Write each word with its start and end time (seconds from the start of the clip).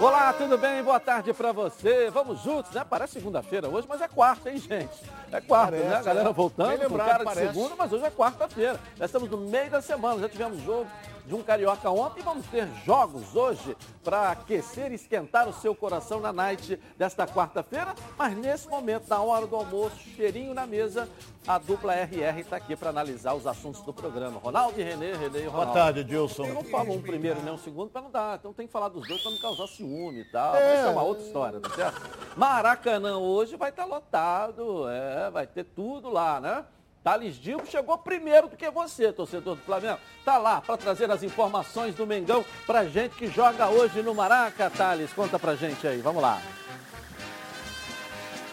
Olá, 0.00 0.32
tudo 0.32 0.56
bem? 0.56 0.82
Boa 0.82 0.98
tarde 0.98 1.32
pra 1.32 1.52
você. 1.52 2.10
Vamos 2.10 2.40
juntos, 2.42 2.72
né? 2.72 2.84
Parece 2.88 3.14
segunda-feira 3.14 3.68
hoje, 3.68 3.86
mas 3.88 4.00
é 4.00 4.08
quarta, 4.08 4.50
hein, 4.50 4.56
gente? 4.58 4.88
É 5.30 5.40
quarta, 5.40 5.72
Parece, 5.72 5.88
né? 5.88 5.96
A 5.96 6.02
galera 6.02 6.30
é. 6.30 6.32
voltando 6.32 6.68
Bem 6.70 6.78
com 6.78 6.84
lembrado, 6.84 7.06
cara 7.08 7.18
de 7.18 7.24
parece. 7.24 7.46
segunda, 7.54 7.74
mas 7.76 7.92
hoje 7.92 8.04
é 8.04 8.10
quarta-feira. 8.10 8.80
Já 8.96 9.04
estamos 9.04 9.30
no 9.30 9.36
meio 9.38 9.70
da 9.70 9.82
semana, 9.82 10.20
já 10.20 10.28
tivemos 10.28 10.62
jogo 10.62 10.86
de 11.30 11.36
um 11.36 11.44
carioca 11.44 11.88
ontem 11.88 12.24
vamos 12.24 12.44
ter 12.46 12.66
jogos 12.84 13.36
hoje 13.36 13.76
para 14.02 14.32
aquecer 14.32 14.90
e 14.90 14.96
esquentar 14.96 15.48
o 15.48 15.52
seu 15.52 15.76
coração 15.76 16.18
na 16.18 16.32
night 16.32 16.76
desta 16.98 17.24
quarta-feira. 17.24 17.94
Mas 18.18 18.36
nesse 18.36 18.68
momento, 18.68 19.08
na 19.08 19.22
hora 19.22 19.46
do 19.46 19.54
almoço, 19.54 19.96
cheirinho 20.16 20.52
na 20.52 20.66
mesa, 20.66 21.08
a 21.46 21.56
dupla 21.56 21.94
RR 21.94 22.40
está 22.40 22.56
aqui 22.56 22.74
para 22.74 22.90
analisar 22.90 23.34
os 23.34 23.46
assuntos 23.46 23.80
do 23.82 23.94
programa. 23.94 24.40
Ronaldo 24.40 24.80
e 24.80 24.82
Renê, 24.82 25.12
Renê 25.12 25.38
e 25.38 25.42
Boa 25.42 25.52
Ronaldo. 25.58 25.72
tarde, 25.74 26.02
Dilson. 26.02 26.46
Eu 26.46 26.54
não 26.54 26.64
falo 26.64 26.94
um 26.94 27.00
primeiro 27.00 27.40
nem 27.42 27.54
um 27.54 27.58
segundo 27.58 27.90
para 27.90 28.02
não 28.02 28.10
dar. 28.10 28.36
Então 28.36 28.52
tem 28.52 28.66
que 28.66 28.72
falar 28.72 28.88
dos 28.88 29.06
dois 29.06 29.22
para 29.22 29.30
não 29.30 29.38
causar 29.38 29.68
ciúme 29.68 30.22
e 30.22 30.24
tal. 30.32 30.56
É. 30.56 30.60
Mas 30.64 30.78
isso 30.80 30.88
é 30.88 30.90
uma 30.90 31.02
outra 31.04 31.24
história, 31.24 31.60
tá 31.60 31.70
certo? 31.70 32.10
Maracanã 32.36 33.18
hoje 33.18 33.54
vai 33.54 33.70
estar 33.70 33.84
lotado. 33.84 34.88
É, 34.88 35.30
vai 35.30 35.46
ter 35.46 35.62
tudo 35.62 36.10
lá, 36.10 36.40
né? 36.40 36.64
Thales 37.02 37.36
Dilbo 37.36 37.66
chegou 37.66 37.96
primeiro 37.96 38.48
do 38.48 38.56
que 38.56 38.70
você, 38.70 39.12
torcedor 39.12 39.56
do 39.56 39.62
Flamengo. 39.62 39.98
Tá 40.24 40.36
lá 40.36 40.60
para 40.60 40.76
trazer 40.76 41.10
as 41.10 41.22
informações 41.22 41.94
do 41.94 42.06
Mengão 42.06 42.44
pra 42.66 42.84
gente 42.84 43.14
que 43.14 43.26
joga 43.26 43.68
hoje 43.68 44.02
no 44.02 44.14
Maraca, 44.14 44.68
Thales. 44.68 45.12
Conta 45.12 45.38
pra 45.38 45.56
gente 45.56 45.86
aí, 45.86 46.00
vamos 46.00 46.22
lá. 46.22 46.40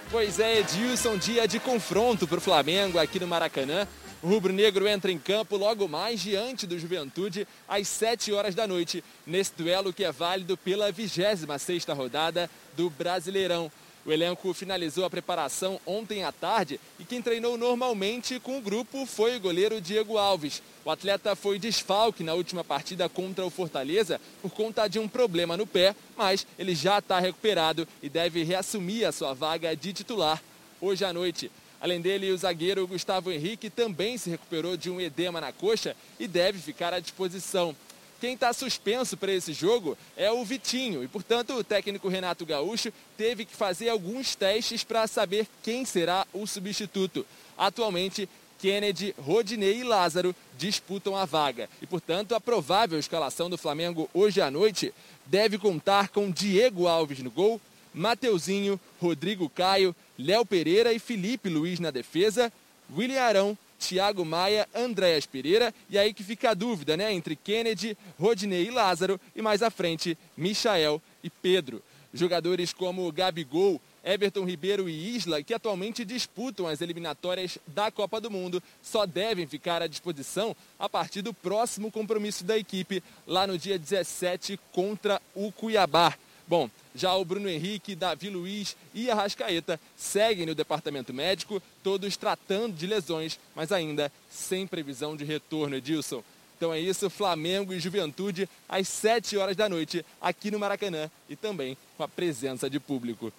Pois 0.09 0.39
é, 0.39 0.59
Edilson, 0.59 1.17
dia 1.17 1.45
de 1.45 1.59
confronto 1.59 2.25
para 2.25 2.37
o 2.37 2.41
Flamengo 2.41 2.97
aqui 2.97 3.19
no 3.19 3.27
Maracanã. 3.27 3.85
O 4.23 4.29
rubro-negro 4.29 4.87
entra 4.87 5.11
em 5.11 5.19
campo 5.19 5.57
logo 5.57 5.87
mais 5.87 6.21
diante 6.21 6.65
do 6.65 6.79
Juventude 6.79 7.45
às 7.67 7.87
7 7.87 8.31
horas 8.31 8.55
da 8.55 8.65
noite, 8.65 9.03
nesse 9.25 9.51
duelo 9.55 9.93
que 9.93 10.05
é 10.05 10.11
válido 10.11 10.57
pela 10.57 10.91
26ª 10.91 11.93
rodada 11.93 12.49
do 12.75 12.89
Brasileirão. 12.89 13.69
O 14.07 14.11
elenco 14.13 14.53
finalizou 14.53 15.03
a 15.03 15.09
preparação 15.09 15.81
ontem 15.85 16.23
à 16.23 16.31
tarde 16.31 16.79
e 16.97 17.03
quem 17.03 17.21
treinou 17.21 17.57
normalmente 17.57 18.39
com 18.39 18.57
o 18.57 18.61
grupo 18.61 19.05
foi 19.05 19.35
o 19.35 19.39
goleiro 19.41 19.81
Diego 19.81 20.17
Alves. 20.17 20.63
O 20.85 20.89
atleta 20.89 21.35
foi 21.35 21.59
desfalque 21.59 22.23
na 22.23 22.33
última 22.33 22.63
partida 22.63 23.09
contra 23.09 23.45
o 23.45 23.49
Fortaleza 23.49 24.21
por 24.41 24.49
conta 24.49 24.87
de 24.87 24.97
um 24.97 25.09
problema 25.09 25.57
no 25.57 25.67
pé, 25.67 25.93
mas 26.15 26.47
ele 26.57 26.73
já 26.73 26.99
está 26.99 27.19
recuperado 27.19 27.85
e 28.01 28.07
deve 28.07 28.43
reassumir 28.43 29.05
a 29.05 29.11
sua 29.11 29.33
vaga 29.33 29.75
de 29.75 29.91
titular 29.91 30.41
hoje 30.79 31.03
à 31.03 31.11
noite. 31.11 31.51
Além 31.81 31.99
dele, 31.99 32.31
o 32.31 32.37
zagueiro 32.37 32.87
Gustavo 32.87 33.29
Henrique 33.29 33.69
também 33.69 34.17
se 34.17 34.29
recuperou 34.29 34.77
de 34.77 34.89
um 34.89 35.01
edema 35.01 35.41
na 35.41 35.51
coxa 35.51 35.97
e 36.17 36.29
deve 36.29 36.59
ficar 36.59 36.93
à 36.93 37.01
disposição. 37.01 37.75
Quem 38.19 38.33
está 38.33 38.51
suspenso 38.51 39.15
para 39.15 39.31
esse 39.31 39.53
jogo 39.53 39.95
é 40.15 40.31
o 40.31 40.43
Vitinho 40.43 41.03
e, 41.03 41.07
portanto, 41.07 41.53
o 41.53 41.63
técnico 41.63 42.07
Renato 42.07 42.45
Gaúcho 42.45 42.91
teve 43.15 43.45
que 43.45 43.55
fazer 43.55 43.89
alguns 43.89 44.35
testes 44.35 44.83
para 44.83 45.05
saber 45.05 45.47
quem 45.61 45.85
será 45.85 46.25
o 46.33 46.47
substituto. 46.47 47.25
Atualmente, 47.55 48.27
Kennedy, 48.59 49.13
Rodinei 49.19 49.79
e 49.79 49.83
Lázaro 49.83 50.35
disputam 50.57 51.15
a 51.15 51.25
vaga 51.25 51.69
e, 51.79 51.85
portanto, 51.85 52.33
a 52.33 52.41
provável 52.41 52.97
escalação 52.97 53.49
do 53.49 53.57
Flamengo 53.57 54.09
hoje 54.13 54.41
à 54.41 54.49
noite 54.49 54.91
deve 55.27 55.59
contar 55.59 56.09
com 56.09 56.31
Diego 56.31 56.87
Alves 56.87 57.19
no 57.19 57.29
gol, 57.29 57.61
Mateuzinho, 57.93 58.79
Rodrigo 58.99 59.47
Caio, 59.47 59.95
Léo 60.17 60.45
Pereira 60.45 60.91
e 60.91 60.99
Felipe 60.99 61.49
Luiz 61.49 61.79
na 61.79 61.91
defesa, 61.91 62.51
William 62.95 63.21
Arão, 63.21 63.57
Thiago 63.79 64.25
Maia, 64.25 64.67
Andréas 64.75 65.25
Pereira 65.25 65.73
e 65.89 65.97
aí 65.97 66.13
que 66.13 66.23
fica 66.23 66.51
a 66.51 66.53
dúvida, 66.53 66.97
né, 66.97 67.13
entre 67.13 67.35
Kennedy, 67.35 67.97
Rodinei 68.19 68.67
e 68.67 68.71
Lázaro 68.71 69.19
e 69.35 69.41
mais 69.41 69.61
à 69.61 69.69
frente, 69.69 70.17
Michael 70.35 71.01
e 71.23 71.29
Pedro. 71.29 71.81
Jogadores 72.13 72.73
como 72.73 73.11
Gabigol, 73.11 73.79
Everton 74.03 74.45
Ribeiro 74.45 74.87
e 74.87 75.15
Isla, 75.15 75.43
que 75.43 75.53
atualmente 75.53 76.05
disputam 76.05 76.65
as 76.65 76.81
eliminatórias 76.81 77.57
da 77.67 77.91
Copa 77.91 78.21
do 78.21 78.31
Mundo, 78.31 78.63
só 78.81 79.05
devem 79.05 79.45
ficar 79.45 79.81
à 79.81 79.87
disposição 79.87 80.55
a 80.79 80.87
partir 80.87 81.21
do 81.21 81.33
próximo 81.33 81.91
compromisso 81.91 82.45
da 82.45 82.57
equipe, 82.57 83.03
lá 83.27 83.45
no 83.45 83.57
dia 83.57 83.77
17 83.77 84.57
contra 84.71 85.21
o 85.35 85.51
Cuiabá. 85.51 86.13
Bom, 86.47 86.69
já 86.95 87.13
o 87.13 87.25
Bruno 87.25 87.49
Henrique, 87.49 87.93
Davi 87.93 88.29
Luiz 88.29 88.75
e 88.93 89.11
Arrascaeta 89.11 89.79
seguem 89.97 90.45
no 90.45 90.55
departamento 90.55 91.13
médico, 91.13 91.61
todos 91.83 92.15
tratando 92.15 92.73
de 92.73 92.87
lesões, 92.87 93.37
mas 93.53 93.71
ainda 93.71 94.11
sem 94.29 94.65
previsão 94.65 95.15
de 95.17 95.25
retorno, 95.25 95.75
Edilson. 95.75 96.23
Então 96.55 96.73
é 96.73 96.79
isso, 96.79 97.09
Flamengo 97.09 97.73
e 97.73 97.79
Juventude 97.79 98.49
às 98.67 98.87
7 98.87 99.37
horas 99.37 99.55
da 99.55 99.67
noite 99.67 100.05
aqui 100.21 100.49
no 100.49 100.57
Maracanã 100.57 101.11
e 101.29 101.35
também 101.35 101.77
com 101.97 102.03
a 102.03 102.07
presença 102.07 102.69
de 102.69 102.79
público. 102.79 103.31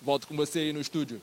Volto 0.00 0.26
com 0.26 0.36
você 0.36 0.60
aí 0.60 0.72
no 0.72 0.80
estúdio. 0.80 1.20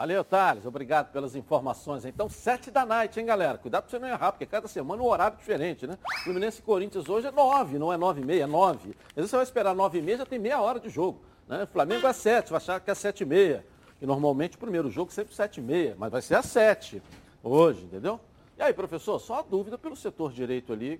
Valeu, 0.00 0.24
Thales. 0.24 0.64
Obrigado 0.64 1.12
pelas 1.12 1.36
informações. 1.36 2.06
Então, 2.06 2.26
sete 2.26 2.70
da 2.70 2.86
noite, 2.86 3.20
hein, 3.20 3.26
galera? 3.26 3.58
Cuidado 3.58 3.82
pra 3.82 3.90
você 3.90 3.98
não 3.98 4.08
errar, 4.08 4.32
porque 4.32 4.46
cada 4.46 4.66
semana 4.66 5.02
um 5.02 5.04
horário 5.04 5.36
diferente, 5.36 5.86
né? 5.86 5.98
Fluminense 6.24 6.60
e 6.60 6.62
Corinthians 6.62 7.06
hoje 7.06 7.26
é 7.26 7.30
nove, 7.30 7.78
não 7.78 7.92
é 7.92 7.98
nove 7.98 8.22
e 8.22 8.24
meia, 8.24 8.44
é 8.44 8.46
nove. 8.46 8.96
Às 9.10 9.16
vezes 9.16 9.30
você 9.30 9.36
vai 9.36 9.42
esperar 9.44 9.74
nove 9.74 9.98
e 9.98 10.02
meia, 10.02 10.16
já 10.16 10.24
tem 10.24 10.38
meia 10.38 10.58
hora 10.58 10.80
de 10.80 10.88
jogo. 10.88 11.20
Né? 11.46 11.68
Flamengo 11.70 12.06
é 12.06 12.14
sete, 12.14 12.48
vai 12.48 12.56
achar 12.56 12.80
que 12.80 12.90
é 12.90 12.94
sete 12.94 13.24
e 13.24 13.26
meia. 13.26 13.62
E 14.00 14.06
normalmente 14.06 14.56
o 14.56 14.58
primeiro 14.58 14.90
jogo 14.90 15.12
sempre 15.12 15.34
sete 15.34 15.60
e 15.60 15.62
meia, 15.62 15.94
mas 15.98 16.10
vai 16.10 16.22
ser 16.22 16.36
às 16.36 16.46
sete 16.46 17.02
hoje, 17.42 17.84
entendeu? 17.84 18.18
E 18.56 18.62
aí, 18.62 18.72
professor, 18.72 19.18
só 19.18 19.40
a 19.40 19.42
dúvida 19.42 19.76
pelo 19.76 19.94
setor 19.94 20.32
direito 20.32 20.72
ali. 20.72 20.98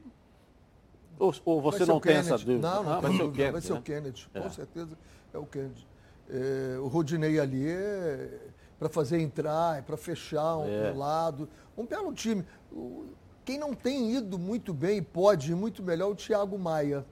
Ou, 1.18 1.32
ou 1.46 1.62
você 1.62 1.78
Vai 1.78 1.86
ser 1.86 1.90
não 1.90 1.96
o 1.96 2.00
tem 2.02 2.16
essa 2.16 2.36
dúvida? 2.36 2.68
Não, 2.68 2.84
não, 2.84 2.92
Ah, 2.92 3.00
vai 3.00 3.12
ser 3.16 3.22
o 3.22 3.30
vai 3.30 3.34
Kennedy, 3.46 3.66
ser 3.66 3.72
né? 3.72 3.78
o 3.78 3.82
Kennedy. 3.82 4.28
É. 4.34 4.40
Com 4.40 4.50
certeza 4.50 4.98
é 5.32 5.38
o 5.38 5.46
Kennedy. 5.46 5.86
É, 6.28 6.78
o 6.78 6.86
Rodinei 6.86 7.40
ali 7.40 7.66
é 7.66 8.49
para 8.80 8.88
fazer 8.88 9.20
entrar, 9.20 9.82
para 9.82 9.96
fechar 9.98 10.56
um, 10.56 10.66
É. 10.66 10.90
um 10.90 10.96
lado. 10.96 11.46
Um 11.76 11.84
belo 11.84 12.14
time. 12.14 12.42
Quem 13.44 13.58
não 13.58 13.74
tem 13.74 14.16
ido 14.16 14.38
muito 14.38 14.72
bem 14.72 14.96
e 14.98 15.02
pode 15.02 15.52
ir 15.52 15.54
muito 15.54 15.82
melhor 15.82 16.06
é 16.08 16.12
o 16.12 16.14
Thiago 16.14 16.58
Maia. 16.58 17.04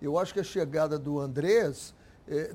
Eu 0.00 0.16
acho 0.20 0.32
que 0.32 0.38
a 0.38 0.44
chegada 0.44 0.96
do 0.96 1.18
Andrés 1.18 1.92
é, 2.28 2.52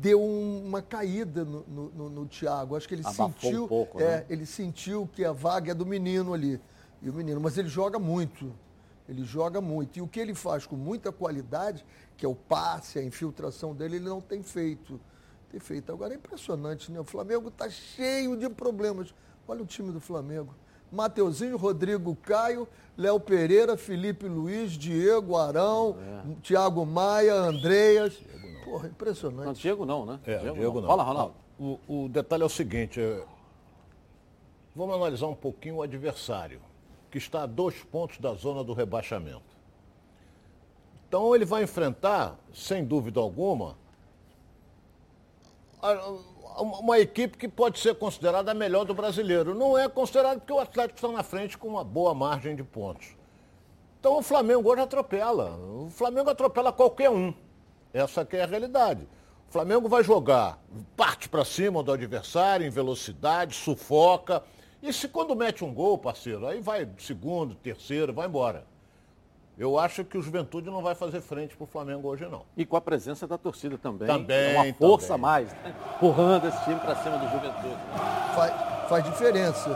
deu 0.00 0.20
um- 0.20 0.64
uma 0.66 0.82
caída 0.82 1.44
no, 1.44 1.62
no, 1.68 2.10
no- 2.10 2.26
Thiago. 2.26 2.74
Acho 2.76 2.88
que 2.88 2.94
ele 2.94 3.02
Abafou 3.02 3.26
um 3.26 3.32
sentiu. 3.32 3.68
pouco, 3.68 4.00
é, 4.00 4.18
né? 4.18 4.26
ele 4.28 4.44
sentiu 4.46 5.08
que 5.12 5.24
a 5.24 5.30
vaga 5.32 5.70
é 5.70 5.74
do 5.74 5.86
menino 5.86 6.34
ali. 6.34 6.60
E 7.02 7.08
o 7.08 7.12
menino, 7.14 7.40
mas 7.40 7.56
ele 7.58 7.68
joga 7.68 7.98
muito. 7.98 8.52
Ele 9.08 9.22
joga 9.24 9.60
muito. 9.60 9.98
E 9.98 10.02
o 10.02 10.08
que 10.08 10.18
ele 10.18 10.34
faz 10.34 10.66
com 10.66 10.74
muita 10.76 11.10
qualidade, 11.12 11.84
que 12.16 12.24
é 12.26 12.28
o 12.28 12.34
passe, 12.34 12.98
a 12.98 13.02
infiltração 13.04 13.72
dele, 13.74 13.96
ele 13.96 14.08
não 14.08 14.20
tem 14.20 14.42
feito. 14.42 15.00
Tem 15.50 15.60
feito. 15.60 15.90
Agora 15.92 16.14
é 16.14 16.16
impressionante, 16.16 16.92
né? 16.92 17.00
O 17.00 17.04
Flamengo 17.04 17.48
está 17.48 17.68
cheio 17.68 18.36
de 18.36 18.48
problemas. 18.48 19.12
Olha 19.48 19.62
o 19.62 19.66
time 19.66 19.90
do 19.90 20.00
Flamengo. 20.00 20.54
Mateuzinho, 20.92 21.56
Rodrigo 21.56 22.16
Caio, 22.16 22.66
Léo 22.96 23.20
Pereira, 23.20 23.76
Felipe 23.76 24.26
Luiz, 24.26 24.72
Diego 24.72 25.36
Arão, 25.36 25.96
Thiago 26.42 26.84
Maia, 26.84 27.34
Andreas. 27.34 28.14
Porra, 28.64 28.84
Não, 28.84 28.90
impressionante. 28.90 29.60
Diego 29.60 29.84
não, 29.84 30.04
né? 30.04 30.20
É, 30.24 30.38
Diego, 30.38 30.80
não. 30.80 30.88
Fala, 30.88 31.02
Ronaldo. 31.02 31.34
O, 31.58 31.78
o 31.86 32.08
detalhe 32.08 32.42
é 32.42 32.46
o 32.46 32.48
seguinte, 32.48 33.00
é, 33.00 33.22
vamos 34.74 34.94
analisar 34.94 35.26
um 35.26 35.34
pouquinho 35.34 35.76
o 35.76 35.82
adversário, 35.82 36.60
que 37.10 37.18
está 37.18 37.42
a 37.42 37.46
dois 37.46 37.82
pontos 37.84 38.18
da 38.18 38.32
zona 38.34 38.64
do 38.64 38.72
rebaixamento. 38.72 39.42
Então 41.08 41.34
ele 41.34 41.44
vai 41.44 41.64
enfrentar, 41.64 42.38
sem 42.54 42.84
dúvida 42.84 43.20
alguma, 43.20 43.76
uma 46.58 46.98
equipe 46.98 47.38
que 47.38 47.48
pode 47.48 47.78
ser 47.78 47.94
considerada 47.94 48.50
a 48.50 48.54
melhor 48.54 48.84
do 48.84 48.94
brasileiro. 48.94 49.54
Não 49.54 49.78
é 49.78 49.88
considerado 49.88 50.40
porque 50.40 50.52
o 50.52 50.58
Atlético 50.58 50.96
está 50.96 51.08
na 51.08 51.22
frente 51.22 51.56
com 51.56 51.68
uma 51.68 51.84
boa 51.84 52.14
margem 52.14 52.54
de 52.54 52.62
pontos. 52.62 53.16
Então 53.98 54.18
o 54.18 54.22
Flamengo 54.22 54.70
hoje 54.70 54.82
atropela. 54.82 55.56
O 55.56 55.90
Flamengo 55.90 56.30
atropela 56.30 56.72
qualquer 56.72 57.10
um. 57.10 57.32
Essa 57.92 58.24
que 58.24 58.36
é 58.36 58.42
a 58.42 58.46
realidade. 58.46 59.06
O 59.48 59.52
Flamengo 59.52 59.88
vai 59.88 60.04
jogar, 60.04 60.62
parte 60.96 61.28
para 61.28 61.44
cima 61.44 61.82
do 61.82 61.92
adversário 61.92 62.64
em 62.64 62.70
velocidade, 62.70 63.54
sufoca. 63.54 64.44
E 64.82 64.92
se 64.92 65.08
quando 65.08 65.34
mete 65.34 65.64
um 65.64 65.74
gol, 65.74 65.98
parceiro, 65.98 66.46
aí 66.46 66.60
vai 66.60 66.88
segundo, 66.98 67.54
terceiro, 67.56 68.12
vai 68.12 68.26
embora. 68.26 68.64
Eu 69.58 69.78
acho 69.78 70.04
que 70.04 70.16
o 70.16 70.22
Juventude 70.22 70.70
não 70.70 70.82
vai 70.82 70.94
fazer 70.94 71.20
frente 71.20 71.54
para 71.54 71.64
o 71.64 71.66
Flamengo 71.66 72.08
hoje, 72.08 72.26
não. 72.26 72.42
E 72.56 72.64
com 72.64 72.76
a 72.76 72.80
presença 72.80 73.26
da 73.26 73.36
torcida 73.36 73.76
também. 73.76 74.08
Também, 74.08 74.54
É 74.54 74.60
uma 74.62 74.74
força 74.74 75.08
também. 75.08 75.18
a 75.18 75.18
mais, 75.18 75.52
né? 75.52 75.74
Empurrando 75.96 76.46
esse 76.48 76.64
time 76.64 76.80
para 76.80 76.96
cima 76.96 77.18
do 77.18 77.28
Juventude. 77.28 77.76
faz, 78.34 78.88
faz 78.88 79.04
diferença. 79.04 79.70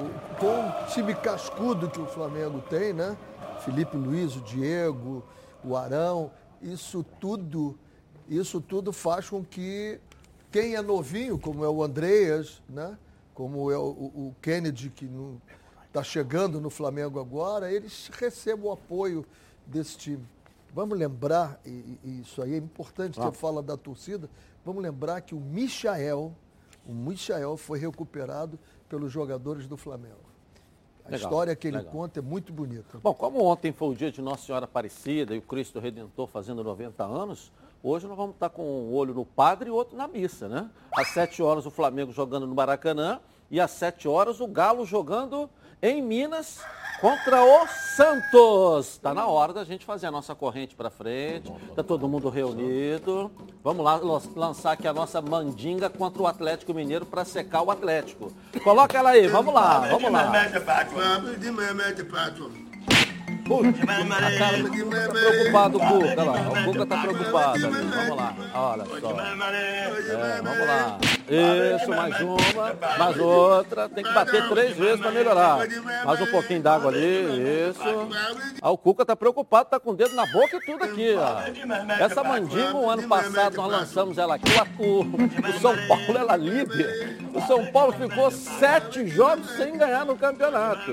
O- 0.00 0.36
com 0.38 0.68
o 0.68 0.86
time 0.92 1.14
cascudo 1.14 1.90
que 1.90 2.00
o 2.00 2.06
Flamengo 2.06 2.62
tem, 2.70 2.92
né? 2.92 3.16
Felipe 3.64 3.96
Luiz, 3.96 4.36
o 4.36 4.40
Diego, 4.42 5.24
o 5.64 5.76
Arão, 5.76 6.30
isso 6.62 7.04
tudo, 7.18 7.76
isso 8.28 8.60
tudo 8.60 8.92
faz 8.92 9.28
com 9.28 9.44
que 9.44 10.00
quem 10.52 10.74
é 10.76 10.80
novinho, 10.82 11.38
como 11.38 11.64
é 11.64 11.68
o 11.68 11.82
Andreas, 11.82 12.62
né? 12.68 12.96
Como 13.34 13.70
é 13.72 13.76
o, 13.76 13.82
o- 13.82 14.34
Kennedy, 14.40 14.88
que 14.90 15.04
está 15.90 16.04
chegando 16.04 16.60
no 16.60 16.70
Flamengo 16.70 17.18
agora, 17.18 17.70
eles 17.72 18.08
recebam 18.12 18.68
o 18.70 18.72
apoio 18.72 19.26
desse 19.66 19.98
time. 19.98 20.24
Vamos 20.72 20.96
lembrar, 20.96 21.60
e, 21.66 21.98
e 22.04 22.20
isso 22.22 22.40
aí 22.40 22.54
é 22.54 22.58
importante, 22.58 23.18
Ah. 23.20 23.24
você 23.24 23.32
fala 23.32 23.60
da 23.60 23.76
torcida, 23.76 24.30
vamos 24.64 24.80
lembrar 24.82 25.20
que 25.20 25.34
o 25.34 25.40
Michael, 25.40 26.32
o 26.86 26.92
Michael 26.94 27.56
foi 27.56 27.78
recuperado 27.80 28.56
pelos 28.88 29.10
jogadores 29.12 29.66
do 29.66 29.76
Flamengo. 29.76 30.30
A 31.04 31.10
Legal, 31.10 31.28
história 31.28 31.56
que 31.56 31.66
ele 31.66 31.78
legal. 31.78 31.92
conta 31.92 32.20
é 32.20 32.22
muito 32.22 32.52
bonita. 32.52 32.98
Bom, 33.02 33.12
como 33.12 33.42
ontem 33.42 33.72
foi 33.72 33.88
o 33.88 33.94
dia 33.96 34.12
de 34.12 34.22
Nossa 34.22 34.46
Senhora 34.46 34.66
Aparecida 34.66 35.34
e 35.34 35.38
o 35.38 35.42
Cristo 35.42 35.80
Redentor 35.80 36.28
fazendo 36.28 36.62
90 36.62 37.02
anos, 37.02 37.50
hoje 37.82 38.06
nós 38.06 38.16
vamos 38.16 38.34
estar 38.34 38.48
com 38.50 38.62
um 38.62 38.94
olho 38.94 39.12
no 39.12 39.24
padre 39.26 39.70
e 39.70 39.72
outro 39.72 39.96
na 39.96 40.06
missa, 40.06 40.48
né? 40.48 40.70
Às 40.92 41.08
7 41.08 41.42
horas 41.42 41.66
o 41.66 41.70
Flamengo 41.70 42.12
jogando 42.12 42.46
no 42.46 42.54
Maracanã 42.54 43.18
e 43.50 43.58
às 43.58 43.72
7 43.72 44.06
horas 44.06 44.40
o 44.40 44.46
Galo 44.46 44.84
jogando 44.86 45.50
em 45.82 46.02
Minas 46.02 46.60
contra 47.00 47.42
o 47.42 47.66
Santos. 47.96 48.88
Está 48.92 49.14
na 49.14 49.26
hora 49.26 49.52
da 49.52 49.64
gente 49.64 49.84
fazer 49.84 50.06
a 50.06 50.10
nossa 50.10 50.34
corrente 50.34 50.74
para 50.74 50.90
frente. 50.90 51.50
Está 51.68 51.82
todo 51.82 52.06
mundo 52.08 52.28
reunido. 52.28 53.30
Vamos 53.64 53.84
lá 53.84 54.00
lançar 54.36 54.72
aqui 54.72 54.86
a 54.86 54.92
nossa 54.92 55.20
mandinga 55.22 55.88
contra 55.88 56.22
o 56.22 56.26
Atlético 56.26 56.74
Mineiro 56.74 57.06
para 57.06 57.24
secar 57.24 57.62
o 57.62 57.70
Atlético. 57.70 58.32
Coloca 58.62 58.96
ela 58.98 59.10
aí, 59.10 59.26
vamos 59.26 59.52
lá, 59.54 59.80
vamos 59.88 60.10
lá. 60.12 60.24
Puxa, 63.46 63.70
a 63.72 64.38
cara 64.38 64.58
do 64.62 64.70
Cuca 64.70 65.00
tá 65.00 65.08
preocupado, 65.08 65.76
o 65.76 65.80
Cuca, 65.80 66.22
lá. 66.22 66.48
O 66.50 66.64
Cuca 66.64 66.86
tá 66.86 66.96
preocupado. 67.02 67.58
Vamos 67.60 68.16
lá, 68.16 68.36
olha 68.54 68.84
só. 68.84 69.20
É, 69.50 70.42
vamos 70.42 70.66
lá. 70.66 70.98
Isso, 71.30 71.88
mais 71.88 72.20
uma, 72.20 72.74
mais 72.98 73.18
outra. 73.18 73.88
Tem 73.88 74.02
que 74.02 74.12
bater 74.12 74.48
três 74.48 74.76
vezes 74.76 75.00
para 75.00 75.12
melhorar. 75.12 75.58
Mais 76.04 76.20
um 76.20 76.26
pouquinho 76.26 76.60
d'água 76.60 76.90
ali, 76.90 77.68
isso. 77.70 78.08
Ah, 78.60 78.70
o 78.70 78.76
Cuca 78.76 79.04
tá 79.06 79.14
preocupado, 79.14 79.70
tá 79.70 79.78
com 79.78 79.90
o 79.90 79.94
dedo 79.94 80.14
na 80.16 80.26
boca 80.26 80.56
e 80.56 80.60
tudo 80.60 80.84
aqui, 80.84 81.14
ó. 81.16 81.40
Essa 82.02 82.24
mandinga, 82.24 82.74
o 82.74 82.90
ano 82.90 83.06
passado, 83.06 83.56
nós 83.56 83.70
lançamos 83.70 84.18
ela 84.18 84.34
aqui. 84.34 84.50
O, 84.78 85.00
o 85.02 85.60
São 85.60 85.76
Paulo, 85.86 86.18
ela 86.18 86.36
líder. 86.36 87.18
O 87.32 87.40
São 87.42 87.66
Paulo 87.66 87.92
ficou 87.92 88.30
sete 88.30 89.06
jogos 89.06 89.48
sem 89.52 89.78
ganhar 89.78 90.04
no 90.04 90.16
campeonato. 90.16 90.92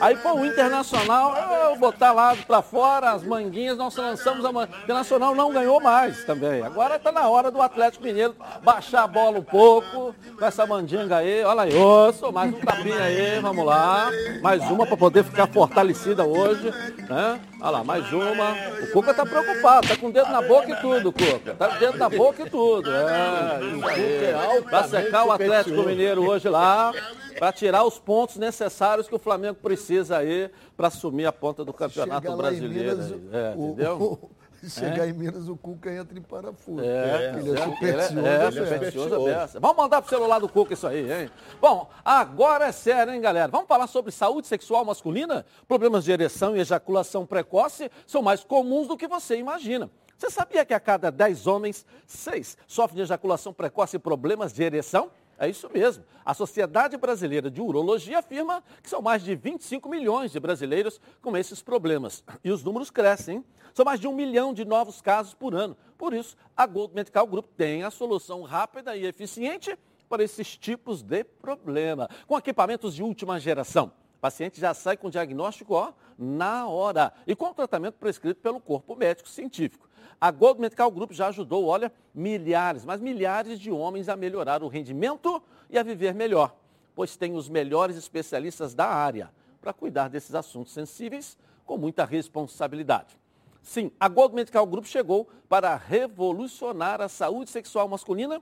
Aí 0.00 0.14
foi 0.16 0.32
o 0.32 0.46
Internacional, 0.46 1.34
eu 1.70 1.76
botar 1.76 2.12
lá 2.12 2.36
pra 2.46 2.62
fora 2.62 3.12
as 3.12 3.24
manguinhas, 3.24 3.76
nós 3.76 3.96
lançamos 3.96 4.44
a 4.44 4.52
manguinha. 4.52 4.78
O 4.78 4.84
Internacional 4.84 5.34
não 5.34 5.52
ganhou 5.52 5.80
mais 5.80 6.24
também. 6.24 6.62
Agora 6.62 6.98
tá 6.98 7.10
na 7.10 7.28
hora 7.28 7.50
do 7.50 7.60
Atlético 7.60 8.04
Mineiro 8.04 8.36
baixar 8.62 9.02
a 9.04 9.06
bola 9.06 9.38
um 9.38 9.42
pouco, 9.42 9.55
com 9.56 10.44
essa 10.44 10.66
mandinga 10.66 11.16
aí. 11.16 11.42
Olha 11.44 11.62
aí, 11.62 11.74
osso, 11.74 12.30
mais 12.32 12.52
um 12.54 12.60
tapinha 12.60 12.98
aí, 13.02 13.40
vamos 13.40 13.64
lá. 13.64 14.10
Mais 14.42 14.62
uma 14.70 14.86
para 14.86 14.96
poder 14.96 15.24
ficar 15.24 15.46
fortalecida 15.46 16.24
hoje, 16.24 16.70
né? 17.08 17.40
Olha 17.60 17.70
lá, 17.70 17.84
mais 17.84 18.12
uma. 18.12 18.52
O 18.84 18.92
Cuca 18.92 19.14
tá 19.14 19.24
preocupado, 19.24 19.88
tá 19.88 19.96
com 19.96 20.08
o 20.08 20.12
dedo 20.12 20.30
na 20.30 20.42
boca 20.42 20.70
e 20.70 20.76
tudo, 20.80 21.12
Cuca. 21.12 21.54
Tá 21.54 21.68
com 21.68 21.76
o 21.76 21.78
dedo 21.78 21.98
na 21.98 22.08
boca 22.08 22.42
e 22.42 22.50
tudo. 22.50 22.90
É, 22.92 23.60
isso 23.76 23.86
aí. 23.88 24.60
Vai 24.70 24.84
secar 24.88 25.24
o 25.26 25.32
Atlético 25.32 25.82
Mineiro 25.82 26.28
hoje 26.28 26.48
lá 26.48 26.92
para 27.38 27.52
tirar 27.52 27.84
os 27.84 27.98
pontos 27.98 28.36
necessários 28.36 29.08
que 29.08 29.14
o 29.14 29.18
Flamengo 29.18 29.56
precisa 29.62 30.18
aí 30.18 30.50
para 30.76 30.88
assumir 30.88 31.26
a 31.26 31.32
ponta 31.32 31.64
do 31.64 31.72
campeonato 31.72 32.34
brasileiro. 32.36 32.96
Minas. 32.96 33.12
É, 33.32 33.54
o- 33.56 33.64
entendeu? 33.72 33.96
o- 34.22 34.30
chegar 34.70 35.06
em 35.06 35.12
Minas, 35.12 35.48
o 35.48 35.56
Cuca 35.56 35.92
entra 35.92 36.18
em 36.18 36.22
parafuso. 36.22 36.80
É, 36.82 37.34
ele 37.38 37.50
é 37.50 37.54
é, 37.54 37.64
supersticioso. 37.64 38.26
é, 38.26 38.30
é, 38.30 38.46
é. 38.46 38.50
supersticioso 38.50 39.28
é. 39.28 39.60
Vamos 39.60 39.76
mandar 39.76 40.02
pro 40.02 40.10
celular 40.10 40.38
do 40.38 40.48
Cuca 40.48 40.74
isso 40.74 40.86
aí, 40.86 41.10
hein? 41.10 41.30
Bom, 41.60 41.90
agora 42.04 42.66
é 42.66 42.72
sério, 42.72 43.12
hein, 43.12 43.20
galera? 43.20 43.50
Vamos 43.50 43.66
falar 43.66 43.86
sobre 43.86 44.12
saúde 44.12 44.46
sexual 44.46 44.84
masculina? 44.84 45.44
Problemas 45.66 46.04
de 46.04 46.12
ereção 46.12 46.56
e 46.56 46.60
ejaculação 46.60 47.26
precoce 47.26 47.90
são 48.06 48.22
mais 48.22 48.44
comuns 48.44 48.88
do 48.88 48.96
que 48.96 49.06
você 49.06 49.36
imagina. 49.36 49.90
Você 50.18 50.30
sabia 50.30 50.64
que 50.64 50.72
a 50.72 50.80
cada 50.80 51.10
10 51.10 51.46
homens, 51.46 51.84
6 52.06 52.56
sofrem 52.66 52.96
de 52.96 53.02
ejaculação 53.02 53.52
precoce 53.52 53.96
e 53.96 53.98
problemas 53.98 54.52
de 54.52 54.62
ereção? 54.62 55.10
É 55.38 55.48
isso 55.48 55.68
mesmo. 55.72 56.04
A 56.24 56.32
Sociedade 56.32 56.96
Brasileira 56.96 57.50
de 57.50 57.60
Urologia 57.60 58.18
afirma 58.18 58.62
que 58.82 58.88
são 58.88 59.02
mais 59.02 59.22
de 59.22 59.34
25 59.34 59.88
milhões 59.88 60.32
de 60.32 60.40
brasileiros 60.40 61.00
com 61.20 61.36
esses 61.36 61.62
problemas. 61.62 62.24
E 62.42 62.50
os 62.50 62.64
números 62.64 62.90
crescem. 62.90 63.36
hein? 63.36 63.44
São 63.74 63.84
mais 63.84 64.00
de 64.00 64.08
um 64.08 64.14
milhão 64.14 64.54
de 64.54 64.64
novos 64.64 65.02
casos 65.02 65.34
por 65.34 65.54
ano. 65.54 65.76
Por 65.98 66.14
isso, 66.14 66.36
a 66.56 66.66
Gold 66.66 66.94
Medical 66.94 67.26
Group 67.26 67.46
tem 67.56 67.82
a 67.82 67.90
solução 67.90 68.42
rápida 68.42 68.96
e 68.96 69.04
eficiente 69.04 69.78
para 70.08 70.24
esses 70.24 70.56
tipos 70.56 71.02
de 71.02 71.24
problema. 71.24 72.08
Com 72.26 72.38
equipamentos 72.38 72.94
de 72.94 73.02
última 73.02 73.38
geração. 73.38 73.92
O 74.16 74.18
paciente 74.18 74.60
já 74.60 74.72
sai 74.72 74.96
com 74.96 75.08
o 75.08 75.10
diagnóstico 75.10 75.74
ó, 75.74 75.92
na 76.18 76.66
hora 76.66 77.12
e 77.26 77.36
com 77.36 77.46
o 77.46 77.54
tratamento 77.54 77.94
prescrito 77.94 78.40
pelo 78.40 78.60
corpo 78.60 78.96
médico 78.96 79.28
científico. 79.28 79.88
A 80.18 80.30
Gold 80.30 80.60
Medical 80.60 80.90
Group 80.90 81.12
já 81.12 81.28
ajudou, 81.28 81.66
olha, 81.66 81.92
milhares, 82.14 82.84
mas 82.84 83.00
milhares 83.00 83.60
de 83.60 83.70
homens 83.70 84.08
a 84.08 84.16
melhorar 84.16 84.62
o 84.62 84.68
rendimento 84.68 85.42
e 85.68 85.78
a 85.78 85.82
viver 85.82 86.14
melhor, 86.14 86.56
pois 86.94 87.16
tem 87.16 87.34
os 87.34 87.48
melhores 87.48 87.96
especialistas 87.96 88.74
da 88.74 88.86
área 88.86 89.30
para 89.60 89.74
cuidar 89.74 90.08
desses 90.08 90.34
assuntos 90.34 90.72
sensíveis 90.72 91.36
com 91.66 91.76
muita 91.76 92.04
responsabilidade. 92.04 93.18
Sim, 93.60 93.90
a 93.98 94.08
Gold 94.08 94.34
Medical 94.34 94.64
Group 94.64 94.86
chegou 94.86 95.28
para 95.48 95.76
revolucionar 95.76 97.00
a 97.00 97.08
saúde 97.08 97.50
sexual 97.50 97.88
masculina 97.88 98.40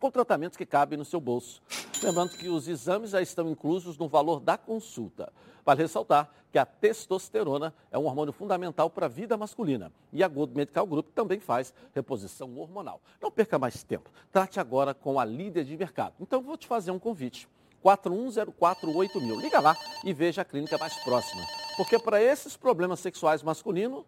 com 0.00 0.10
tratamentos 0.10 0.56
que 0.56 0.64
cabem 0.64 0.98
no 0.98 1.04
seu 1.04 1.20
bolso. 1.20 1.62
Lembrando 2.02 2.30
que 2.30 2.48
os 2.48 2.66
exames 2.66 3.10
já 3.10 3.20
estão 3.20 3.48
inclusos 3.50 3.98
no 3.98 4.08
valor 4.08 4.40
da 4.40 4.56
consulta. 4.56 5.30
Vale 5.64 5.82
ressaltar 5.82 6.30
que 6.50 6.58
a 6.58 6.64
testosterona 6.64 7.74
é 7.92 7.98
um 7.98 8.06
hormônio 8.06 8.32
fundamental 8.32 8.88
para 8.88 9.06
a 9.06 9.08
vida 9.08 9.36
masculina. 9.36 9.92
E 10.10 10.24
a 10.24 10.28
Gold 10.28 10.56
Medical 10.56 10.86
Group 10.86 11.08
também 11.14 11.38
faz 11.38 11.74
reposição 11.94 12.56
hormonal. 12.58 13.00
Não 13.20 13.30
perca 13.30 13.58
mais 13.58 13.82
tempo. 13.82 14.10
Trate 14.32 14.58
agora 14.58 14.94
com 14.94 15.20
a 15.20 15.24
líder 15.24 15.64
de 15.64 15.76
mercado. 15.76 16.14
Então, 16.18 16.40
vou 16.40 16.56
te 16.56 16.66
fazer 16.66 16.90
um 16.90 16.98
convite. 16.98 17.46
41048000. 17.84 19.40
Liga 19.40 19.60
lá 19.60 19.76
e 20.04 20.12
veja 20.14 20.42
a 20.42 20.44
clínica 20.44 20.78
mais 20.78 20.96
próxima. 21.04 21.42
Porque 21.76 21.98
para 21.98 22.22
esses 22.22 22.56
problemas 22.56 23.00
sexuais 23.00 23.42
masculinos, 23.42 24.04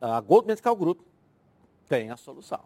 a 0.00 0.20
Gold 0.20 0.46
Medical 0.46 0.76
Group 0.76 1.00
tem 1.88 2.10
a 2.10 2.16
solução. 2.16 2.60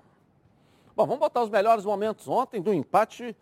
Bom, 0.99 1.07
vamos 1.07 1.21
botar 1.21 1.45
os 1.45 1.49
melhores 1.49 1.85
momentos 1.85 2.27
ontem 2.27 2.61
do 2.61 2.75
empate 2.75 3.37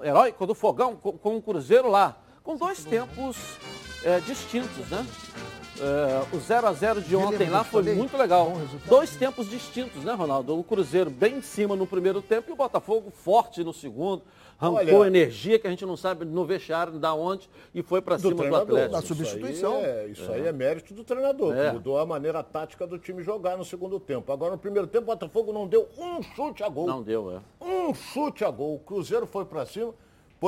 heróico 0.00 0.46
do 0.46 0.54
Fogão 0.54 0.94
com, 0.94 1.10
com 1.18 1.36
o 1.38 1.42
Cruzeiro 1.42 1.90
lá, 1.90 2.16
com 2.44 2.54
dois 2.54 2.84
tempos 2.84 3.36
é, 4.04 4.20
distintos, 4.20 4.88
né? 4.88 5.04
É, 5.80 6.36
o 6.36 6.38
0 6.38 6.66
a 6.68 6.72
0 6.72 7.00
de 7.02 7.16
ontem 7.16 7.48
lá 7.50 7.64
foi 7.64 7.82
falei? 7.82 7.96
muito 7.96 8.16
legal. 8.16 8.52
Dois 8.86 9.16
tempos 9.16 9.48
distintos, 9.50 10.04
né, 10.04 10.12
Ronaldo? 10.12 10.56
O 10.58 10.62
Cruzeiro 10.62 11.10
bem 11.10 11.38
em 11.38 11.42
cima 11.42 11.74
no 11.74 11.86
primeiro 11.86 12.22
tempo 12.22 12.50
e 12.50 12.52
o 12.52 12.56
Botafogo 12.56 13.10
forte 13.10 13.64
no 13.64 13.72
segundo. 13.72 14.22
Arrancou 14.56 15.00
Olha- 15.00 15.08
energia 15.08 15.58
que 15.58 15.66
a 15.66 15.70
gente 15.70 15.84
não 15.84 15.96
sabe 15.96 16.24
no 16.24 16.44
vestiário 16.44 16.92
da 16.92 17.12
onde 17.12 17.50
e 17.74 17.82
foi 17.82 18.00
para 18.00 18.16
cima 18.18 18.30
do 18.30 18.36
treinador. 18.36 18.62
Atlético. 18.78 18.92
Da 18.92 18.98
Isso 19.00 19.08
substituição. 19.08 19.74
aí 19.78 19.84
é- 19.84 20.06
Isso 20.06 20.30
aí 20.32 20.46
é 20.46 20.52
mérito 20.52 20.94
do 20.94 21.02
treinador, 21.02 21.56
É. 21.56 21.66
que 21.66 21.72
mudou 21.74 21.98
a 21.98 22.06
maneira 22.06 22.40
tática 22.42 22.86
do 22.86 22.96
time 22.96 23.20
jogar 23.24 23.56
no 23.58 23.64
segundo 23.64 23.98
tempo. 23.98 24.32
Agora, 24.32 24.52
no 24.52 24.58
primeiro 24.58 24.86
tempo, 24.86 25.02
o 25.02 25.06
Botafogo 25.06 25.52
não 25.52 25.66
deu 25.66 25.88
um 25.98 26.22
chute 26.22 26.62
a 26.62 26.68
gol. 26.68 26.86
Não 26.86 27.02
deu, 27.02 27.32
é. 27.32 27.40
Um 27.64 27.92
chute 27.92 28.44
a 28.44 28.50
gol. 28.50 28.76
O 28.76 28.78
Cruzeiro 28.78 29.26
foi 29.26 29.44
para 29.44 29.66
cima. 29.66 29.92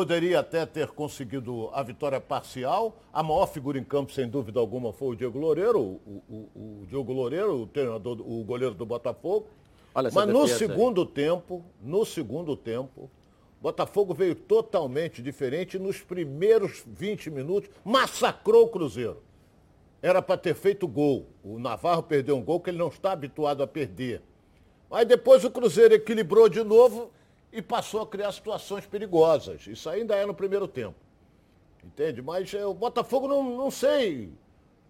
Poderia 0.00 0.40
até 0.40 0.66
ter 0.66 0.88
conseguido 0.88 1.70
a 1.72 1.82
vitória 1.82 2.20
parcial. 2.20 2.98
A 3.10 3.22
maior 3.22 3.46
figura 3.46 3.78
em 3.78 3.82
campo, 3.82 4.12
sem 4.12 4.28
dúvida 4.28 4.60
alguma, 4.60 4.92
foi 4.92 5.08
o 5.08 5.16
Diego 5.16 5.38
Loureiro, 5.38 5.80
o, 5.80 6.22
o- 6.28 6.48
o 6.82 6.86
Diego 6.86 7.14
Loureiro, 7.14 7.62
o 7.62 7.66
treinador, 7.66 8.20
o 8.20 8.44
goleiro 8.44 8.74
do 8.74 8.84
Botafogo. 8.84 9.46
Olha 9.94 10.10
Mas 10.12 10.26
no 10.28 10.42
defesa 10.42 10.52
aí. 10.52 10.58
segundo 10.68 11.06
tempo, 11.06 11.64
no 11.80 12.04
segundo 12.04 12.54
tempo, 12.54 13.10
Botafogo 13.58 14.12
veio 14.12 14.34
totalmente 14.34 15.22
diferente. 15.22 15.78
Nos 15.78 15.98
primeiros 16.02 16.84
20 16.86 17.30
minutos, 17.30 17.70
massacrou 17.82 18.64
o 18.66 18.68
Cruzeiro. 18.68 19.22
Era 20.02 20.20
para 20.20 20.36
ter 20.36 20.54
feito 20.54 20.86
gol. 20.86 21.24
O 21.42 21.58
Navarro 21.58 22.02
perdeu 22.02 22.36
um 22.36 22.42
gol 22.44 22.60
que 22.60 22.68
ele 22.68 22.76
não 22.76 22.88
está 22.88 23.12
habituado 23.12 23.62
a 23.62 23.66
perder. 23.66 24.20
Mas 24.90 25.08
depois 25.08 25.42
o 25.42 25.50
Cruzeiro 25.50 25.94
equilibrou 25.94 26.50
de 26.50 26.62
novo 26.62 27.10
e 27.56 27.62
passou 27.62 28.02
a 28.02 28.06
criar 28.06 28.30
situações 28.32 28.84
perigosas. 28.84 29.66
Isso 29.66 29.88
ainda 29.88 30.14
é 30.14 30.26
no 30.26 30.34
primeiro 30.34 30.68
tempo. 30.68 30.94
Entende? 31.82 32.20
Mas 32.20 32.52
é, 32.52 32.66
o 32.66 32.74
Botafogo 32.74 33.26
não, 33.26 33.42
não 33.56 33.70
sei. 33.70 34.30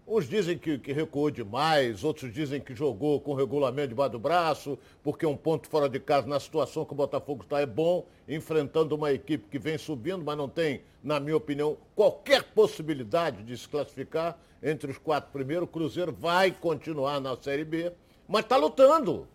Uns 0.04 0.28
dizem 0.28 0.58
que, 0.58 0.76
que 0.76 0.92
recuou 0.92 1.30
demais, 1.30 2.02
outros 2.02 2.32
dizem 2.32 2.60
que 2.60 2.74
jogou 2.74 3.20
com 3.20 3.34
regulamento 3.34 3.88
debaixo 3.88 4.12
do 4.12 4.18
braço, 4.18 4.78
porque 5.02 5.24
um 5.24 5.36
ponto 5.36 5.68
fora 5.68 5.88
de 5.88 6.00
casa 6.00 6.26
na 6.26 6.40
situação 6.40 6.84
que 6.84 6.92
o 6.92 6.96
Botafogo 6.96 7.44
está 7.44 7.60
é 7.60 7.66
bom, 7.66 8.04
enfrentando 8.28 8.96
uma 8.96 9.12
equipe 9.12 9.48
que 9.48 9.58
vem 9.58 9.78
subindo, 9.78 10.24
mas 10.24 10.36
não 10.36 10.48
tem, 10.48 10.82
na 11.02 11.20
minha 11.20 11.36
opinião, 11.36 11.76
qualquer 11.94 12.42
possibilidade 12.42 13.44
de 13.44 13.56
se 13.56 13.68
classificar 13.68 14.38
entre 14.60 14.90
os 14.90 14.98
quatro 14.98 15.30
primeiros. 15.32 15.68
O 15.68 15.70
Cruzeiro 15.70 16.12
vai 16.12 16.50
continuar 16.50 17.20
na 17.20 17.36
Série 17.36 17.64
B, 17.64 17.92
mas 18.26 18.42
está 18.42 18.56
lutando. 18.56 19.28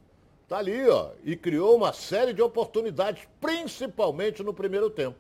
Está 0.52 0.60
ali, 0.60 0.86
ó, 0.90 1.12
e 1.24 1.38
criou 1.38 1.78
uma 1.78 1.94
série 1.94 2.34
de 2.34 2.42
oportunidades, 2.42 3.26
principalmente 3.40 4.44
no 4.44 4.54
primeiro 4.54 4.90
tempo. 4.90 5.18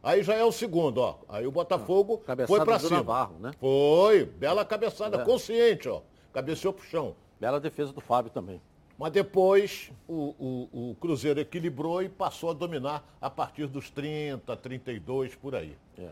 Aí 0.00 0.22
já 0.22 0.34
é 0.34 0.44
o 0.44 0.52
segundo, 0.52 0.98
ó. 0.98 1.18
Aí 1.28 1.44
o 1.48 1.50
Botafogo 1.50 2.18
Cabeçada 2.18 2.46
foi 2.46 2.64
pra 2.64 2.76
do 2.76 2.86
cima. 2.86 2.98
Navarro, 2.98 3.34
né? 3.40 3.50
Foi, 3.58 4.24
bela 4.24 4.64
cabeçada, 4.64 5.20
É. 5.20 5.24
consciente, 5.24 5.88
ó. 5.88 6.00
Cabeceou 6.32 6.72
pro 6.72 6.84
chão. 6.84 7.16
Bela 7.40 7.58
defesa 7.58 7.92
do 7.92 8.00
Fábio 8.00 8.30
também. 8.30 8.62
Mas 8.96 9.10
depois 9.10 9.90
o, 10.06 10.32
o, 10.38 10.90
o, 10.90 10.94
Cruzeiro 11.00 11.40
equilibrou 11.40 12.00
e 12.00 12.08
passou 12.08 12.50
a 12.50 12.52
dominar 12.52 13.04
a 13.20 13.28
partir 13.28 13.66
dos 13.66 13.90
30, 13.90 14.56
32, 14.58 15.34
por 15.34 15.56
aí. 15.56 15.76
É. 15.98 16.10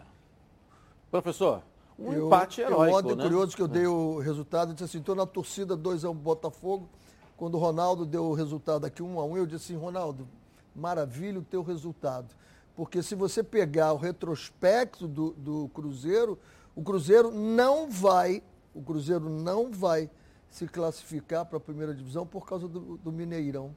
Professor, 1.08 1.62
um 1.96 2.12
eu, 2.12 2.26
empate 2.26 2.62
heróico, 2.62 3.11
eu, 3.11 3.14
né? 3.14 3.23
curioso 3.23 3.54
que 3.54 3.62
eu 3.62 3.68
dei 3.68 3.87
o 3.87 4.18
resultado, 4.18 4.70
eu 4.70 4.75
disse 4.75 4.85
assim, 4.87 4.99
estou 4.99 5.14
na 5.14 5.25
torcida 5.25 5.76
2 5.76 6.04
a 6.04 6.08
1 6.08 6.11
um, 6.11 6.16
Botafogo. 6.16 6.88
Quando 7.37 7.55
o 7.55 7.59
Ronaldo 7.59 8.07
deu 8.07 8.25
o 8.25 8.35
resultado 8.35 8.87
aqui 8.87 9.02
1 9.02 9.07
um 9.14 9.21
a 9.21 9.25
1 9.25 9.31
um, 9.31 9.37
eu 9.37 9.47
disse 9.47 9.73
assim, 9.73 9.83
Ronaldo, 9.83 10.26
maravilha 10.75 11.38
o 11.38 11.43
teu 11.43 11.62
resultado. 11.62 12.35
Porque 12.75 13.02
se 13.02 13.14
você 13.14 13.43
pegar 13.43 13.93
o 13.93 13.97
retrospecto 13.97 15.07
do, 15.07 15.31
do 15.33 15.71
Cruzeiro, 15.75 16.38
o 16.75 16.83
Cruzeiro 16.83 17.31
não 17.31 17.90
vai, 17.90 18.43
o 18.75 18.83
Cruzeiro 18.83 19.28
não 19.28 19.71
vai 19.71 20.11
se 20.50 20.66
classificar 20.66 21.45
para 21.45 21.59
a 21.59 21.61
primeira 21.61 21.95
divisão 21.95 22.26
por 22.26 22.47
causa 22.47 22.69
do, 22.69 22.97
do 22.99 23.12
Mineirão. 23.12 23.75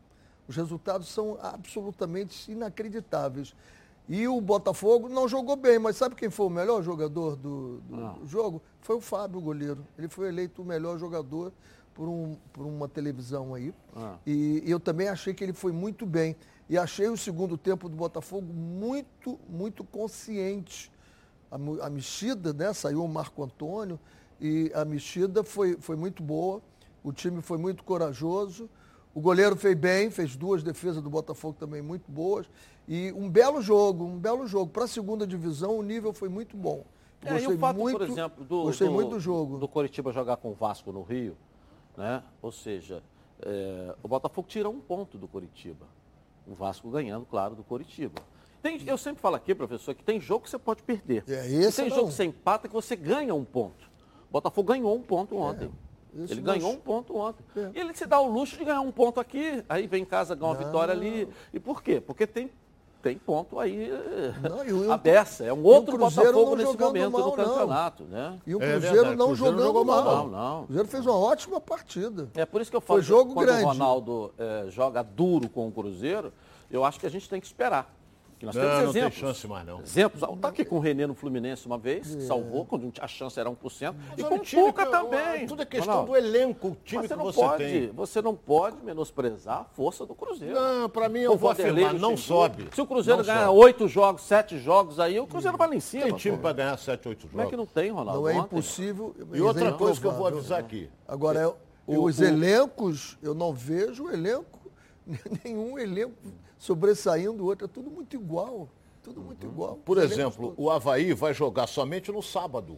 Os 0.48 0.56
resultados 0.56 1.08
são 1.10 1.38
absolutamente 1.42 2.52
inacreditáveis. 2.52 3.54
E 4.08 4.28
o 4.28 4.42
Botafogo 4.42 5.08
não 5.08 5.28
jogou 5.28 5.56
bem, 5.56 5.78
mas 5.78 5.96
sabe 5.96 6.16
quem 6.16 6.30
foi 6.30 6.48
o 6.48 6.50
melhor 6.50 6.82
jogador 6.82 7.36
do, 7.36 7.80
do 7.82 8.26
jogo? 8.26 8.62
Foi 8.82 8.96
o 8.96 9.02
Fábio, 9.02 9.40
goleiro. 9.40 9.86
Ele 9.98 10.10
foi 10.10 10.30
eleito 10.30 10.62
o 10.64 10.66
melhor 10.66 10.98
jogador 10.98 11.54
por, 12.00 12.08
um, 12.08 12.38
por 12.54 12.66
uma 12.66 12.88
televisão 12.88 13.54
aí. 13.54 13.74
Ah. 13.94 14.16
E, 14.26 14.64
e 14.66 14.72
eu 14.72 14.80
também 14.80 15.10
achei 15.10 15.34
que 15.34 15.44
ele 15.44 15.52
foi 15.52 15.74
muito 15.74 16.06
bem. 16.06 16.34
E 16.70 16.78
achei 16.78 17.10
o 17.10 17.18
segundo 17.18 17.58
tempo 17.58 17.90
do 17.90 17.98
Botafogo 17.98 18.54
muito, 18.54 19.38
muito 19.50 19.84
consciente. 19.84 20.90
A, 21.52 21.58
a 21.86 21.90
mexida, 21.90 22.54
né? 22.54 22.72
Saiu 22.72 23.04
o 23.04 23.08
Marco 23.10 23.44
Antônio 23.44 24.00
e 24.40 24.72
a 24.74 24.86
mexida 24.86 25.44
foi, 25.44 25.76
foi 25.82 25.98
muito 25.98 26.24
boa. 26.24 26.62
O 27.04 27.12
time 27.12 27.42
foi 27.42 27.58
muito 27.58 27.84
corajoso. 27.84 28.70
O 29.14 29.20
goleiro 29.20 29.58
fez 29.58 29.76
bem, 29.76 30.10
fez 30.10 30.38
duas 30.38 30.64
defesas 30.64 31.04
do 31.04 31.10
Botafogo 31.10 31.58
também 31.60 31.82
muito 31.82 32.10
boas. 32.10 32.50
E 32.88 33.12
um 33.12 33.30
belo 33.30 33.62
jogo, 33.62 34.06
um 34.06 34.18
belo 34.18 34.48
jogo. 34.48 34.72
Para 34.72 34.86
a 34.86 34.88
segunda 34.88 35.28
divisão, 35.28 35.78
o 35.78 35.84
nível 35.84 36.14
foi 36.14 36.30
muito 36.30 36.56
bom. 36.56 36.86
É, 37.22 37.34
gostei 37.34 37.52
e 37.52 37.56
o 37.58 37.60
fato, 37.60 37.78
muito, 37.78 37.98
por 37.98 38.08
exemplo, 38.08 38.46
do, 38.46 38.64
gostei 38.64 38.88
do, 38.88 38.94
muito 38.94 39.10
do 39.10 39.20
jogo. 39.20 39.58
Do 39.58 39.68
Coritiba 39.68 40.14
jogar 40.14 40.38
com 40.38 40.52
o 40.52 40.54
Vasco 40.54 40.94
no 40.94 41.02
Rio, 41.02 41.36
né? 42.00 42.24
Ou 42.42 42.52
seja, 42.52 43.04
é, 43.42 43.94
o 44.02 44.08
Botafogo 44.08 44.48
tira 44.48 44.70
um 44.70 44.80
ponto 44.80 45.18
do 45.18 45.28
Coritiba. 45.28 45.86
O 46.48 46.56
Vasco 46.56 46.90
ganhando, 46.90 47.26
claro, 47.26 47.56
do 47.56 47.64
Coritiba. 47.64 48.22
Tem, 48.62 48.82
eu 48.88 48.98
sempre 48.98 49.22
falo 49.22 49.36
aqui, 49.36 49.54
professor, 49.54 49.94
que 49.94 50.04
tem 50.04 50.20
jogo 50.20 50.46
que 50.46 50.50
você 50.50 50.58
pode 50.58 50.82
perder. 50.82 51.24
É, 51.28 51.46
esse 51.46 51.82
tem 51.82 51.90
não. 51.90 51.96
jogo 51.96 52.08
que 52.08 52.16
você 52.16 52.24
empata 52.24 52.68
que 52.68 52.74
você 52.74 52.96
ganha 52.96 53.36
um 53.36 53.44
ponto. 53.44 53.90
O 54.30 54.32
Botafogo 54.32 54.70
ganhou 54.70 54.96
um 54.96 55.02
ponto 55.02 55.38
ontem. 55.38 55.70
É. 56.16 56.24
Isso 56.24 56.34
ele 56.34 56.42
ganhou 56.42 56.72
um 56.72 56.78
ponto 56.78 57.16
ontem. 57.16 57.44
É. 57.56 57.72
E 57.76 57.80
ele 57.80 57.94
se 57.94 58.06
dá 58.06 58.20
o 58.20 58.28
luxo 58.28 58.58
de 58.58 58.64
ganhar 58.64 58.82
um 58.82 58.92
ponto 58.92 59.20
aqui, 59.20 59.64
aí 59.68 59.86
vem 59.86 60.02
em 60.02 60.06
casa, 60.06 60.36
ganha 60.36 60.52
uma 60.52 60.58
não. 60.58 60.66
vitória 60.66 60.94
ali. 60.94 61.28
E 61.54 61.60
por 61.60 61.84
quê? 61.84 62.02
Porque 62.02 62.26
tem, 62.26 62.50
tem 63.02 63.18
ponto 63.18 63.60
aí 63.60 63.90
não, 64.42 64.92
a 64.92 64.98
beça. 64.98 65.46
É 65.46 65.54
um 65.54 65.64
outro 65.64 65.98
Botafogo 65.98 66.56
nesse 66.56 66.78
momento 66.78 67.12
mal, 67.12 67.24
do 67.24 67.32
campeonato. 67.32 68.04
Né? 68.04 68.38
E 68.46 68.56
o 68.56 68.62
é 68.62 68.72
Cruzeiro 68.72 69.12
é 69.12 69.16
não 69.16 69.28
Cruzeiro 69.28 69.58
jogando 69.58 69.86
mal. 69.86 70.04
Não, 70.04 70.28
não. 70.28 70.62
O 70.62 70.66
Cruzeiro 70.66 70.90
fez 70.90 71.06
uma 71.06 71.18
ótima 71.18 71.62
partida. 71.62 72.30
É 72.36 72.46
por 72.46 72.62
isso 72.62 72.70
que 72.70 72.78
eu 72.78 72.82
falo 72.82 73.00
Foi 73.00 73.08
jogo 73.08 73.30
que 73.30 73.34
quando 73.36 73.48
grande. 73.48 73.64
o 73.64 73.68
Ronaldo 73.68 74.34
é, 74.38 74.66
joga 74.70 75.02
duro 75.04 75.50
com 75.50 75.68
o 75.68 75.72
Cruzeiro, 75.72 76.34
eu 76.70 76.84
acho 76.84 77.00
que 77.00 77.06
a 77.06 77.10
gente 77.10 77.30
tem 77.30 77.40
que 77.40 77.48
esperar. 77.48 77.94
Que 78.40 78.46
nós 78.46 78.56
não, 78.56 78.62
temos 78.62 78.78
não 78.78 78.90
exemplos. 78.92 79.14
tem 79.16 79.22
chance 79.22 79.48
mais, 79.50 79.66
não. 79.68 79.82
Exemplos. 79.82 80.24
Está 80.24 80.48
aqui 80.48 80.64
com 80.64 80.78
o 80.78 80.80
Renê 80.80 81.06
no 81.06 81.14
Fluminense 81.14 81.66
uma 81.66 81.78
vez, 81.78 82.16
é. 82.16 82.22
salvou, 82.22 82.66
quando 82.66 82.90
a 83.02 83.08
chance 83.08 83.38
era 83.38 83.52
1%. 83.52 83.56
Mas 83.62 84.18
e 84.18 84.24
com 84.24 84.36
o 84.36 84.40
Cuca 84.40 84.86
também. 84.86 85.46
Tudo 85.46 85.62
é 85.62 85.66
questão 85.66 86.06
do 86.06 86.16
elenco, 86.16 86.70
o 86.70 86.78
time 86.86 87.06
você 87.06 87.18
que 87.18 87.22
você 87.22 87.40
pode, 87.42 87.64
tem. 87.66 87.88
Você 87.92 88.22
não 88.22 88.34
pode 88.34 88.78
menosprezar 88.82 89.60
a 89.60 89.64
força 89.66 90.06
do 90.06 90.16
Cruzeiro. 90.16 90.56
Não, 90.56 90.90
para 90.90 91.10
mim 91.10 91.20
eu 91.20 91.34
o 91.34 91.38
vou 91.38 91.52
Vanderlei, 91.52 91.84
afirmar, 91.84 92.02
não 92.02 92.16
sobe. 92.16 92.70
Se 92.74 92.82
o 92.82 92.88
Cruzeiro 92.88 93.26
ganhar 93.26 93.52
oito 93.52 93.90
jogos, 93.90 94.22
sete 94.22 94.58
jogos 94.58 95.02
aí, 95.02 95.20
o 95.20 95.28
Cruzeiro 95.28 95.58
vai 95.58 95.68
lá 95.68 95.76
em 95.76 95.82
cima. 95.82 96.06
Tem 96.06 96.16
time 96.16 96.38
para 96.38 96.54
ganhar 96.54 96.78
sete, 96.78 97.10
oito 97.10 97.24
jogos. 97.24 97.32
Como 97.32 97.44
é 97.44 97.48
que 97.48 97.58
não 97.58 97.66
tem, 97.66 97.92
Ronaldo? 97.92 98.22
Não 98.22 98.30
é 98.30 98.36
impossível. 98.38 99.14
E 99.34 99.42
outra 99.42 99.68
é 99.68 99.74
coisa 99.74 100.00
que 100.00 100.08
eu 100.08 100.14
vou 100.14 100.28
avisar 100.28 100.62
aqui. 100.62 100.90
Agora, 101.06 101.42
é, 101.42 101.54
os 101.98 102.22
elencos, 102.22 103.18
eu 103.22 103.34
não 103.34 103.52
vejo 103.52 104.10
elenco, 104.10 104.72
nenhum 105.44 105.78
elenco 105.78 106.14
sobressaindo 106.60 107.44
o 107.44 107.48
outro, 107.48 107.66
é 107.66 107.68
tudo 107.68 107.90
muito 107.90 108.16
igual. 108.16 108.70
Tudo 109.02 109.22
muito 109.22 109.48
uhum. 109.48 109.54
igual. 109.54 109.76
Por 109.78 109.98
exemplo, 109.98 110.54
o 110.58 110.70
Havaí 110.70 111.14
vai 111.14 111.34
jogar 111.34 111.66
somente 111.66 112.12
no 112.12 112.22
sábado 112.22 112.78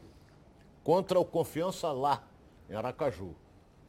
contra 0.83 1.19
o 1.19 1.25
Confiança 1.25 1.91
lá, 1.91 2.23
em 2.69 2.75
Aracaju. 2.75 3.35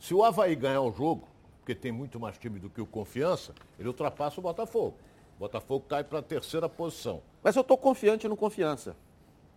Se 0.00 0.14
o 0.14 0.24
Havaí 0.24 0.56
ganhar 0.56 0.80
o 0.80 0.90
jogo, 0.90 1.28
porque 1.58 1.74
tem 1.74 1.92
muito 1.92 2.18
mais 2.18 2.38
time 2.38 2.58
do 2.58 2.68
que 2.68 2.80
o 2.80 2.86
Confiança, 2.86 3.54
ele 3.78 3.86
ultrapassa 3.86 4.40
o 4.40 4.42
Botafogo. 4.42 4.96
O 5.36 5.40
Botafogo 5.40 5.84
cai 5.88 6.02
para 6.02 6.18
a 6.18 6.22
terceira 6.22 6.68
posição. 6.68 7.22
Mas 7.42 7.54
eu 7.54 7.62
estou 7.62 7.76
confiante 7.76 8.26
no 8.26 8.36
Confiança, 8.36 8.96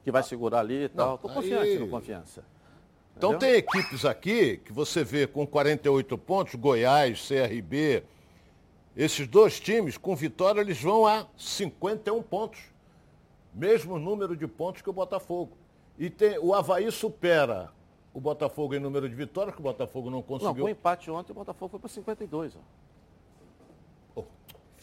que 0.04 0.12
vai 0.12 0.22
ah, 0.22 0.24
segurar 0.24 0.60
ali 0.60 0.84
e 0.84 0.90
tal. 0.90 1.16
Estou 1.16 1.32
confiante 1.32 1.70
aí... 1.70 1.80
no 1.80 1.88
Confiança. 1.88 2.44
Então 3.18 3.32
Entendeu? 3.32 3.50
tem 3.50 3.60
equipes 3.60 4.04
aqui 4.04 4.58
que 4.58 4.74
você 4.74 5.04
vê 5.04 5.26
com 5.26 5.48
48 5.48 6.18
pontos, 6.18 6.56
Goiás, 6.56 7.26
CRB, 7.26 8.04
esses 8.96 9.28
dois 9.28 9.60
times, 9.60 9.98
com 9.98 10.16
vitória, 10.16 10.62
eles 10.62 10.82
vão 10.82 11.06
a 11.06 11.28
51 11.38 12.22
pontos 12.24 12.76
mesmo 13.56 13.98
número 13.98 14.36
de 14.36 14.46
pontos 14.48 14.82
que 14.82 14.90
o 14.90 14.94
Botafogo. 14.94 15.58
E 15.98 16.10
tem, 16.10 16.38
o 16.38 16.54
Havaí 16.54 16.92
supera 16.92 17.72
o 18.14 18.20
Botafogo 18.20 18.76
em 18.76 18.80
número 18.80 19.08
de 19.08 19.16
vitórias, 19.16 19.56
que 19.56 19.62
o 19.62 19.64
Botafogo 19.64 20.10
não 20.10 20.22
conseguiu. 20.22 20.54
Não, 20.54 20.62
com 20.62 20.68
o 20.68 20.70
empate 20.70 21.10
ontem, 21.10 21.32
o 21.32 21.36
Botafogo 21.36 21.72
foi 21.72 21.80
para 21.80 21.90
52. 21.90 22.56
Ó. 22.56 22.60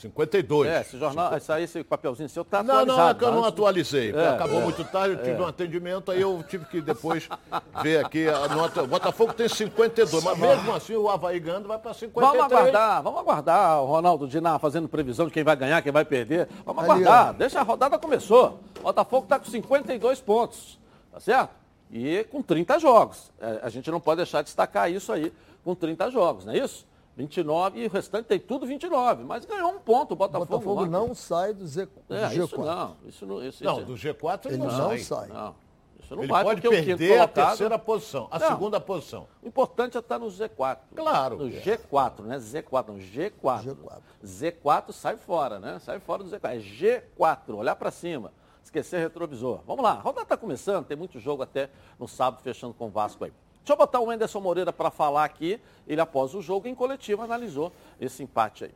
52. 0.02 0.68
É, 0.68 0.80
esse 0.80 0.98
jornal, 0.98 1.36
esse, 1.36 1.52
aí, 1.52 1.62
esse 1.62 1.84
papelzinho 1.84 2.28
seu 2.28 2.44
tá 2.44 2.62
não, 2.62 2.74
atualizado. 2.74 2.98
Não, 2.98 3.10
é 3.10 3.14
que 3.14 3.24
eu 3.24 3.32
não 3.32 3.44
atualizei. 3.44 4.12
É, 4.12 4.28
Acabou 4.30 4.60
é, 4.60 4.64
muito 4.64 4.84
tarde, 4.84 5.14
eu 5.14 5.22
tive 5.22 5.40
é. 5.40 5.44
um 5.44 5.46
atendimento, 5.46 6.10
aí 6.10 6.20
eu 6.20 6.44
tive 6.48 6.64
que 6.64 6.80
depois 6.80 7.28
ver 7.82 8.04
aqui 8.04 8.28
a 8.28 8.48
nota. 8.48 8.82
O 8.82 8.86
Botafogo 8.86 9.32
tem 9.32 9.48
52, 9.48 10.24
mas 10.24 10.38
mesmo 10.38 10.74
assim 10.74 10.96
o 10.96 11.08
Havaí 11.08 11.38
ganhando 11.38 11.68
vai 11.68 11.78
para 11.78 11.94
53. 11.94 12.32
Vamos 12.32 12.52
aguardar, 12.52 13.02
vamos 13.02 13.20
aguardar 13.20 13.82
o 13.82 13.86
Ronaldo 13.86 14.26
Diná 14.26 14.58
fazendo 14.58 14.88
previsão 14.88 15.26
de 15.26 15.32
quem 15.32 15.44
vai 15.44 15.54
ganhar, 15.54 15.80
quem 15.82 15.92
vai 15.92 16.04
perder. 16.04 16.48
Vamos 16.66 16.82
aguardar, 16.82 17.34
deixa 17.34 17.60
a 17.60 17.62
rodada 17.62 17.98
começou. 17.98 18.60
O 18.80 18.82
Botafogo 18.82 19.24
está 19.24 19.38
com 19.38 19.46
52 19.46 20.20
pontos, 20.20 20.80
tá 21.12 21.20
certo? 21.20 21.50
E 21.92 22.24
com 22.24 22.42
30 22.42 22.78
jogos. 22.80 23.30
É, 23.40 23.60
a 23.62 23.68
gente 23.68 23.88
não 23.90 24.00
pode 24.00 24.16
deixar 24.16 24.40
de 24.40 24.46
destacar 24.46 24.90
isso 24.90 25.12
aí, 25.12 25.32
com 25.62 25.74
30 25.76 26.10
jogos, 26.10 26.44
não 26.44 26.54
é 26.54 26.58
isso? 26.58 26.90
29 27.16 27.80
e 27.80 27.86
o 27.86 27.90
restante 27.90 28.26
tem 28.26 28.40
tudo 28.40 28.66
29, 28.66 29.24
mas 29.24 29.44
ganhou 29.44 29.70
um 29.70 29.78
ponto 29.78 30.12
o 30.12 30.16
Botafogo. 30.16 30.44
O 30.44 30.58
Botafogo 30.58 30.86
não 30.86 31.14
sai 31.14 31.52
do, 31.52 31.66
Z, 31.66 31.86
do 32.08 32.14
é, 32.14 32.30
G4. 32.30 32.44
Isso 32.44 32.56
não, 32.56 32.96
isso 33.06 33.26
não, 33.26 33.44
isso, 33.44 33.64
não, 33.64 33.84
do 33.84 33.94
G4 33.94 34.46
ele, 34.46 34.54
ele 34.54 34.62
não, 34.62 34.70
sai. 34.70 34.98
sai. 34.98 35.28
Não, 35.28 35.54
isso 36.00 36.16
não 36.16 36.22
ele 36.22 36.32
vai, 36.32 36.42
pode 36.42 36.62
perder 36.62 37.20
a 37.20 37.28
terceira 37.28 37.78
posição, 37.78 38.28
a 38.30 38.38
não, 38.38 38.48
segunda 38.48 38.80
posição. 38.80 39.26
O 39.42 39.48
importante 39.48 39.96
é 39.96 40.00
estar 40.00 40.18
no 40.18 40.26
Z4. 40.26 40.78
Claro. 40.94 41.36
No 41.36 41.50
G4, 41.50 42.20
não 42.20 42.32
é 42.32 42.38
Z4, 42.38 42.88
não, 42.88 42.96
G4. 42.96 43.76
G4. 43.76 44.00
Z4 44.24 44.92
sai 44.92 45.16
fora, 45.18 45.58
né? 45.58 45.78
Sai 45.80 46.00
fora 46.00 46.24
do 46.24 46.30
Z4. 46.30 46.40
É 46.44 46.58
G4, 46.58 47.54
olhar 47.54 47.76
para 47.76 47.90
cima. 47.90 48.32
Esquecer 48.64 49.00
retrovisor. 49.00 49.60
Vamos 49.66 49.82
lá, 49.82 49.92
a 49.92 50.00
rodada 50.00 50.22
está 50.22 50.36
começando, 50.36 50.86
tem 50.86 50.96
muito 50.96 51.18
jogo 51.18 51.42
até 51.42 51.68
no 51.98 52.08
sábado, 52.08 52.42
fechando 52.42 52.72
com 52.72 52.86
o 52.86 52.90
Vasco 52.90 53.22
aí. 53.24 53.32
Deixa 53.62 53.74
eu 53.74 53.76
botar 53.76 54.00
o 54.00 54.10
Anderson 54.10 54.40
Moreira 54.40 54.72
para 54.72 54.90
falar 54.90 55.24
aqui. 55.24 55.60
Ele, 55.86 56.00
após 56.00 56.34
o 56.34 56.42
jogo, 56.42 56.66
em 56.66 56.74
coletivo, 56.74 57.22
analisou 57.22 57.72
esse 58.00 58.22
empate 58.22 58.64
aí. 58.64 58.74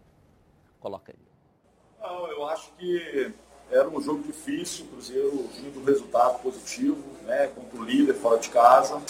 Coloca 0.79 1.13
aí. 1.13 1.19
Não, 2.01 2.29
eu 2.29 2.47
acho 2.47 2.71
que 2.79 3.33
era 3.69 3.89
um 3.89 4.01
jogo 4.01 4.23
difícil, 4.23 4.85
o 4.85 4.89
Cruzeiro 4.91 5.49
vinha 5.55 5.73
do 5.73 5.83
resultado 5.83 6.41
positivo, 6.41 7.03
né, 7.25 7.49
contra 7.49 7.81
o 7.81 7.85
líder 7.85 8.15
fora 8.15 8.39
de 8.39 8.49
casa. 8.49 9.03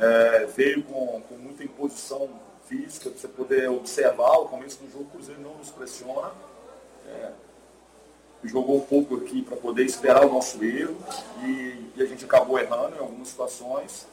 É, 0.00 0.46
veio 0.46 0.84
com, 0.84 1.20
com 1.28 1.34
muita 1.34 1.64
imposição 1.64 2.28
física, 2.66 3.10
para 3.10 3.18
você 3.18 3.28
poder 3.28 3.68
observar 3.68 4.38
o 4.38 4.46
começo 4.46 4.78
do 4.82 4.90
jogo, 4.90 5.04
o 5.04 5.10
Cruzeiro 5.10 5.40
não 5.40 5.56
nos 5.56 5.70
pressiona. 5.70 6.30
É, 7.08 7.32
jogou 8.44 8.76
um 8.76 8.80
pouco 8.80 9.16
aqui 9.16 9.42
para 9.42 9.56
poder 9.56 9.84
esperar 9.84 10.24
o 10.24 10.32
nosso 10.32 10.62
erro 10.62 10.96
e, 11.42 11.90
e, 11.96 12.02
a 12.02 12.06
gente 12.06 12.24
acabou 12.24 12.58
errando 12.58 12.96
em 12.96 12.98
algumas 12.98 13.28
situações. 13.28 14.06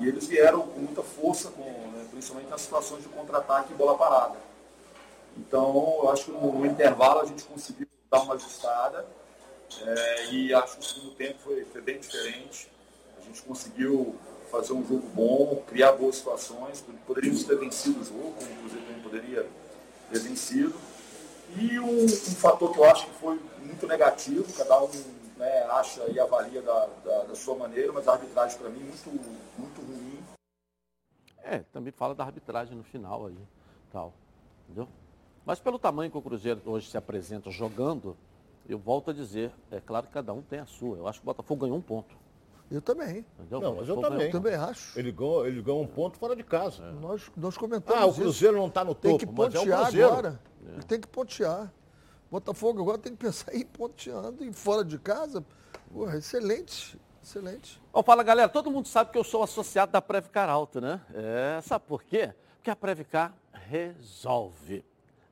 E 0.00 0.08
eles 0.08 0.26
vieram 0.26 0.62
com 0.62 0.80
muita 0.80 1.02
força, 1.02 1.50
com, 1.50 1.62
né, 1.62 2.06
principalmente 2.10 2.48
nas 2.48 2.62
situações 2.62 3.02
de 3.02 3.08
contra-ataque 3.08 3.72
e 3.72 3.76
bola 3.76 3.96
parada. 3.96 4.36
Então, 5.36 6.00
eu 6.02 6.10
acho 6.10 6.26
que 6.26 6.30
no, 6.30 6.52
no, 6.52 6.66
intervalo 6.66 7.20
a 7.20 7.24
gente 7.24 7.44
conseguiu 7.44 7.86
dar 8.10 8.22
uma 8.22 8.34
ajustada 8.34 9.06
é, 9.80 10.26
e 10.32 10.52
acho 10.52 10.76
que 10.76 10.80
o 10.80 10.84
segundo 10.84 11.14
tempo 11.14 11.38
foi, 11.42 11.64
foi, 11.64 11.80
bem 11.80 11.98
diferente. 11.98 12.70
A 13.18 13.24
gente 13.24 13.40
conseguiu 13.42 14.14
fazer 14.50 14.74
um 14.74 14.86
jogo 14.86 15.06
bom, 15.14 15.62
criar 15.66 15.92
boas 15.92 16.16
situações. 16.16 16.84
Poderíamos 17.06 17.44
ter 17.44 17.56
vencido 17.56 18.00
o 18.00 18.04
jogo, 18.04 18.34
inclusive 18.40 18.82
também 18.82 19.02
poderia 19.02 19.46
ter 20.10 20.18
vencido. 20.18 20.74
E 21.56 21.78
um, 21.78 22.04
um 22.04 22.08
fator 22.08 22.72
que 22.72 22.78
eu 22.78 22.84
acho 22.84 23.06
que 23.06 23.14
foi 23.14 23.40
muito 23.60 23.86
negativo, 23.86 24.50
cada 24.52 24.82
um 24.82 24.90
né, 25.36 25.62
acha 25.64 26.04
e 26.10 26.18
avalia 26.18 26.62
da, 26.62 26.86
da, 27.04 27.22
da, 27.24 27.34
sua 27.34 27.56
maneira, 27.56 27.92
mas 27.92 28.06
a 28.08 28.12
arbitragem 28.12 28.58
para 28.58 28.68
mim 28.68 28.80
muito, 28.80 29.10
muito 29.58 29.80
ruim. 29.80 30.18
É, 31.42 31.58
também 31.72 31.92
fala 31.92 32.14
da 32.14 32.24
arbitragem 32.24 32.76
no 32.76 32.84
final 32.84 33.26
aí, 33.26 33.38
tal, 33.90 34.12
entendeu? 34.64 34.88
Mas 35.44 35.58
pelo 35.58 35.78
tamanho 35.78 36.10
que 36.10 36.16
o 36.16 36.22
Cruzeiro 36.22 36.60
hoje 36.64 36.88
se 36.88 36.96
apresenta 36.96 37.50
jogando, 37.50 38.16
eu 38.68 38.78
volto 38.78 39.10
a 39.10 39.14
dizer, 39.14 39.52
é 39.70 39.80
claro 39.80 40.06
que 40.06 40.12
cada 40.12 40.32
um 40.32 40.40
tem 40.40 40.60
a 40.60 40.66
sua. 40.66 40.96
Eu 40.98 41.08
acho 41.08 41.18
que 41.20 41.24
o 41.24 41.26
Botafogo 41.26 41.62
ganhou 41.62 41.76
um 41.76 41.82
ponto. 41.82 42.14
Eu 42.70 42.80
também. 42.80 43.26
Entendeu? 43.38 43.60
Não, 43.60 43.76
mas 43.76 43.88
eu 43.88 44.00
também. 44.00 44.26
Eu 44.26 44.32
também 44.32 44.54
acho. 44.54 44.98
Ele 44.98 45.12
ganhou, 45.12 45.46
ele 45.46 45.60
ganhou 45.60 45.82
um 45.82 45.86
ponto 45.86 46.16
fora 46.16 46.34
de 46.34 46.42
casa. 46.42 46.92
Nós, 46.92 47.30
nós 47.36 47.58
comentamos 47.58 48.00
Ah, 48.00 48.06
o 48.06 48.10
isso. 48.10 48.20
Cruzeiro 48.20 48.56
não 48.56 48.68
está 48.68 48.82
no 48.84 48.94
Tem 48.94 49.18
topo, 49.18 49.26
que 49.26 49.38
mas 49.38 49.54
é 49.54 49.58
o 49.58 49.62
pontear 49.62 49.82
Cruzeiro. 49.82 50.08
agora. 50.08 50.40
Ele 50.72 50.82
tem 50.84 51.00
que 51.00 51.08
pontear. 51.08 51.72
Botafogo 52.32 52.80
agora 52.80 52.96
tem 52.96 53.12
que 53.12 53.18
pensar 53.18 53.54
em 53.54 53.62
ponteando 53.62 54.42
e 54.42 54.50
fora 54.54 54.82
de 54.82 54.98
casa. 54.98 55.44
Excelente, 56.16 56.98
excelente. 57.22 57.78
Bom, 57.92 58.02
fala 58.02 58.22
galera, 58.22 58.48
todo 58.48 58.70
mundo 58.70 58.88
sabe 58.88 59.12
que 59.12 59.18
eu 59.18 59.22
sou 59.22 59.42
associado 59.42 59.92
da 59.92 60.00
Previcar 60.00 60.48
Alto, 60.48 60.80
né? 60.80 60.98
É, 61.12 61.60
sabe 61.60 61.84
por 61.86 62.02
quê? 62.02 62.32
Porque 62.54 62.70
a 62.70 62.74
Previcar 62.74 63.34
resolve. 63.52 64.82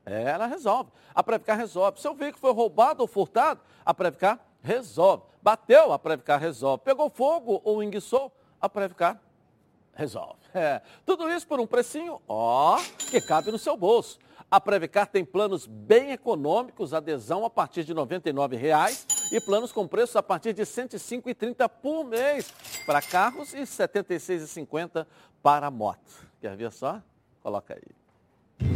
É, 0.04 0.24
ela 0.24 0.44
resolve. 0.44 0.90
A 1.14 1.22
Previcar 1.22 1.56
resolve. 1.56 1.98
Seu 1.98 2.12
veículo 2.12 2.38
foi 2.38 2.52
roubado 2.52 3.00
ou 3.00 3.06
furtado, 3.06 3.62
a 3.82 3.94
Previcar 3.94 4.38
resolve. 4.60 5.22
Bateu, 5.40 5.94
a 5.94 5.98
Previcar 5.98 6.38
resolve. 6.38 6.84
Pegou 6.84 7.08
fogo 7.08 7.62
ou 7.64 7.82
enguiçou, 7.82 8.30
a 8.60 8.68
Previcar 8.68 9.18
resolve. 9.94 10.38
É, 10.52 10.82
tudo 11.06 11.30
isso 11.30 11.46
por 11.46 11.60
um 11.60 11.66
precinho, 11.66 12.20
ó, 12.28 12.78
que 12.98 13.22
cabe 13.22 13.50
no 13.50 13.58
seu 13.58 13.74
bolso. 13.74 14.18
A 14.50 14.60
Previcar 14.60 15.06
tem 15.06 15.24
planos 15.24 15.64
bem 15.64 16.10
econômicos, 16.10 16.92
adesão 16.92 17.44
a 17.44 17.50
partir 17.50 17.84
de 17.84 17.92
R$ 17.92 18.00
99,00 18.00 19.06
e 19.30 19.40
planos 19.40 19.70
com 19.70 19.86
preços 19.86 20.16
a 20.16 20.22
partir 20.24 20.52
de 20.52 20.62
R$ 20.62 20.66
105,30 20.66 21.68
por 21.68 22.04
mês 22.04 22.52
para 22.84 23.00
carros 23.00 23.54
e 23.54 23.58
R$ 23.58 23.62
76,50 23.62 25.06
para 25.40 25.70
moto. 25.70 26.26
Quer 26.40 26.56
ver 26.56 26.72
só? 26.72 27.00
Coloca 27.40 27.74
aí. 27.74 28.68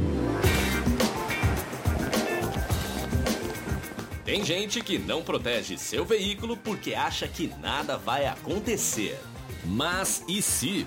Tem 4.24 4.44
gente 4.44 4.80
que 4.80 4.96
não 4.96 5.24
protege 5.24 5.76
seu 5.76 6.04
veículo 6.04 6.56
porque 6.56 6.94
acha 6.94 7.26
que 7.26 7.48
nada 7.60 7.98
vai 7.98 8.26
acontecer. 8.26 9.18
Mas 9.64 10.24
e 10.28 10.40
se? 10.40 10.86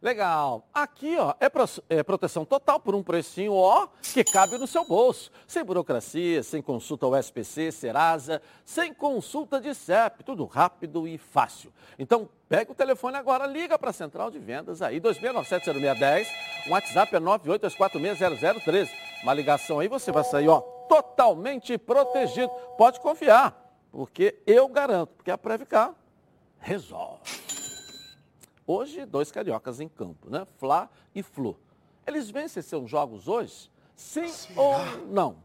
Legal. 0.00 0.64
Aqui, 0.72 1.16
ó, 1.18 1.34
é, 1.40 1.48
pro- 1.48 1.64
é 1.88 2.02
proteção 2.04 2.44
total 2.44 2.78
por 2.78 2.94
um 2.94 3.02
precinho, 3.02 3.52
ó, 3.54 3.88
que 4.00 4.22
cabe 4.22 4.56
no 4.56 4.66
seu 4.66 4.84
bolso. 4.84 5.30
Sem 5.46 5.64
burocracia, 5.64 6.42
sem 6.42 6.62
consulta 6.62 7.04
ao 7.04 7.16
SPC, 7.16 7.72
Serasa, 7.72 8.40
sem 8.64 8.94
consulta 8.94 9.60
de 9.60 9.74
CEP, 9.74 10.22
tudo 10.22 10.44
rápido 10.44 11.08
e 11.08 11.18
fácil. 11.18 11.72
Então, 11.98 12.28
pega 12.48 12.70
o 12.70 12.74
telefone 12.76 13.16
agora, 13.16 13.44
liga 13.46 13.76
para 13.78 13.90
a 13.90 13.92
central 13.92 14.30
de 14.30 14.38
vendas 14.38 14.82
aí, 14.82 15.00
26970610, 15.00 16.26
o 16.68 16.70
WhatsApp 16.70 17.16
é 17.16 17.20
982460013. 17.20 18.88
Uma 19.24 19.34
ligação 19.34 19.80
aí, 19.80 19.88
você 19.88 20.12
vai 20.12 20.22
sair, 20.22 20.48
ó, 20.48 20.60
totalmente 20.88 21.76
protegido. 21.76 22.48
Pode 22.76 23.00
confiar, 23.00 23.52
porque 23.90 24.36
eu 24.46 24.68
garanto, 24.68 25.08
porque 25.16 25.30
a 25.30 25.36
Previcar 25.36 25.92
resolve. 26.60 27.47
Hoje, 28.70 29.06
dois 29.06 29.32
cariocas 29.32 29.80
em 29.80 29.88
campo, 29.88 30.28
né? 30.28 30.46
Fla 30.58 30.90
e 31.14 31.22
Flu. 31.22 31.58
Eles 32.06 32.28
vencem 32.28 32.62
seus 32.62 32.90
jogos 32.90 33.26
hoje? 33.26 33.70
Sim 33.96 34.30
ou 34.54 34.76
não? 35.06 35.42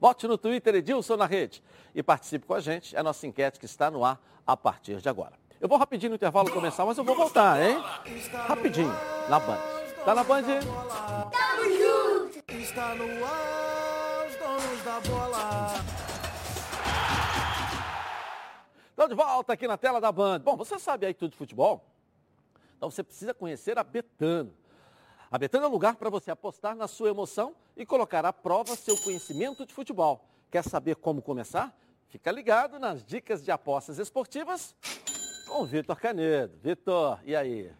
Vote 0.00 0.26
no 0.26 0.36
Twitter 0.36 0.74
Edilson 0.74 1.16
na 1.16 1.26
rede 1.26 1.62
e 1.94 2.02
participe 2.02 2.44
com 2.44 2.54
a 2.54 2.58
gente. 2.58 2.96
É 2.96 2.98
a 2.98 3.04
nossa 3.04 3.24
enquete 3.24 3.60
que 3.60 3.66
está 3.66 3.88
no 3.88 4.04
ar 4.04 4.20
a 4.44 4.56
partir 4.56 5.00
de 5.00 5.08
agora. 5.08 5.34
Eu 5.60 5.68
vou 5.68 5.78
rapidinho 5.78 6.10
no 6.10 6.16
intervalo 6.16 6.50
começar, 6.50 6.84
mas 6.84 6.98
eu 6.98 7.04
vou 7.04 7.14
voltar, 7.14 7.62
hein? 7.62 7.80
Rapidinho, 8.48 8.92
na 9.28 9.38
Band. 9.38 9.58
Tá 10.04 10.12
na 10.12 10.24
Band? 10.24 10.42
Está 12.48 12.94
no 12.96 13.24
ar, 13.26 14.26
os 14.26 14.36
donos 14.36 14.84
da 14.84 15.00
bola. 15.08 15.68
Estamos 18.90 19.10
de 19.10 19.14
volta 19.14 19.52
aqui 19.52 19.68
na 19.68 19.78
tela 19.78 20.00
da 20.00 20.10
Band. 20.10 20.40
Bom, 20.40 20.56
você 20.56 20.80
sabe 20.80 21.06
aí 21.06 21.14
tudo 21.14 21.30
de 21.30 21.36
futebol? 21.36 21.86
Então 22.80 22.90
você 22.90 23.02
precisa 23.02 23.34
conhecer 23.34 23.78
a 23.78 23.84
Betano. 23.84 24.54
A 25.30 25.36
Betano 25.36 25.66
é 25.66 25.68
um 25.68 25.70
lugar 25.70 25.96
para 25.96 26.08
você 26.08 26.30
apostar 26.30 26.74
na 26.74 26.88
sua 26.88 27.10
emoção 27.10 27.54
e 27.76 27.84
colocar 27.84 28.24
à 28.24 28.32
prova 28.32 28.74
seu 28.74 28.96
conhecimento 28.96 29.66
de 29.66 29.74
futebol. 29.74 30.26
Quer 30.50 30.64
saber 30.64 30.96
como 30.96 31.20
começar? 31.20 31.78
Fica 32.08 32.32
ligado 32.32 32.78
nas 32.78 33.04
dicas 33.04 33.44
de 33.44 33.50
apostas 33.50 33.98
esportivas 33.98 34.74
com 35.46 35.60
o 35.60 35.66
Vitor 35.66 35.94
Canedo. 36.00 36.56
Vitor, 36.62 37.20
e 37.22 37.36
aí? 37.36 37.70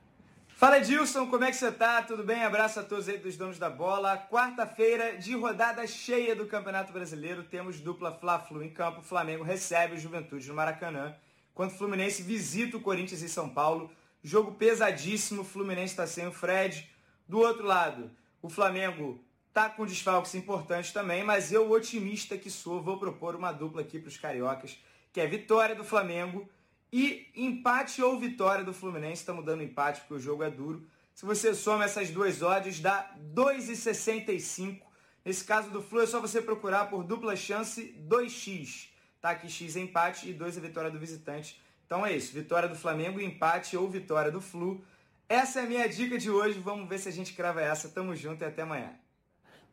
Fala 0.48 0.76
Edilson, 0.76 1.30
como 1.30 1.44
é 1.44 1.50
que 1.50 1.56
você 1.56 1.72
tá? 1.72 2.02
Tudo 2.02 2.22
bem? 2.22 2.44
Abraço 2.44 2.80
a 2.80 2.82
todos 2.82 3.08
aí 3.08 3.16
dos 3.16 3.38
donos 3.38 3.58
da 3.58 3.70
bola. 3.70 4.18
Quarta-feira 4.30 5.16
de 5.16 5.34
rodada 5.34 5.86
cheia 5.86 6.36
do 6.36 6.46
Campeonato 6.46 6.92
Brasileiro. 6.92 7.42
Temos 7.44 7.80
dupla 7.80 8.12
Fla-Flu 8.12 8.62
em 8.62 8.68
campo. 8.68 9.00
O 9.00 9.02
Flamengo 9.02 9.44
recebe 9.44 9.94
o 9.94 9.98
Juventude 9.98 10.46
no 10.46 10.52
Maracanã. 10.52 11.16
Enquanto 11.54 11.72
o 11.72 11.78
Fluminense 11.78 12.22
visita 12.22 12.76
o 12.76 12.82
Corinthians 12.82 13.22
em 13.22 13.28
São 13.28 13.48
Paulo. 13.48 13.90
Jogo 14.22 14.52
pesadíssimo. 14.52 15.42
O 15.42 15.44
Fluminense 15.44 15.92
está 15.92 16.06
sem 16.06 16.26
o 16.26 16.32
Fred. 16.32 16.88
Do 17.28 17.38
outro 17.38 17.64
lado, 17.64 18.10
o 18.42 18.48
Flamengo 18.48 19.22
tá 19.52 19.68
com 19.68 19.86
desfalques 19.86 20.34
importantes 20.34 20.92
também, 20.92 21.24
mas 21.24 21.52
eu, 21.52 21.70
otimista 21.70 22.36
que 22.38 22.50
sou, 22.50 22.82
vou 22.82 22.98
propor 22.98 23.34
uma 23.34 23.52
dupla 23.52 23.82
aqui 23.82 23.98
para 23.98 24.08
os 24.08 24.16
cariocas, 24.16 24.78
que 25.12 25.20
é 25.20 25.26
vitória 25.26 25.74
do 25.74 25.84
Flamengo 25.84 26.48
e 26.92 27.28
empate 27.34 28.02
ou 28.02 28.18
vitória 28.18 28.64
do 28.64 28.72
Fluminense. 28.72 29.22
Estamos 29.22 29.44
dando 29.44 29.62
empate 29.62 30.00
porque 30.00 30.14
o 30.14 30.20
jogo 30.20 30.42
é 30.42 30.50
duro. 30.50 30.86
Se 31.14 31.26
você 31.26 31.54
soma 31.54 31.84
essas 31.84 32.10
duas 32.10 32.42
odds, 32.42 32.80
dá 32.80 33.14
2,65. 33.34 34.80
Nesse 35.24 35.44
caso 35.44 35.70
do 35.70 35.82
Flu, 35.82 36.00
é 36.00 36.06
só 36.06 36.20
você 36.20 36.40
procurar 36.40 36.86
por 36.86 37.04
dupla 37.04 37.36
chance 37.36 37.94
2x. 38.08 38.88
Tá 39.20 39.30
aqui 39.30 39.50
x 39.50 39.76
empate 39.76 40.30
e 40.30 40.32
2 40.32 40.56
é 40.56 40.60
vitória 40.60 40.90
do 40.90 40.98
visitante. 40.98 41.60
Então 41.90 42.06
é 42.06 42.12
isso, 42.12 42.32
vitória 42.32 42.68
do 42.68 42.76
Flamengo, 42.76 43.20
empate 43.20 43.76
ou 43.76 43.90
vitória 43.90 44.30
do 44.30 44.40
Flu. 44.40 44.80
Essa 45.28 45.58
é 45.58 45.64
a 45.64 45.66
minha 45.66 45.88
dica 45.88 46.16
de 46.16 46.30
hoje. 46.30 46.56
Vamos 46.60 46.88
ver 46.88 47.00
se 47.00 47.08
a 47.08 47.12
gente 47.12 47.34
crava 47.34 47.60
essa. 47.60 47.88
Tamo 47.88 48.14
junto 48.14 48.44
e 48.44 48.46
até 48.46 48.62
amanhã. 48.62 48.94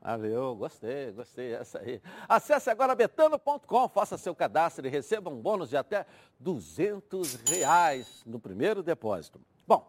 Valeu, 0.01 0.55
gostei, 0.55 1.11
gostei, 1.11 1.53
essa 1.53 1.77
aí. 1.77 2.01
Acesse 2.27 2.71
agora 2.71 2.95
betano.com, 2.95 3.87
faça 3.89 4.17
seu 4.17 4.33
cadastro 4.33 4.87
e 4.87 4.89
receba 4.89 5.29
um 5.29 5.39
bônus 5.39 5.69
de 5.69 5.77
até 5.77 6.07
200 6.39 7.35
reais 7.47 8.23
no 8.25 8.39
primeiro 8.39 8.81
depósito. 8.81 9.39
Bom, 9.67 9.87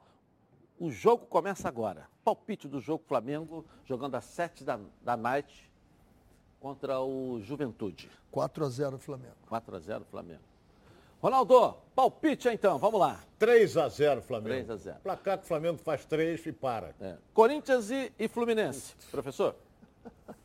o 0.79 0.91
jogo 0.91 1.25
começa 1.25 1.67
agora. 1.67 2.11
Palpite 2.23 2.69
do 2.69 2.79
jogo 2.79 3.05
Flamengo 3.09 3.65
jogando 3.87 4.17
às 4.17 4.25
7 4.27 4.65
da, 4.65 4.79
da 5.01 5.17
noite 5.17 5.73
contra 6.61 7.01
o 7.01 7.41
Juventude. 7.41 8.11
4 8.31 8.67
a 8.67 8.69
0 8.69 8.99
Flamengo. 8.99 9.37
4 9.47 9.77
a 9.77 9.79
0 9.79 10.05
Flamengo. 10.05 10.48
Ronaldo, 11.21 11.75
palpite 11.97 12.49
então, 12.49 12.79
vamos 12.79 13.01
lá. 13.01 13.21
3 13.39 13.77
a 13.77 13.89
0 13.89 14.23
Flamengo. 14.23 14.51
3 14.51 14.71
a 14.71 14.77
0. 14.77 14.97
Placar 15.03 15.39
que 15.39 15.45
o 15.45 15.49
Flamengo 15.49 15.79
faz 15.79 16.05
3 16.05 16.47
e 16.47 16.53
para. 16.53 16.95
É. 17.01 17.17
Corinthians 17.35 17.91
e, 17.91 18.13
e 18.19 18.29
Fluminense. 18.29 18.95
Professor? 19.11 19.57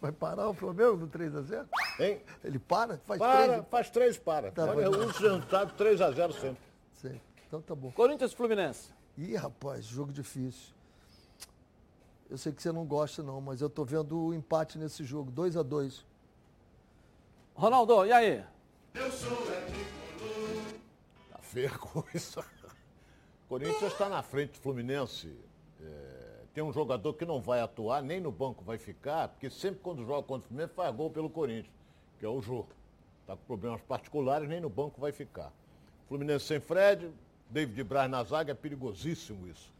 Vai 0.00 0.10
parar 0.12 0.48
o 0.48 0.54
Flamengo 0.54 0.96
no 0.96 1.06
3 1.06 1.36
a 1.36 1.42
0 1.42 1.68
Hein? 1.98 2.22
Ele 2.42 2.58
para? 2.58 2.96
Faz 2.98 3.18
Para, 3.18 3.52
3 3.52 3.64
faz 3.68 3.90
3 3.90 4.16
e 4.16 4.20
para. 4.20 4.50
Tá 4.50 4.64
Olha, 4.64 4.88
os 4.88 5.18
resultados 5.18 5.74
3 5.74 6.00
a 6.00 6.10
0 6.10 6.32
sempre. 6.32 6.62
Sei. 6.94 7.20
Então 7.46 7.60
tá 7.60 7.74
bom. 7.74 7.90
Corinthians 7.92 8.32
e 8.32 8.36
Fluminense. 8.36 8.90
Ih, 9.18 9.36
rapaz, 9.36 9.84
jogo 9.84 10.10
difícil. 10.10 10.72
Eu 12.30 12.38
sei 12.38 12.52
que 12.52 12.62
você 12.62 12.72
não 12.72 12.86
gosta 12.86 13.22
não, 13.22 13.40
mas 13.40 13.60
eu 13.60 13.68
tô 13.68 13.84
vendo 13.84 14.18
o 14.18 14.32
empate 14.32 14.78
nesse 14.78 15.04
jogo, 15.04 15.30
2 15.30 15.56
a 15.56 15.62
2 15.62 16.06
Ronaldo, 17.54 18.06
e 18.06 18.12
aí? 18.12 18.42
Tá 18.94 19.00
a 21.66 21.70
coisa. 21.78 22.44
Corinthians 23.48 23.92
está 23.92 24.08
na 24.08 24.22
frente 24.22 24.52
do 24.52 24.58
Fluminense. 24.58 25.34
É, 25.82 26.42
tem 26.54 26.62
um 26.62 26.72
jogador 26.72 27.14
que 27.14 27.24
não 27.24 27.40
vai 27.40 27.60
atuar, 27.60 28.02
nem 28.02 28.20
no 28.20 28.30
banco 28.30 28.62
vai 28.64 28.78
ficar, 28.78 29.28
porque 29.28 29.50
sempre 29.50 29.80
quando 29.82 30.04
joga 30.04 30.22
contra 30.26 30.46
o 30.46 30.48
Fluminense 30.48 30.74
faz 30.74 30.94
gol 30.94 31.10
pelo 31.10 31.28
Corinthians, 31.30 31.72
que 32.18 32.24
é 32.24 32.28
o 32.28 32.40
Jô. 32.40 32.64
Está 33.22 33.36
com 33.36 33.42
problemas 33.46 33.80
particulares, 33.82 34.48
nem 34.48 34.60
no 34.60 34.68
banco 34.68 35.00
vai 35.00 35.12
ficar. 35.12 35.52
Fluminense 36.08 36.46
sem 36.46 36.60
Fred, 36.60 37.10
David 37.48 37.82
Braz 37.84 38.10
na 38.10 38.22
zaga, 38.24 38.52
é 38.52 38.54
perigosíssimo 38.54 39.46
isso. 39.48 39.72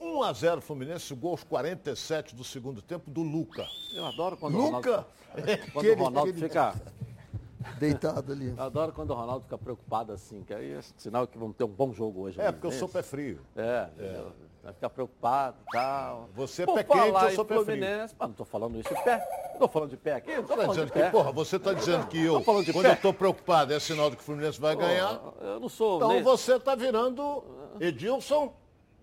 1 0.00 0.22
a 0.22 0.32
0 0.32 0.60
Fluminense, 0.60 1.14
gol 1.14 1.32
aos 1.32 1.44
47 1.44 2.34
do 2.34 2.42
segundo 2.42 2.80
tempo 2.80 3.10
do 3.10 3.22
Luca. 3.22 3.68
Eu 3.92 4.06
adoro 4.06 4.36
quando 4.36 4.56
Luca! 4.56 5.06
o 5.34 5.40
Ronaldo, 5.40 5.72
quando 5.72 5.78
Aquele- 5.78 6.00
o 6.00 6.04
Ronaldo 6.04 6.34
fica... 6.34 6.74
Deitado 7.78 8.32
ali. 8.32 8.54
Eu 8.56 8.62
adoro 8.62 8.92
quando 8.92 9.10
o 9.10 9.14
Ronaldo 9.14 9.44
fica 9.44 9.58
preocupado 9.58 10.12
assim, 10.12 10.42
que 10.42 10.54
aí 10.54 10.72
é 10.72 10.80
sinal 10.96 11.26
que 11.26 11.36
vamos 11.38 11.56
ter 11.56 11.64
um 11.64 11.68
bom 11.68 11.92
jogo 11.92 12.22
hoje. 12.22 12.40
É, 12.40 12.50
porque 12.50 12.66
eu 12.66 12.72
sou 12.72 12.88
pé 12.88 13.02
frio. 13.02 13.40
É, 13.56 13.88
entendeu? 13.94 14.32
vai 14.62 14.74
ficar 14.74 14.90
preocupado 14.90 15.56
e 15.66 15.72
tal. 15.72 16.28
Você 16.34 16.62
é 16.62 16.66
Por 16.66 16.74
pé 16.74 16.84
quente, 16.84 17.24
eu 17.24 17.30
sou 17.30 17.44
pé 17.44 17.54
frio. 17.54 17.64
Fluminense, 17.64 18.14
mas 18.18 18.28
não 18.28 18.32
estou 18.32 18.46
falando 18.46 18.78
isso 18.78 18.94
de 18.94 19.02
pé. 19.02 19.18
Não 19.44 19.52
estou 19.52 19.68
falando 19.68 19.90
de 19.90 19.96
pé 19.96 20.12
aqui, 20.14 20.32
não 20.34 20.40
estou 20.40 20.56
Tá 20.56 20.66
dizendo 20.66 20.92
que, 20.92 20.98
pé. 20.98 21.10
porra, 21.10 21.32
você 21.32 21.56
está 21.56 21.72
dizendo 21.74 22.06
que 22.08 22.18
eu, 22.24 22.34
Tô 22.34 22.40
falando 22.44 22.64
de 22.64 22.72
quando 22.72 22.84
pé. 22.84 22.90
eu 22.90 22.94
estou 22.94 23.14
preocupado, 23.14 23.72
é 23.72 23.80
sinal 23.80 24.10
de 24.10 24.16
que 24.16 24.22
o 24.22 24.24
Fluminense 24.24 24.60
vai 24.60 24.76
ganhar. 24.76 25.20
Eu 25.40 25.60
não 25.60 25.68
sou, 25.68 25.96
Então 25.96 26.08
nem, 26.08 26.22
você 26.22 26.56
está 26.56 26.74
virando 26.74 27.42
Edilson 27.78 28.52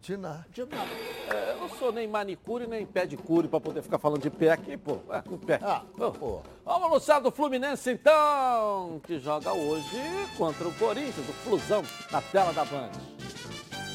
Dinar. 0.02 0.46
de 0.52 0.64
nada. 0.66 0.86
é, 1.34 1.47
não 1.68 1.78
sou 1.78 1.92
nem 1.92 2.08
manicure 2.08 2.66
nem 2.66 2.86
pé 2.86 3.06
de 3.06 3.18
cure 3.18 3.48
para 3.48 3.60
poder 3.60 3.82
ficar 3.82 4.00
falando 4.00 4.22
de 4.22 4.30
pé 4.30 4.52
aqui, 4.52 4.78
pô. 4.78 5.00
É, 5.10 5.22
com 5.22 5.38
pé. 5.38 5.60
Ah, 5.62 5.84
Pô. 5.98 6.42
Vamos 6.66 6.88
anunciar 6.88 7.22
do 7.22 7.30
Fluminense 7.32 7.92
então, 7.92 9.02
que 9.06 9.20
joga 9.20 9.52
hoje 9.54 10.02
contra 10.38 10.68
o 10.68 10.74
Corinthians, 10.76 11.30
o 11.30 11.34
Flusão, 11.34 11.84
na 12.12 12.22
tela 12.22 12.54
da 12.54 12.64
Band. 12.64 12.92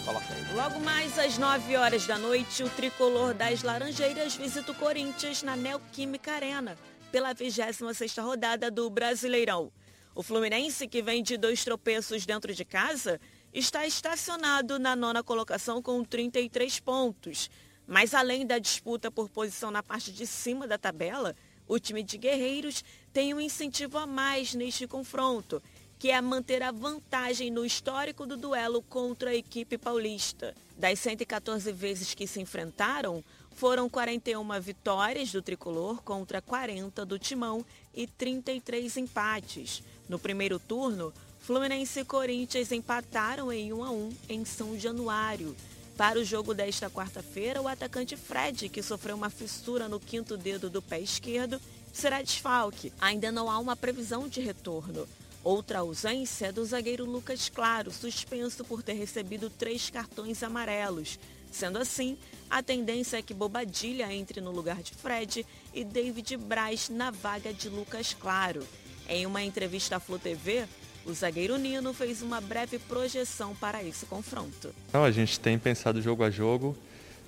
Coloca 0.05 0.27
aí. 0.35 0.55
Logo 0.55 0.81
mais 0.81 1.19
às 1.19 1.39
9 1.39 1.77
horas 1.77 2.07
da 2.07 2.19
noite, 2.19 2.63
o 2.63 2.69
tricolor 2.71 3.33
das 3.33 3.63
Laranjeiras 3.63 4.35
visita 4.35 4.73
o 4.73 4.75
Corinthians 4.75 5.43
na 5.43 5.57
Neoquímica 5.57 6.33
Arena, 6.33 6.77
pela 7.11 7.35
26ª 7.35 8.23
rodada 8.23 8.71
do 8.71 8.91
Brasileirão. 8.91 9.73
O 10.15 10.23
Fluminense, 10.23 10.87
que 10.87 11.01
vem 11.01 11.23
de 11.23 11.39
dois 11.39 11.65
tropeços 11.65 12.27
dentro 12.27 12.53
de 12.53 12.65
casa, 12.65 13.19
está 13.53 13.87
estacionado 13.87 14.79
na 14.79 14.97
nona 14.97 15.23
colocação 15.23 15.83
com 15.83 16.03
33 16.03 16.81
pontos. 16.81 17.51
Mas 17.87 18.15
além 18.15 18.47
da 18.47 18.59
disputa 18.59 19.11
por 19.11 19.29
posição 19.29 19.71
na 19.71 19.83
parte 19.83 20.11
de 20.11 20.27
cima 20.27 20.67
da 20.67 20.79
tabela, 20.79 21.37
o 21.69 21.79
time 21.79 22.03
de 22.03 22.17
Guerreiros 22.17 22.83
tem 23.13 23.35
um 23.35 23.41
incentivo 23.41 23.99
a 23.99 24.07
mais 24.07 24.55
neste 24.55 24.87
confronto, 24.87 25.63
que 25.99 26.11
é 26.11 26.21
manter 26.21 26.63
a 26.63 26.73
vantagem 26.73 27.51
no 27.51 27.65
histórico 27.65 28.27
do 28.27 28.37
duelo 28.37 28.83
contra 28.83 29.31
a 29.31 29.35
equipe 29.35 29.77
paulista. 29.77 30.55
Das 30.77 30.99
114 30.99 31.71
vezes 31.73 32.15
que 32.15 32.27
se 32.27 32.41
enfrentaram, 32.41 33.23
foram 33.55 33.89
41 33.89 34.61
vitórias 34.61 35.31
do 35.31 35.43
tricolor 35.43 36.03
contra 36.03 36.41
40 36.41 37.05
do 37.05 37.19
Timão 37.19 37.65
e 37.95 38.07
33 38.07 38.97
empates. 38.97 39.83
No 40.09 40.19
primeiro 40.19 40.59
turno, 40.59 41.13
Fluminense 41.43 41.99
e 41.99 42.05
Corinthians 42.05 42.71
empataram 42.71 43.53
em 43.53 43.73
1 43.73 43.85
a 43.85 43.91
1 43.91 44.11
em 44.29 44.45
São 44.45 44.79
Januário. 44.79 45.57
Para 45.97 46.21
o 46.21 46.25
jogo 46.25 46.55
desta 46.55 46.89
quarta-feira, 46.89 47.61
o 47.61 47.67
atacante 47.67 48.17
Fred, 48.17 48.69
que 48.69 48.81
sofreu 48.81 49.17
uma 49.17 49.29
fissura 49.29 49.89
no 49.89 49.99
quinto 49.99 50.37
dedo 50.37 50.71
do 50.71 50.81
pé 50.81 51.01
esquerdo, 51.01 51.61
será 51.93 52.23
desfalque. 52.23 52.93
Ainda 53.01 53.33
não 53.33 53.51
há 53.51 53.59
uma 53.59 53.75
previsão 53.75 54.29
de 54.29 54.41
retorno. 54.41 55.09
Outra 55.43 55.81
ausência 55.81 56.47
é 56.47 56.53
do 56.53 56.65
zagueiro 56.65 57.05
Lucas 57.05 57.49
Claro, 57.49 57.91
suspenso 57.91 58.65
por 58.65 58.81
ter 58.81 58.93
recebido 58.93 59.51
três 59.51 59.91
cartões 59.91 60.45
amarelos. 60.45 61.19
Sendo 61.51 61.79
assim, 61.79 62.17
a 62.49 62.63
tendência 62.63 63.17
é 63.17 63.23
que 63.23 63.35
Bobadilha 63.35 64.13
entre 64.13 64.41
no 64.41 64.53
lugar 64.53 64.81
de 64.81 64.95
Fred 64.95 65.45
e 65.75 65.83
David 65.83 66.37
Braz 66.37 66.89
na 66.89 67.11
vaga 67.11 67.53
de 67.53 67.69
Lucas 67.69 68.15
Claro. 68.15 68.65
Em 69.09 69.27
uma 69.27 69.43
entrevista 69.43 69.97
à 69.97 70.01
Flu 70.01 70.21
TV, 70.21 70.69
o 71.05 71.13
zagueiro 71.13 71.57
Nino 71.57 71.93
fez 71.93 72.23
uma 72.23 72.41
breve 72.41 72.79
projeção 72.79 73.55
para 73.57 73.83
esse 73.83 74.07
confronto. 74.07 74.75
Não, 74.93 75.05
a 75.05 75.11
gente 75.11 75.39
tem 75.41 75.59
pensado 75.59 76.01
jogo 76.01 76.23
a 76.23 76.31
jogo. 76.31 76.77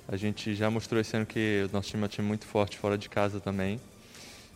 A 0.07 0.15
gente 0.15 0.53
já 0.55 0.69
mostrou 0.69 1.01
esse 1.01 1.15
ano 1.15 1.25
que 1.25 1.65
o 1.69 1.73
nosso 1.73 1.89
time 1.89 2.03
é 2.03 2.05
um 2.05 2.09
time 2.09 2.27
muito 2.27 2.45
forte 2.45 2.77
fora 2.77 2.97
de 2.97 3.09
casa 3.09 3.39
também. 3.39 3.79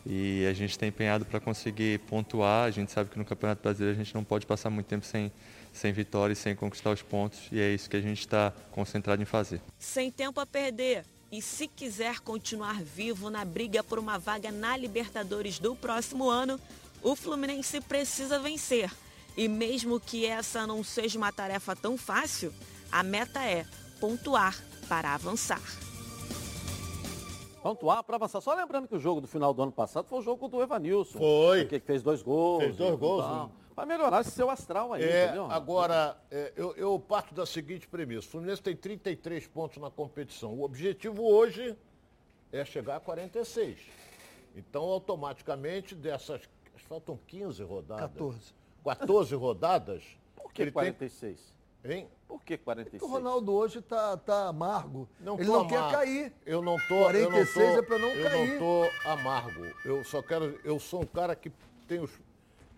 E 0.06 0.46
a 0.46 0.54
gente 0.54 0.78
tem 0.78 0.90
empenhado 0.90 1.26
para 1.26 1.40
conseguir 1.40 2.00
pontuar. 2.02 2.66
A 2.66 2.72
gente 2.72 2.92
sabe 2.92 3.10
que 3.10 3.18
no 3.18 3.26
Campeonato 3.26 3.62
Brasileiro 3.62 4.00
a 4.00 4.04
gente 4.04 4.14
não 4.16 4.24
pode 4.24 4.46
passar 4.46 4.70
muito 4.70 4.88
tempo 4.88 5.06
sem, 5.06 5.32
sem 5.74 5.92
vitória 5.92 6.34
e 6.34 6.36
sem 6.36 6.56
conquistar 6.56 6.92
os 6.92 7.02
pontos. 7.02 7.40
E 7.52 7.60
é 7.60 7.74
isso 7.74 7.90
que 7.90 7.98
a 7.98 8.02
gente 8.02 8.20
está 8.20 8.54
concentrado 8.72 9.22
em 9.22 9.26
fazer. 9.26 9.60
Sem 9.78 10.12
tempo 10.12 10.40
a 10.40 10.46
perder. 10.46 11.04
E 11.32 11.42
se 11.42 11.68
quiser 11.68 12.20
continuar 12.20 12.82
vivo 12.82 13.30
na 13.30 13.44
briga 13.44 13.84
por 13.84 14.00
uma 14.00 14.18
vaga 14.18 14.52
na 14.52 14.78
Libertadores 14.78 15.60
do 15.60 15.76
próximo 15.76 16.30
ano, 16.30 16.60
o 17.04 17.16
Fluminense 17.16 17.82
precisa 17.82 18.40
vencer. 18.40 18.90
E 19.38 19.48
mesmo 19.48 20.00
que 20.00 20.26
essa 20.26 20.68
não 20.68 20.84
seja 20.84 21.18
uma 21.18 21.32
tarefa 21.32 21.76
tão 21.76 21.98
fácil, 21.98 22.54
a 22.92 23.04
meta 23.04 23.44
é 23.44 23.66
pontuar 24.00 24.58
para 24.88 25.14
avançar. 25.14 25.62
Pontuar 27.62 28.04
para 28.04 28.16
avançar. 28.16 28.42
Só 28.42 28.54
lembrando 28.54 28.88
que 28.88 28.96
o 28.96 29.00
jogo 29.00 29.22
do 29.22 29.28
final 29.28 29.54
do 29.54 29.62
ano 29.62 29.72
passado 29.72 30.08
foi 30.08 30.20
o 30.20 30.22
jogo 30.22 30.48
do 30.48 30.62
Evanilson. 30.62 31.18
Foi. 31.20 31.66
Que 31.66 31.80
fez 31.80 32.02
dois 32.02 32.22
gols. 32.22 32.64
Fez 32.64 32.78
dois 32.78 32.98
gols, 32.98 33.26
né? 33.26 33.50
Vai 33.76 33.86
melhorar 33.86 34.22
esse 34.22 34.32
seu 34.32 34.50
astral 34.50 34.92
aí, 34.92 35.04
É, 35.04 35.26
entendeu? 35.26 35.50
agora, 35.50 36.18
é, 36.30 36.52
eu, 36.56 36.76
eu 36.76 37.00
parto 37.00 37.34
da 37.34 37.46
seguinte 37.46 37.88
premissa. 37.88 38.28
O 38.28 38.32
Fluminense 38.32 38.62
tem 38.62 38.76
33 38.76 39.48
pontos 39.48 39.78
na 39.78 39.90
competição. 39.90 40.54
O 40.54 40.64
objetivo 40.64 41.24
hoje 41.24 41.78
é 42.52 42.66
chegar 42.66 42.98
a 42.98 43.00
46. 43.00 43.80
Então, 44.56 44.84
automaticamente, 44.84 45.96
dessas... 45.96 46.42
Faltam 46.88 47.20
15 47.28 47.62
rodadas. 47.64 48.10
14. 48.14 48.40
14 48.84 49.36
rodadas. 49.36 50.04
Por 50.36 50.52
que 50.54 50.62
ele 50.64 50.72
46? 50.72 51.40
Tem, 51.82 51.92
hein? 52.00 52.08
Por 52.28 52.44
que 52.44 52.58
46? 52.58 53.02
O 53.02 53.08
Ronaldo 53.08 53.54
hoje 53.54 53.82
tá, 53.82 54.16
tá 54.18 54.48
amargo. 54.50 55.08
Não 55.20 55.36
Ele 55.36 55.46
não 55.46 55.62
amargo. 55.62 55.70
quer 55.70 55.92
cair. 55.92 56.34
Eu 56.46 56.62
não 56.62 56.78
tô, 56.88 57.00
46 57.00 57.56
eu 57.58 57.66
não 57.68 57.74
tô, 57.74 57.80
é 57.80 57.82
pra 57.82 58.00
não 58.00 58.08
eu 58.10 58.30
cair. 58.30 58.50
não 58.52 58.60
tô 58.60 59.10
amargo. 59.10 59.66
Eu 59.86 60.04
só 60.04 60.22
quero, 60.22 60.60
eu 60.64 60.80
sou 60.80 61.02
um 61.02 61.06
cara 61.06 61.36
que 61.36 61.52
tem 61.88 62.00
os, 62.00 62.12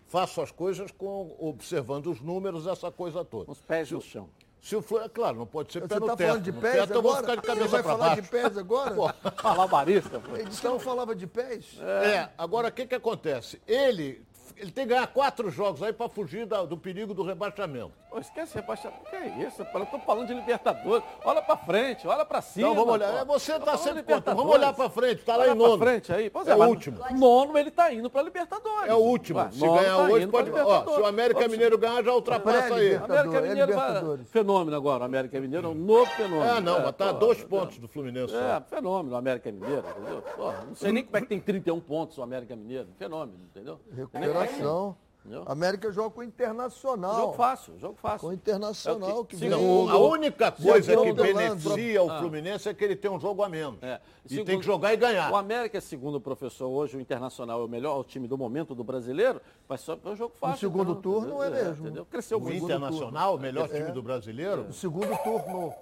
faço 0.06 0.40
as 0.40 0.50
coisas 0.50 0.90
com 0.90 1.34
observando 1.38 2.06
os 2.06 2.20
números, 2.20 2.66
essa 2.66 2.90
coisa 2.90 3.24
toda. 3.24 3.50
Os 3.50 3.60
pés 3.60 3.90
no 3.90 4.00
chão. 4.00 4.28
Se 4.62 4.76
o 4.76 4.84
é 5.00 5.08
claro, 5.08 5.38
não 5.38 5.46
pode 5.46 5.72
ser 5.72 5.80
Você 5.80 5.88
pé 5.88 5.98
no 5.98 6.06
tá 6.06 6.16
teto. 6.16 6.28
falando 6.28 6.44
de 6.44 6.52
pés 6.52 6.74
teto 6.74 6.92
eu 6.92 7.02
vou 7.02 7.10
agora? 7.10 7.26
ficar 7.26 7.40
de 7.40 7.46
cabeça 7.48 7.68
vai 7.68 7.82
para 7.82 7.92
falar 7.92 8.06
baixo. 8.10 8.22
de 8.22 8.28
pés 8.28 8.56
agora? 8.56 8.94
Pô. 8.94 10.36
Ele 10.36 10.44
disse 10.44 10.60
que 10.60 10.68
não 10.68 10.78
falava 10.78 11.16
de 11.16 11.26
pés. 11.26 11.76
É, 11.80 12.28
agora 12.38 12.68
o 12.68 12.72
que 12.72 12.86
que 12.86 12.94
acontece? 12.94 13.60
Ele, 13.66 14.22
ele 14.56 14.70
tem 14.70 14.84
que 14.86 14.90
ganhar 14.94 15.06
quatro 15.06 15.50
jogos 15.50 15.82
aí 15.82 15.92
para 15.92 16.08
fugir 16.08 16.46
da- 16.46 16.64
do 16.64 16.76
perigo 16.76 17.12
do 17.14 17.22
rebaixamento. 17.22 17.92
Pô, 18.10 18.18
esquece 18.18 18.54
rebaixamento. 18.54 19.00
O 19.06 19.10
que 19.10 19.16
é 19.16 19.28
isso? 19.46 19.62
Eu 19.62 19.86
tô 19.86 19.98
falando 20.00 20.26
de 20.26 20.34
Libertadores. 20.34 21.02
Olha 21.24 21.40
pra 21.42 21.56
frente, 21.56 22.06
olha 22.06 22.24
pra 22.24 22.42
cima. 22.42 22.68
Então 22.68 22.74
vamos 22.84 22.94
olhar. 22.94 23.24
pô. 23.26 23.34
É, 23.34 23.38
Você 23.38 23.58
tá 23.58 23.76
sempre 23.78 24.02
contra. 24.02 24.34
Vamos 24.34 24.52
olhar 24.54 24.72
para 24.72 24.90
frente, 24.90 25.24
tá 25.24 25.36
lá 25.36 25.44
Olha 25.44 25.52
em 25.52 25.54
nono. 25.54 25.78
pra 25.78 25.86
frente 25.86 26.12
aí. 26.12 26.28
Pois 26.30 26.46
É 26.46 26.54
o 26.54 26.58
mas 26.58 26.68
último. 26.68 26.98
Nono 27.16 27.56
ele 27.58 27.70
tá 27.70 27.92
indo 27.92 28.10
pra 28.10 28.22
Libertadores. 28.22 28.88
É 28.90 28.94
o 28.94 28.98
último. 28.98 29.38
Ué, 29.38 29.48
se 29.50 29.60
ganhar 29.60 29.96
tá 29.96 30.02
hoje, 30.04 30.26
pode. 30.26 30.50
Ó, 30.50 30.94
se 30.94 31.00
o 31.00 31.06
América 31.06 31.48
Mineiro 31.48 31.78
ganhar, 31.78 32.04
já 32.04 32.12
ultrapassa 32.12 32.58
aí. 32.74 32.98
Pré-Libertadores. 32.98 33.20
América 33.20 33.38
É 33.38 33.48
Mineiro 33.48 33.74
vai... 33.74 33.86
Libertadores. 33.88 34.28
Fenômeno 34.30 34.76
agora, 34.76 35.02
o 35.02 35.06
América 35.06 35.40
Mineiro 35.40 35.66
é 35.68 35.70
um 35.70 35.74
novo 35.74 36.10
fenômeno. 36.12 36.50
É, 36.56 36.60
não, 36.60 36.80
mas 36.82 36.92
tá 36.96 37.10
a 37.10 37.14
pô, 37.14 37.20
dois 37.20 37.40
é, 37.40 37.44
pontos 37.46 37.78
do 37.78 37.88
Fluminense. 37.88 38.34
É, 38.34 38.60
fenômeno 38.68 39.14
o 39.14 39.18
América 39.18 39.50
Mineiro, 39.50 39.84
entendeu? 39.88 40.22
Pô, 40.36 40.52
não 40.68 40.74
sei 40.74 40.92
nem 40.92 41.02
como 41.04 41.16
é 41.16 41.20
que 41.22 41.26
tem 41.28 41.40
31 41.40 41.80
pontos 41.80 42.18
o 42.18 42.22
América 42.22 42.54
Mineiro. 42.54 42.88
Fenômeno, 42.98 43.38
entendeu? 43.50 43.80
Nem 44.12 44.28
é. 44.42 44.46
Recuperação. 44.46 44.96
Entendeu? 45.24 45.44
América 45.46 45.92
joga 45.92 46.10
com 46.10 46.20
o 46.20 46.24
Internacional. 46.24 47.14
Jogo 47.14 47.32
fácil, 47.34 47.78
jogo 47.78 47.94
fácil. 47.96 48.18
Com 48.22 48.26
o 48.26 48.32
Internacional 48.32 49.08
É 49.08 49.14
o 49.14 49.24
que 49.24 49.36
que- 49.36 49.48
vem. 49.48 49.52
A 49.52 49.96
única 49.96 50.50
coisa 50.50 50.96
que 50.96 51.12
beneficia 51.12 52.02
o 52.02 52.10
Ah. 52.10 52.18
Fluminense 52.18 52.68
é 52.68 52.74
que 52.74 52.82
ele 52.84 52.96
tem 52.96 53.08
um 53.08 53.20
jogo 53.20 53.40
a 53.44 53.48
menos. 53.48 53.80
É. 53.84 54.00
E 54.24 54.30
Segundo- 54.30 54.46
tem 54.46 54.58
que 54.58 54.66
jogar 54.66 54.92
e 54.92 54.96
ganhar. 54.96 55.30
O 55.30 55.36
América, 55.36 55.80
segundo 55.80 56.16
o 56.16 56.20
professor, 56.20 56.66
hoje 56.68 56.96
o 56.96 57.00
Internacional 57.00 57.60
é 57.60 57.64
o 57.64 57.68
melhor 57.68 58.00
o 58.00 58.02
time 58.02 58.26
do 58.26 58.36
momento 58.36 58.74
do 58.74 58.82
brasileiro, 58.82 59.40
mas 59.68 59.80
só 59.82 59.96
é 60.04 60.08
um 60.08 60.16
jogo 60.16 60.34
fácil. 60.34 60.58
segundo 60.58 60.90
então, 60.90 61.02
turno 61.02 61.36
entendeu? 61.36 61.44
é 61.60 61.64
mesmo. 61.66 61.86
Entendeu? 61.86 62.04
Cresceu 62.06 62.38
O 62.38 62.40
muito. 62.40 62.64
Internacional, 62.64 63.36
o 63.36 63.38
melhor 63.38 63.68
time 63.68 63.92
do 63.92 64.02
brasileiro. 64.02 64.62
O 64.70 64.72
segundo 64.72 65.16
turno. 65.22 65.72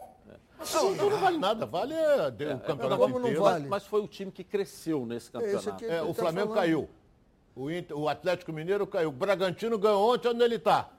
Não, 0.74 0.94
não 1.10 1.18
vale 1.18 1.38
nada, 1.38 1.64
vale 1.64 1.94
é, 1.94 2.26
o 2.54 2.60
campeonato 2.60 3.08
não 3.08 3.18
inteiro. 3.20 3.42
vale? 3.42 3.66
Mas 3.66 3.86
foi 3.86 4.02
o 4.02 4.06
time 4.06 4.30
que 4.30 4.44
cresceu 4.44 5.06
nesse 5.06 5.30
campeonato. 5.30 5.82
É, 5.86 6.02
o 6.02 6.08
tá 6.08 6.14
Flamengo 6.14 6.48
falando. 6.48 6.54
caiu. 6.54 6.88
O, 7.54 7.70
Inter- 7.70 7.96
o 7.96 8.08
Atlético 8.08 8.52
Mineiro 8.52 8.86
caiu. 8.86 9.08
O 9.08 9.12
Bragantino 9.12 9.78
ganhou 9.78 10.12
ontem, 10.14 10.28
onde 10.28 10.42
ele 10.42 10.56
está? 10.56 10.90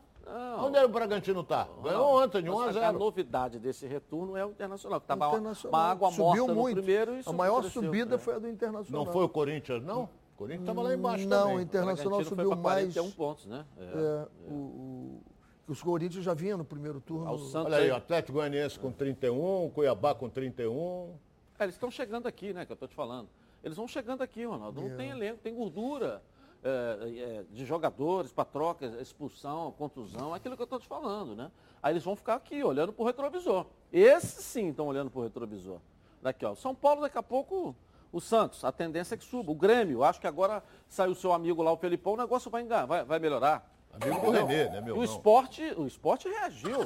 Onde 0.59 0.77
é 0.77 0.85
o 0.85 0.89
Bragantino 0.89 1.41
está? 1.41 1.67
Ganhou 1.83 2.21
ontem, 2.23 2.41
de 2.43 2.49
1 2.49 2.53
a 2.59 2.65
Mas 2.67 2.77
A 2.77 2.79
0. 2.87 2.99
novidade 2.99 3.59
desse 3.59 3.85
retorno 3.87 4.37
é 4.37 4.45
o 4.45 4.51
Internacional, 4.51 4.99
que 4.99 5.05
estava 5.05 5.27
Internacional. 5.27 5.79
uma 5.81 5.91
água 5.91 6.09
Subiu 6.11 6.25
morta 6.47 6.53
muito. 6.53 6.75
no 6.77 6.83
primeiro 6.83 7.15
e 7.17 7.23
A 7.25 7.33
maior 7.33 7.63
subida 7.63 8.11
né? 8.15 8.17
foi 8.17 8.35
a 8.35 8.39
do 8.39 8.47
Internacional. 8.47 9.05
Não 9.05 9.11
foi 9.11 9.23
o 9.25 9.29
Corinthians, 9.29 9.83
não? 9.83 10.03
O 10.03 10.09
Corinthians 10.37 10.61
estava 10.69 10.81
lá 10.83 10.93
embaixo 10.93 11.27
Não, 11.27 11.41
também. 11.43 11.57
o 11.57 11.61
Internacional 11.61 12.19
Bragantino 12.19 12.29
subiu 12.29 12.47
foi 12.53 12.61
mais. 12.61 12.93
41 12.93 13.11
pontos, 13.11 13.45
né? 13.45 13.65
É. 13.77 13.83
É, 13.83 14.27
o, 14.49 14.53
o- 14.53 15.21
os 15.67 15.81
Corinthians 15.81 16.23
já 16.23 16.33
vinham 16.33 16.57
no 16.57 16.65
primeiro 16.65 16.99
turno. 17.01 17.27
Ao 17.27 17.37
Santos 17.37 17.73
Olha 17.73 17.83
aí, 17.83 17.91
o 17.91 17.95
Atlético 17.95 18.33
Goianiense 18.33 18.77
com 18.79 18.91
31, 18.91 19.69
Cuiabá 19.73 20.13
com 20.13 20.29
31. 20.29 21.13
É, 21.59 21.63
eles 21.63 21.75
estão 21.75 21.89
chegando 21.91 22.27
aqui, 22.27 22.53
né, 22.53 22.65
que 22.65 22.71
eu 22.71 22.75
tô 22.75 22.87
te 22.87 22.95
falando. 22.95 23.27
Eles 23.63 23.77
vão 23.77 23.87
chegando 23.87 24.21
aqui, 24.21 24.43
Ronaldo. 24.45 24.81
Não 24.81 24.95
tem 24.97 25.09
elenco, 25.09 25.39
tem 25.41 25.53
gordura. 25.53 26.21
É, 26.63 27.39
é, 27.39 27.43
de 27.49 27.65
jogadores 27.65 28.31
para 28.31 28.45
troca, 28.45 28.85
expulsão, 29.01 29.71
contusão, 29.77 30.33
aquilo 30.33 30.55
que 30.55 30.61
eu 30.61 30.65
estou 30.65 30.79
te 30.79 30.87
falando, 30.87 31.35
né? 31.35 31.49
Aí 31.81 31.93
eles 31.93 32.03
vão 32.03 32.15
ficar 32.15 32.35
aqui, 32.35 32.63
olhando 32.63 32.93
para 32.93 33.01
o 33.01 33.05
retrovisor. 33.05 33.65
Esses 33.91 34.45
sim 34.45 34.69
estão 34.69 34.87
olhando 34.87 35.09
para 35.09 35.19
o 35.19 35.23
retrovisor. 35.23 35.79
Daqui, 36.21 36.45
ó. 36.45 36.53
São 36.53 36.75
Paulo, 36.75 37.01
daqui 37.01 37.17
a 37.17 37.23
pouco, 37.23 37.75
o 38.11 38.21
Santos, 38.21 38.63
a 38.63 38.71
tendência 38.71 39.15
é 39.15 39.17
que 39.17 39.23
suba. 39.23 39.51
O 39.51 39.55
Grêmio, 39.55 40.03
acho 40.03 40.21
que 40.21 40.27
agora 40.27 40.63
saiu 40.87 41.13
o 41.13 41.15
seu 41.15 41.33
amigo 41.33 41.63
lá, 41.63 41.71
o 41.71 41.77
Felipão, 41.77 42.13
o 42.13 42.17
negócio 42.17 42.51
vai, 42.51 42.63
vai, 42.63 43.03
vai 43.03 43.19
melhorar. 43.19 43.67
Amigo 43.99 44.21
do 44.21 44.31
Renê, 44.31 44.69
né, 44.69 44.81
meu 44.81 44.97
o 44.97 45.03
esporte, 45.03 45.63
o 45.75 45.85
esporte 45.85 46.29
reagiu. 46.29 46.79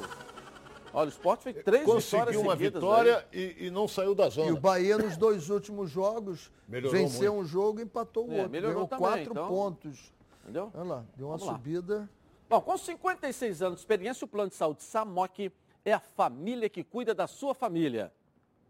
Olha, 0.98 1.08
o 1.08 1.10
esporte 1.10 1.42
fez 1.44 1.62
três 1.62 1.84
Conseguiu 1.84 2.24
vitórias 2.24 2.42
uma 2.42 2.56
vitória 2.56 3.28
e, 3.30 3.66
e, 3.66 3.70
não 3.70 3.86
saiu 3.86 4.14
da 4.14 4.30
zona. 4.30 4.48
E 4.48 4.52
o 4.52 4.58
Bahia, 4.58 4.96
nos 4.96 5.14
dois 5.18 5.50
últimos 5.50 5.90
jogos, 5.90 6.50
Melhorou 6.66 6.98
venceu 6.98 7.34
muito. 7.34 7.44
um 7.44 7.46
jogo 7.46 7.80
e 7.80 7.82
empatou 7.82 8.26
o 8.26 8.32
É, 8.32 8.36
outro. 8.36 8.50
melhorou 8.50 8.74
Ganhou 8.86 8.88
também, 8.88 9.06
quatro 9.06 9.30
então. 9.32 9.46
pontos. 9.48 10.10
Entendeu? 10.42 10.70
Olha 10.72 10.84
lá, 10.84 11.04
deu 11.14 11.26
uma 11.26 11.36
Vamos 11.36 11.52
lá. 11.52 11.58
subida. 11.58 12.08
Bom, 12.48 12.62
com 12.62 12.78
56 12.78 13.60
anos 13.60 13.74
de 13.74 13.80
experiência, 13.82 14.24
o 14.24 14.28
plano 14.28 14.48
de 14.48 14.56
saúde 14.56 14.82
Samok 14.84 15.52
é 15.84 15.92
a 15.92 16.00
família 16.00 16.66
que 16.70 16.82
cuida 16.82 17.14
da 17.14 17.26
sua 17.26 17.54
família. 17.54 18.10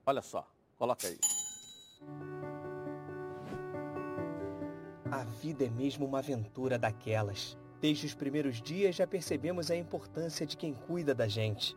Olha 0.05 0.21
só, 0.21 0.45
coloca 0.77 1.07
aí. 1.07 1.19
A 5.13 5.23
vida 5.23 5.65
é 5.65 5.71
mesmo 5.71 6.05
uma 6.05 6.19
aventura 6.19 6.77
daquelas. 6.77 7.57
Desde 7.81 8.05
os 8.05 8.15
primeiros 8.15 8.61
dias 8.61 8.97
já 8.97 9.07
percebemos 9.07 9.71
a 9.71 9.77
importância 9.77 10.45
de 10.45 10.57
quem 10.57 10.75
cuida 10.75 11.15
da 11.15 11.29
gente. 11.29 11.77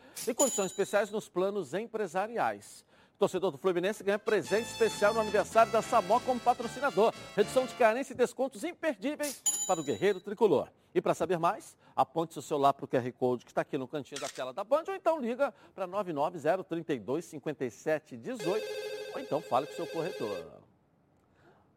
E 0.27 0.33
condições 0.33 0.67
especiais 0.67 1.09
nos 1.09 1.27
planos 1.27 1.73
empresariais. 1.73 2.85
Torcedor 3.17 3.51
do 3.51 3.57
Fluminense 3.57 4.03
ganha 4.03 4.17
presente 4.17 4.71
especial 4.71 5.13
no 5.13 5.19
aniversário 5.19 5.71
da 5.71 5.81
Samok 5.81 6.25
como 6.25 6.39
patrocinador. 6.39 7.13
Redução 7.35 7.67
de 7.67 7.75
carência 7.75 8.13
e 8.13 8.17
descontos 8.17 8.63
imperdíveis 8.63 9.43
para 9.67 9.79
o 9.79 9.83
guerreiro 9.83 10.19
tricolor. 10.19 10.69
E 10.93 10.99
para 10.99 11.13
saber 11.13 11.37
mais, 11.37 11.77
aponte 11.95 12.33
seu 12.33 12.41
celular 12.41 12.73
para 12.73 12.85
o 12.85 12.87
QR 12.87 13.11
Code 13.13 13.45
que 13.45 13.51
está 13.51 13.61
aqui 13.61 13.77
no 13.77 13.87
cantinho 13.87 14.19
da 14.19 14.27
tela 14.27 14.51
da 14.51 14.63
Band 14.63 14.83
ou 14.87 14.95
então 14.95 15.19
liga 15.19 15.53
para 15.75 15.85
99032 15.85 17.25
5718 17.25 18.65
ou 19.13 19.19
então 19.19 19.39
fale 19.39 19.67
com 19.67 19.73
seu 19.73 19.85
corretor. 19.85 20.60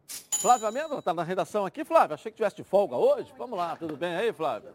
Flávio 0.07 0.67
Amêndola 0.67 0.99
está 0.99 1.13
na 1.13 1.23
redação 1.23 1.65
aqui. 1.65 1.83
Flávio, 1.83 2.13
achei 2.13 2.31
que 2.31 2.35
tivesse 2.35 2.57
de 2.57 2.63
folga 2.63 2.95
hoje. 2.95 3.33
Vamos 3.37 3.57
lá, 3.57 3.75
tudo 3.75 3.97
bem 3.97 4.15
aí, 4.15 4.31
Flávio? 4.31 4.69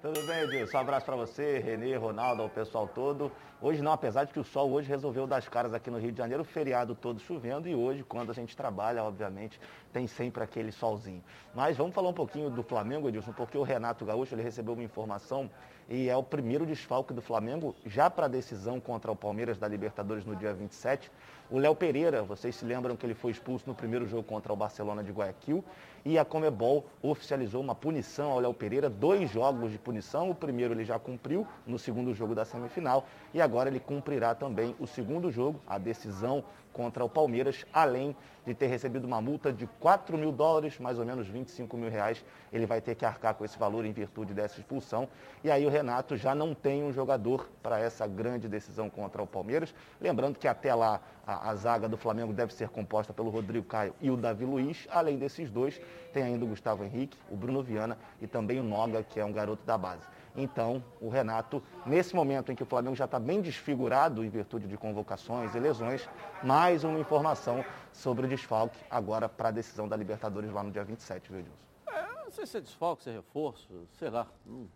Tudo 0.00 0.24
bem, 0.26 0.44
Edilson? 0.44 0.76
Um 0.76 0.80
abraço 0.80 1.04
para 1.04 1.16
você, 1.16 1.58
Renê, 1.58 1.96
Ronaldo, 1.96 2.42
ao 2.42 2.48
pessoal 2.48 2.86
todo. 2.86 3.32
Hoje 3.60 3.82
não, 3.82 3.90
apesar 3.90 4.24
de 4.24 4.32
que 4.32 4.38
o 4.38 4.44
sol 4.44 4.70
hoje 4.70 4.88
resolveu 4.88 5.26
dar 5.26 5.38
as 5.38 5.48
caras 5.48 5.74
aqui 5.74 5.90
no 5.90 5.98
Rio 5.98 6.12
de 6.12 6.18
Janeiro, 6.18 6.44
feriado 6.44 6.94
todo 6.94 7.18
chovendo 7.18 7.66
e 7.66 7.74
hoje, 7.74 8.04
quando 8.04 8.30
a 8.30 8.34
gente 8.34 8.56
trabalha, 8.56 9.02
obviamente, 9.02 9.58
tem 9.92 10.06
sempre 10.06 10.44
aquele 10.44 10.70
solzinho. 10.70 11.24
Mas 11.54 11.76
vamos 11.76 11.94
falar 11.94 12.10
um 12.10 12.14
pouquinho 12.14 12.50
do 12.50 12.62
Flamengo, 12.62 13.08
Edilson, 13.08 13.32
porque 13.32 13.56
o 13.56 13.62
Renato 13.62 14.04
Gaúcho 14.04 14.34
ele 14.34 14.42
recebeu 14.42 14.74
uma 14.74 14.84
informação 14.84 15.50
e 15.88 16.08
é 16.08 16.16
o 16.16 16.22
primeiro 16.22 16.66
desfalque 16.66 17.14
do 17.14 17.22
Flamengo 17.22 17.74
já 17.86 18.10
para 18.10 18.26
a 18.26 18.28
decisão 18.28 18.78
contra 18.78 19.10
o 19.10 19.16
Palmeiras 19.16 19.58
da 19.58 19.66
Libertadores 19.66 20.24
no 20.24 20.36
dia 20.36 20.52
27. 20.52 21.10
O 21.48 21.60
Léo 21.60 21.76
Pereira, 21.76 22.24
vocês 22.24 22.56
se 22.56 22.64
lembram 22.64 22.96
que 22.96 23.06
ele 23.06 23.14
foi 23.14 23.30
expulso 23.30 23.68
no 23.68 23.74
primeiro 23.74 24.04
jogo 24.04 24.24
contra 24.24 24.52
o 24.52 24.56
Barcelona 24.56 25.04
de 25.04 25.12
Guayaquil 25.12 25.64
e 26.04 26.18
a 26.18 26.24
Comebol 26.24 26.86
oficializou 27.00 27.60
uma 27.60 27.74
punição 27.74 28.32
ao 28.32 28.40
Léo 28.40 28.52
Pereira, 28.52 28.90
dois 28.90 29.30
jogos 29.30 29.70
de 29.70 29.78
punição. 29.78 30.28
O 30.28 30.34
primeiro 30.34 30.74
ele 30.74 30.84
já 30.84 30.98
cumpriu 30.98 31.46
no 31.64 31.78
segundo 31.78 32.12
jogo 32.12 32.34
da 32.34 32.44
semifinal 32.44 33.06
e 33.32 33.40
agora 33.40 33.68
ele 33.68 33.78
cumprirá 33.78 34.34
também 34.34 34.74
o 34.80 34.88
segundo 34.88 35.30
jogo, 35.30 35.60
a 35.68 35.78
decisão 35.78 36.42
contra 36.76 37.02
o 37.02 37.08
Palmeiras, 37.08 37.64
além 37.72 38.14
de 38.46 38.54
ter 38.54 38.66
recebido 38.66 39.06
uma 39.06 39.18
multa 39.18 39.50
de 39.50 39.66
4 39.80 40.16
mil 40.18 40.30
dólares, 40.30 40.78
mais 40.78 40.98
ou 40.98 41.06
menos 41.06 41.26
25 41.26 41.74
mil 41.74 41.90
reais. 41.90 42.22
Ele 42.52 42.66
vai 42.66 42.82
ter 42.82 42.94
que 42.94 43.04
arcar 43.04 43.34
com 43.34 43.46
esse 43.46 43.58
valor 43.58 43.86
em 43.86 43.92
virtude 43.92 44.34
dessa 44.34 44.60
expulsão. 44.60 45.08
E 45.42 45.50
aí 45.50 45.64
o 45.64 45.70
Renato 45.70 46.18
já 46.18 46.34
não 46.34 46.54
tem 46.54 46.84
um 46.84 46.92
jogador 46.92 47.48
para 47.62 47.80
essa 47.80 48.06
grande 48.06 48.46
decisão 48.46 48.90
contra 48.90 49.22
o 49.22 49.26
Palmeiras. 49.26 49.74
Lembrando 49.98 50.38
que 50.38 50.46
até 50.46 50.74
lá 50.74 51.00
a, 51.26 51.48
a 51.50 51.54
zaga 51.54 51.88
do 51.88 51.96
Flamengo 51.96 52.34
deve 52.34 52.52
ser 52.52 52.68
composta 52.68 53.10
pelo 53.12 53.30
Rodrigo 53.30 53.66
Caio 53.66 53.94
e 54.00 54.10
o 54.10 54.16
Davi 54.16 54.44
Luiz. 54.44 54.86
Além 54.90 55.16
desses 55.16 55.50
dois, 55.50 55.80
tem 56.12 56.22
ainda 56.22 56.44
o 56.44 56.48
Gustavo 56.48 56.84
Henrique, 56.84 57.16
o 57.30 57.36
Bruno 57.36 57.62
Viana 57.62 57.96
e 58.20 58.26
também 58.26 58.60
o 58.60 58.62
Noga, 58.62 59.02
que 59.02 59.18
é 59.18 59.24
um 59.24 59.32
garoto 59.32 59.64
da 59.64 59.78
base. 59.78 60.06
Então, 60.36 60.84
o 61.00 61.08
Renato, 61.08 61.62
nesse 61.86 62.14
momento 62.14 62.52
em 62.52 62.54
que 62.54 62.62
o 62.62 62.66
Flamengo 62.66 62.94
já 62.94 63.06
está 63.06 63.18
bem 63.18 63.40
desfigurado 63.40 64.22
em 64.22 64.28
virtude 64.28 64.68
de 64.68 64.76
convocações 64.76 65.54
e 65.54 65.58
lesões, 65.58 66.06
mais 66.42 66.84
uma 66.84 66.98
informação 66.98 67.64
sobre 67.90 68.26
o 68.26 68.28
desfalque 68.28 68.78
agora 68.90 69.28
para 69.28 69.48
a 69.48 69.52
decisão 69.52 69.88
da 69.88 69.96
Libertadores 69.96 70.52
lá 70.52 70.62
no 70.62 70.70
dia 70.70 70.84
27, 70.84 71.30
viu, 71.30 71.40
Edilson? 71.40 71.58
É, 71.88 72.24
não 72.24 72.30
sei 72.30 72.44
se 72.44 72.58
é 72.58 72.60
desfalque, 72.60 73.04
se 73.04 73.10
é 73.10 73.14
reforço, 73.14 73.66
sei 73.98 74.10
lá. 74.10 74.26
Hum. 74.46 74.66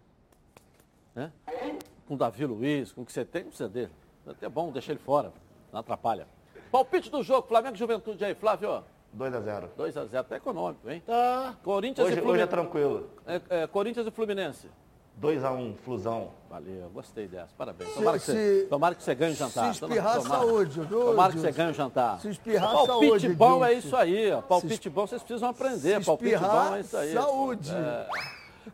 Né? 1.14 1.30
Com 2.08 2.14
o 2.14 2.16
Davi 2.16 2.46
Luiz, 2.46 2.92
com 2.92 3.02
o 3.02 3.06
que 3.06 3.12
você 3.12 3.24
tem, 3.24 3.42
não 3.42 3.50
precisa 3.50 3.68
dele. 3.68 3.92
É 4.26 4.30
até 4.30 4.48
bom 4.48 4.72
deixar 4.72 4.92
ele 4.92 5.00
fora, 5.00 5.30
não 5.70 5.80
atrapalha. 5.80 6.26
Palpite 6.72 7.10
do 7.10 7.22
jogo, 7.22 7.46
Flamengo 7.48 7.74
e 7.74 7.78
Juventude 7.78 8.24
aí, 8.24 8.34
Flávio. 8.34 8.82
2 9.12 9.34
a 9.34 9.40
0 9.40 9.70
2 9.76 9.96
a 9.96 10.04
0 10.06 10.24
tá 10.24 10.36
econômico, 10.36 10.88
hein? 10.88 11.02
Tá. 11.04 11.56
Corinthians 11.64 12.06
Hoje, 12.06 12.16
e 12.16 12.20
hoje 12.20 12.20
é 12.20 12.22
Fluminense. 12.22 12.50
tranquilo. 12.50 13.10
É, 13.26 13.62
é, 13.62 13.66
Corinthians 13.66 14.06
e 14.06 14.10
Fluminense. 14.10 14.70
2 15.20 15.44
a 15.44 15.52
1 15.52 15.74
Flusão. 15.84 16.30
Valeu, 16.48 16.88
gostei 16.90 17.28
dessa. 17.28 17.52
Parabéns. 17.56 17.90
Se- 17.90 17.96
Tomara, 17.96 18.18
que, 18.18 18.24
você, 18.24 18.60
se- 18.62 18.66
tomara 18.68 18.94
que 18.94 19.02
você 19.02 19.14
ganhe 19.14 19.32
o 19.32 19.36
jantar. 19.36 19.74
se 19.74 19.84
espirrar, 19.84 20.20
saúde, 20.22 20.80
viu, 20.80 21.04
Tomara 21.04 21.32
que 21.32 21.38
você 21.38 21.52
ganhe 21.52 21.70
o 21.70 21.74
jantar. 21.74 22.18
Se 22.20 22.28
espirrar, 22.30 22.72
Palpite 22.72 23.08
saúde, 23.10 23.28
bom 23.34 23.64
é 23.64 23.72
isso 23.74 23.94
aí. 23.94 24.32
ó. 24.32 24.40
Palpite 24.40 24.82
Se 24.82 24.88
bom 24.90 25.06
vocês 25.06 25.22
precisam 25.22 25.50
aprender. 25.50 26.00
se 26.00 26.06
Palpite 26.06 26.38
bom 26.38 26.74
é 26.74 26.80
isso 26.80 26.96
aí. 26.96 27.12
saúde. 27.12 27.70
É. 27.70 28.08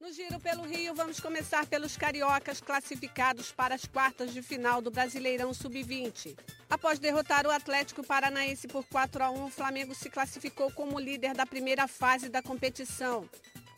No 0.00 0.10
Giro 0.10 0.40
pelo 0.40 0.62
Rio, 0.62 0.94
vamos 0.94 1.20
começar 1.20 1.66
pelos 1.66 1.98
cariocas 1.98 2.62
classificados 2.62 3.52
para 3.52 3.74
as 3.74 3.84
quartas 3.84 4.32
de 4.32 4.40
final 4.40 4.80
do 4.80 4.90
Brasileirão 4.90 5.52
Sub-20. 5.52 6.34
Após 6.68 6.98
derrotar 6.98 7.46
o 7.46 7.50
Atlético 7.50 8.02
Paranaense 8.02 8.66
por 8.66 8.86
4 8.86 9.22
a 9.22 9.30
1, 9.30 9.44
o 9.44 9.50
Flamengo 9.50 9.94
se 9.94 10.08
classificou 10.08 10.72
como 10.72 10.98
líder 10.98 11.34
da 11.34 11.44
primeira 11.44 11.86
fase 11.86 12.30
da 12.30 12.42
competição. 12.42 13.28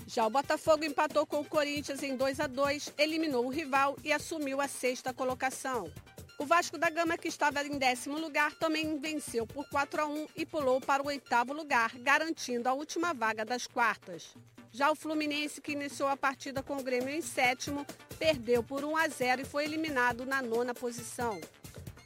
Já 0.06 0.26
o 0.26 0.30
Botafogo 0.30 0.84
empatou 0.84 1.26
com 1.26 1.40
o 1.40 1.44
Corinthians 1.44 2.02
em 2.02 2.16
2 2.16 2.40
a 2.40 2.46
2, 2.46 2.92
eliminou 2.98 3.46
o 3.46 3.50
rival 3.50 3.96
e 4.04 4.12
assumiu 4.12 4.60
a 4.60 4.68
sexta 4.68 5.14
colocação. 5.14 5.90
O 6.38 6.44
Vasco 6.44 6.76
da 6.76 6.90
Gama, 6.90 7.16
que 7.16 7.28
estava 7.28 7.64
em 7.64 7.78
décimo 7.78 8.18
lugar, 8.18 8.52
também 8.54 8.98
venceu 8.98 9.46
por 9.46 9.68
4 9.68 10.02
a 10.02 10.06
1 10.06 10.26
e 10.36 10.44
pulou 10.44 10.80
para 10.80 11.02
o 11.02 11.06
oitavo 11.06 11.52
lugar, 11.52 11.92
garantindo 11.98 12.68
a 12.68 12.74
última 12.74 13.14
vaga 13.14 13.44
das 13.44 13.66
quartas. 13.66 14.34
Já 14.70 14.90
o 14.90 14.96
Fluminense, 14.96 15.60
que 15.60 15.72
iniciou 15.72 16.08
a 16.08 16.16
partida 16.16 16.62
com 16.62 16.76
o 16.76 16.82
Grêmio 16.82 17.10
em 17.10 17.22
sétimo, 17.22 17.86
perdeu 18.18 18.62
por 18.62 18.84
1 18.84 18.96
a 18.96 19.08
0 19.08 19.42
e 19.42 19.44
foi 19.44 19.64
eliminado 19.64 20.26
na 20.26 20.42
nona 20.42 20.74
posição. 20.74 21.40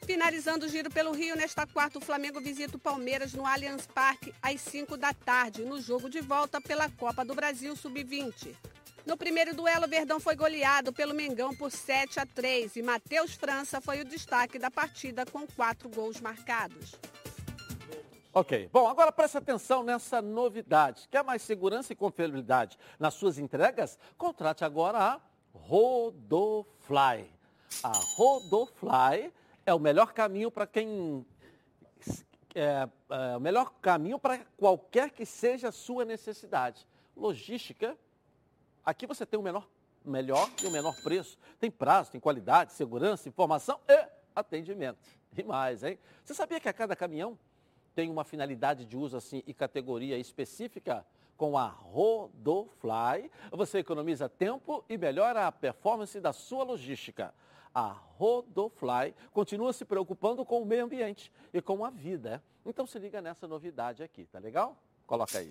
Finalizando 0.08 0.64
o 0.64 0.68
giro 0.70 0.90
pelo 0.90 1.12
Rio, 1.12 1.36
nesta 1.36 1.66
quarta, 1.66 1.98
o 1.98 2.00
Flamengo 2.00 2.40
visita 2.40 2.78
o 2.78 2.80
Palmeiras 2.80 3.34
no 3.34 3.44
Allianz 3.44 3.86
Parque 3.86 4.32
às 4.40 4.58
5 4.62 4.96
da 4.96 5.12
tarde, 5.12 5.66
no 5.66 5.78
jogo 5.82 6.08
de 6.08 6.22
volta 6.22 6.62
pela 6.62 6.88
Copa 6.88 7.26
do 7.26 7.34
Brasil 7.34 7.76
Sub-20. 7.76 8.56
No 9.04 9.18
primeiro 9.18 9.54
duelo, 9.54 9.84
o 9.84 9.88
Verdão 9.88 10.18
foi 10.18 10.34
goleado 10.34 10.94
pelo 10.94 11.12
Mengão 11.12 11.54
por 11.54 11.70
7 11.70 12.20
a 12.20 12.24
3 12.24 12.76
e 12.76 12.82
Matheus 12.82 13.34
França 13.34 13.82
foi 13.82 14.00
o 14.00 14.04
destaque 14.06 14.58
da 14.58 14.70
partida 14.70 15.26
com 15.26 15.46
quatro 15.46 15.90
gols 15.90 16.18
marcados. 16.22 16.94
Ok. 18.32 18.70
Bom, 18.72 18.88
agora 18.88 19.12
preste 19.12 19.36
atenção 19.36 19.82
nessa 19.82 20.22
novidade. 20.22 21.06
Quer 21.10 21.22
mais 21.22 21.42
segurança 21.42 21.92
e 21.92 21.96
confiabilidade 21.96 22.78
nas 22.98 23.12
suas 23.12 23.36
entregas? 23.38 23.98
Contrate 24.16 24.64
agora 24.64 24.98
a 24.98 25.20
Rodofly. 25.52 27.30
A 27.82 27.92
Rodofly 28.16 29.30
é 29.68 29.74
o 29.74 29.78
melhor 29.78 30.14
caminho 30.14 30.50
para 30.50 30.66
quem 30.66 31.26
é, 32.54 32.88
é, 33.10 33.36
o 33.36 33.40
melhor 33.40 33.74
caminho 33.82 34.18
para 34.18 34.38
qualquer 34.56 35.10
que 35.10 35.26
seja 35.26 35.68
a 35.68 35.72
sua 35.72 36.06
necessidade. 36.06 36.88
Logística, 37.14 37.96
aqui 38.82 39.06
você 39.06 39.26
tem 39.26 39.38
o 39.38 39.42
menor, 39.42 39.68
melhor 40.02 40.50
e 40.62 40.66
o 40.66 40.70
menor 40.70 40.94
preço. 41.02 41.38
Tem 41.60 41.70
prazo, 41.70 42.12
tem 42.12 42.20
qualidade, 42.20 42.72
segurança, 42.72 43.28
informação 43.28 43.78
e 43.86 44.08
atendimento. 44.34 44.98
E 45.36 45.42
mais, 45.42 45.84
hein? 45.84 45.98
Você 46.24 46.32
sabia 46.32 46.58
que 46.58 46.68
a 46.68 46.72
cada 46.72 46.96
caminhão 46.96 47.38
tem 47.94 48.10
uma 48.10 48.24
finalidade 48.24 48.86
de 48.86 48.96
uso 48.96 49.18
assim 49.18 49.42
e 49.46 49.52
categoria 49.52 50.16
específica? 50.16 51.04
Com 51.36 51.58
a 51.58 51.68
Rodofly, 51.68 53.30
você 53.52 53.78
economiza 53.78 54.28
tempo 54.30 54.82
e 54.88 54.96
melhora 54.96 55.46
a 55.46 55.52
performance 55.52 56.18
da 56.20 56.32
sua 56.32 56.64
logística 56.64 57.34
a 57.74 57.96
Rodofly 58.16 59.14
continua 59.32 59.72
se 59.72 59.84
preocupando 59.84 60.44
com 60.44 60.62
o 60.62 60.66
meio 60.66 60.84
ambiente 60.84 61.32
e 61.52 61.60
com 61.60 61.84
a 61.84 61.90
vida. 61.90 62.42
Então 62.64 62.86
se 62.86 62.98
liga 62.98 63.22
nessa 63.22 63.46
novidade 63.46 64.02
aqui, 64.02 64.26
tá 64.26 64.38
legal? 64.38 64.76
Coloca 65.06 65.38
aí. 65.38 65.48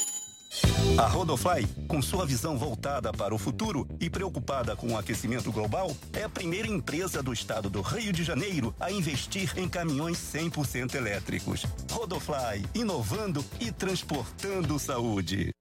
A 0.98 1.06
Rodofly, 1.08 1.68
com 1.88 2.02
sua 2.02 2.26
visão 2.26 2.58
voltada 2.58 3.12
para 3.12 3.36
o 3.36 3.38
futuro 3.38 3.88
e 4.00 4.10
preocupada 4.10 4.76
com 4.76 4.94
o 4.94 4.98
aquecimento 4.98 5.52
global, 5.52 5.92
é 6.14 6.24
a 6.24 6.30
primeira 6.30 6.68
empresa 6.68 7.22
do 7.22 7.34
estado 7.34 7.70
do 7.70 7.82
Rio 7.82 8.14
de 8.14 8.24
Janeiro 8.24 8.74
a 8.80 8.92
investir 8.92 9.58
em 9.58 9.68
caminhões 9.68 10.18
100% 10.18 10.96
elétricos. 10.96 11.66
Rodofly, 11.92 12.66
inovando 12.74 13.44
e 13.60 13.72
transportando 13.72 14.80
saúde. 14.80 15.52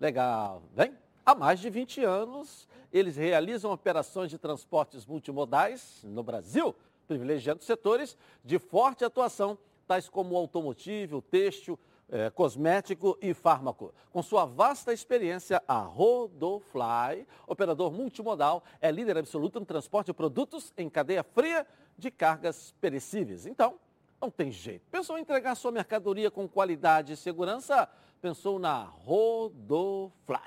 Legal, 0.00 0.62
vem? 0.74 0.94
Há 1.24 1.34
mais 1.34 1.60
de 1.60 1.70
20 1.70 2.02
anos, 2.04 2.66
eles 2.92 3.16
realizam 3.16 3.72
operações 3.72 4.30
de 4.30 4.38
transportes 4.38 5.06
multimodais 5.06 6.00
no 6.04 6.22
Brasil, 6.22 6.74
privilegiando 7.08 7.62
setores 7.62 8.16
de 8.44 8.58
forte 8.58 9.04
atuação, 9.04 9.56
tais 9.86 10.08
como 10.08 10.36
automotivo, 10.36 11.22
têxtil, 11.22 11.78
eh, 12.10 12.30
cosmético 12.30 13.16
e 13.22 13.32
fármaco. 13.32 13.94
Com 14.12 14.22
sua 14.22 14.44
vasta 14.44 14.92
experiência, 14.92 15.62
a 15.66 15.78
Rodofly, 15.78 17.26
operador 17.46 17.90
multimodal, 17.90 18.62
é 18.80 18.90
líder 18.90 19.16
absoluto 19.16 19.58
no 19.58 19.66
transporte 19.66 20.08
de 20.08 20.12
produtos 20.12 20.72
em 20.76 20.90
cadeia 20.90 21.22
fria 21.22 21.66
de 21.96 22.10
cargas 22.10 22.74
perecíveis. 22.80 23.46
Então, 23.46 23.78
não 24.20 24.30
tem 24.30 24.52
jeito. 24.52 24.86
Pensou 24.90 25.18
em 25.18 25.22
entregar 25.22 25.54
sua 25.54 25.72
mercadoria 25.72 26.30
com 26.30 26.46
qualidade 26.46 27.14
e 27.14 27.16
segurança? 27.16 27.88
Pensou 28.20 28.58
na 28.58 28.84
Rodofly. 28.84 30.38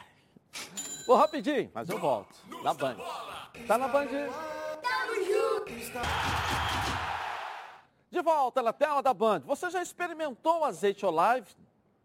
Vou 1.06 1.16
rapidinho, 1.16 1.70
mas 1.74 1.88
eu 1.90 2.00
volto. 2.00 2.36
Na 2.64 2.74
Band. 2.74 2.96
Tá 3.68 3.78
na 3.78 3.88
Band? 3.88 4.08
De 8.10 8.22
volta 8.22 8.64
na 8.64 8.74
tela 8.74 9.04
da 9.04 9.14
Band. 9.14 9.42
Você 9.42 9.70
já 9.70 9.82
experimentou 9.82 10.62
o 10.62 10.66
azeite 10.66 11.06
Olive? 11.06 11.48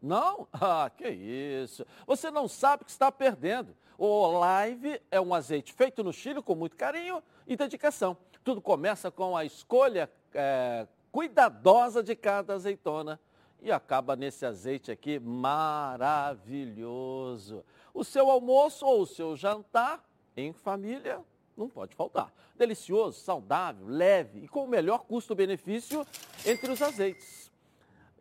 Não? 0.02 0.46
Ah, 0.60 0.90
que 0.94 1.08
isso. 1.08 1.86
Você 2.06 2.30
não 2.30 2.46
sabe 2.46 2.82
o 2.82 2.84
que 2.84 2.90
está 2.90 3.10
perdendo. 3.10 3.74
O 3.96 4.06
Olive 4.06 5.00
é 5.10 5.20
um 5.20 5.34
azeite 5.34 5.72
feito 5.72 6.04
no 6.04 6.12
Chile 6.12 6.42
com 6.42 6.54
muito 6.54 6.76
carinho 6.76 7.22
e 7.46 7.56
dedicação. 7.56 8.16
Tudo 8.44 8.60
começa 8.60 9.10
com 9.10 9.36
a 9.36 9.44
escolha 9.44 10.10
é, 10.34 10.86
cuidadosa 11.10 12.02
de 12.02 12.14
cada 12.16 12.54
azeitona 12.54 13.18
e 13.62 13.70
acaba 13.70 14.16
nesse 14.16 14.46
azeite 14.46 14.90
aqui 14.90 15.18
maravilhoso. 15.18 16.02
O 17.92 18.04
seu 18.04 18.30
almoço 18.30 18.86
ou 18.86 19.02
o 19.02 19.06
seu 19.06 19.36
jantar 19.36 20.04
em 20.36 20.52
família 20.52 21.24
não 21.56 21.68
pode 21.68 21.94
faltar. 21.94 22.32
Delicioso, 22.56 23.20
saudável, 23.20 23.86
leve 23.86 24.44
e 24.44 24.48
com 24.48 24.64
o 24.64 24.68
melhor 24.68 25.04
custo-benefício 25.04 26.06
entre 26.44 26.70
os 26.70 26.80
azeites. 26.80 27.50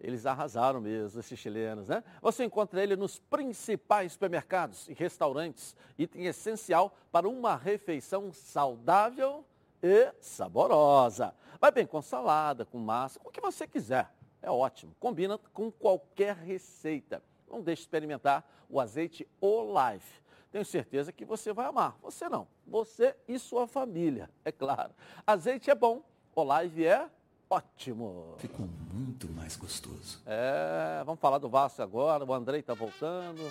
Eles 0.02 0.26
arrasaram 0.26 0.80
mesmo, 0.80 1.20
esses 1.20 1.38
chilenos, 1.38 1.90
né? 1.90 2.04
Você 2.22 2.46
encontra 2.46 2.82
ele 2.82 2.96
nos 2.96 3.20
principais 3.20 4.14
supermercados 4.14 4.88
e 4.88 4.94
restaurantes, 4.94 5.76
item 5.98 6.26
essencial 6.26 6.96
para 7.12 7.28
uma 7.28 7.56
refeição 7.56 8.32
saudável 8.32 9.46
e 9.84 10.14
saborosa. 10.22 11.36
Vai 11.60 11.72
bem 11.72 11.86
com 11.86 12.02
salada, 12.02 12.66
com 12.66 12.78
massa, 12.78 13.20
com 13.20 13.28
o 13.28 13.32
que 13.32 13.42
você 13.42 13.68
quiser. 13.68 14.10
É 14.42 14.50
ótimo, 14.50 14.96
combina 15.02 15.38
com 15.54 15.70
qualquer 15.70 16.36
receita. 16.38 17.22
Não 17.50 17.62
deixe 17.62 17.82
de 17.82 17.88
experimentar 17.88 18.48
o 18.70 18.80
azeite 18.80 19.28
Olive. 19.42 20.06
Tenho 20.52 20.66
certeza 20.66 21.12
que 21.12 21.26
você 21.26 21.54
vai 21.54 21.66
amar. 21.66 21.98
Você 22.02 22.28
não, 22.28 22.48
você 22.66 23.16
e 23.28 23.38
sua 23.38 23.68
família, 23.68 24.30
é 24.44 24.52
claro. 24.52 24.92
Azeite 25.26 25.70
é 25.70 25.76
bom, 25.76 26.04
Olive 26.36 26.86
é 26.86 27.10
ótimo. 27.50 28.36
Ficou 28.38 28.68
muito 28.94 29.28
mais 29.30 29.56
gostoso. 29.56 30.22
É, 30.26 31.02
vamos 31.04 31.20
falar 31.20 31.40
do 31.40 31.50
Vasco 31.50 31.82
agora. 31.82 32.24
O 32.24 32.34
Andrei 32.34 32.60
está 32.60 32.74
voltando. 32.74 33.42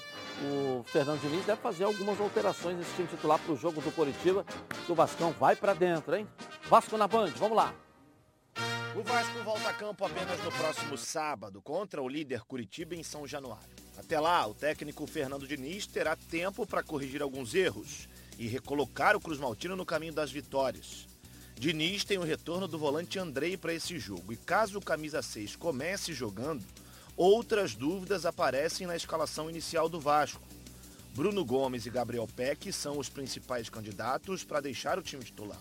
O 0.43 0.85
Fernando 0.85 1.21
Diniz 1.21 1.45
deve 1.45 1.61
fazer 1.61 1.85
algumas 1.85 2.21
alterações 2.21 2.77
nesse 2.77 2.95
time 2.95 3.09
titular 3.09 3.41
para 3.41 3.53
o 3.53 3.57
jogo 3.57 3.81
do 3.81 3.91
Coritiba. 3.93 4.47
O 4.89 4.95
Vascão 4.95 5.33
vai 5.33 5.57
para 5.57 5.75
dentro, 5.75 6.15
hein? 6.15 6.29
Vasco 6.65 6.97
na 6.97 7.09
Band, 7.09 7.33
vamos 7.37 7.57
lá. 7.57 7.75
O 8.97 9.03
Vasco 9.03 9.43
volta 9.45 9.69
a 9.69 9.75
campo 9.75 10.05
apenas 10.05 10.43
no 10.43 10.51
próximo 10.53 10.97
sábado 10.97 11.61
contra 11.61 12.03
o 12.03 12.09
líder 12.09 12.43
Curitiba 12.43 12.95
em 12.95 13.03
São 13.03 13.27
Januário. 13.27 13.88
Até 14.09 14.19
lá, 14.19 14.47
o 14.47 14.55
técnico 14.55 15.07
Fernando 15.07 15.47
Diniz 15.47 15.87
terá 15.87 16.17
tempo 16.17 16.67
para 16.67 16.83
corrigir 16.83 17.21
alguns 17.21 17.55
erros 17.55 18.09
e 18.39 18.49
recolocar 18.49 19.15
o 19.15 19.21
Cruz 19.21 19.39
Maltino 19.39 19.77
no 19.77 19.85
caminho 19.85 20.15
das 20.15 20.33
vitórias. 20.33 21.07
Diniz 21.55 22.05
tem 22.05 22.17
o 22.17 22.23
retorno 22.23 22.67
do 22.67 22.79
volante 22.79 23.19
Andrei 23.19 23.55
para 23.55 23.75
esse 23.75 23.99
jogo 23.99 24.33
e 24.33 24.37
caso 24.39 24.79
o 24.79 24.83
camisa 24.83 25.21
6 25.21 25.57
comece 25.57 26.15
jogando, 26.15 26.65
outras 27.19 27.75
dúvidas 27.75 28.25
aparecem 28.25 28.87
na 28.87 28.97
escalação 28.97 29.51
inicial 29.51 29.91
do 29.91 30.01
Vasco. 30.01 30.41
Bruno 31.15 31.45
Gomes 31.45 31.85
e 31.85 31.91
Gabriel 31.91 32.27
Peck 32.35 32.73
são 32.73 32.99
os 32.99 33.11
principais 33.11 33.69
candidatos 33.69 34.43
para 34.43 34.63
deixar 34.63 34.99
o 34.99 35.03
time 35.03 35.23
titular. 35.23 35.61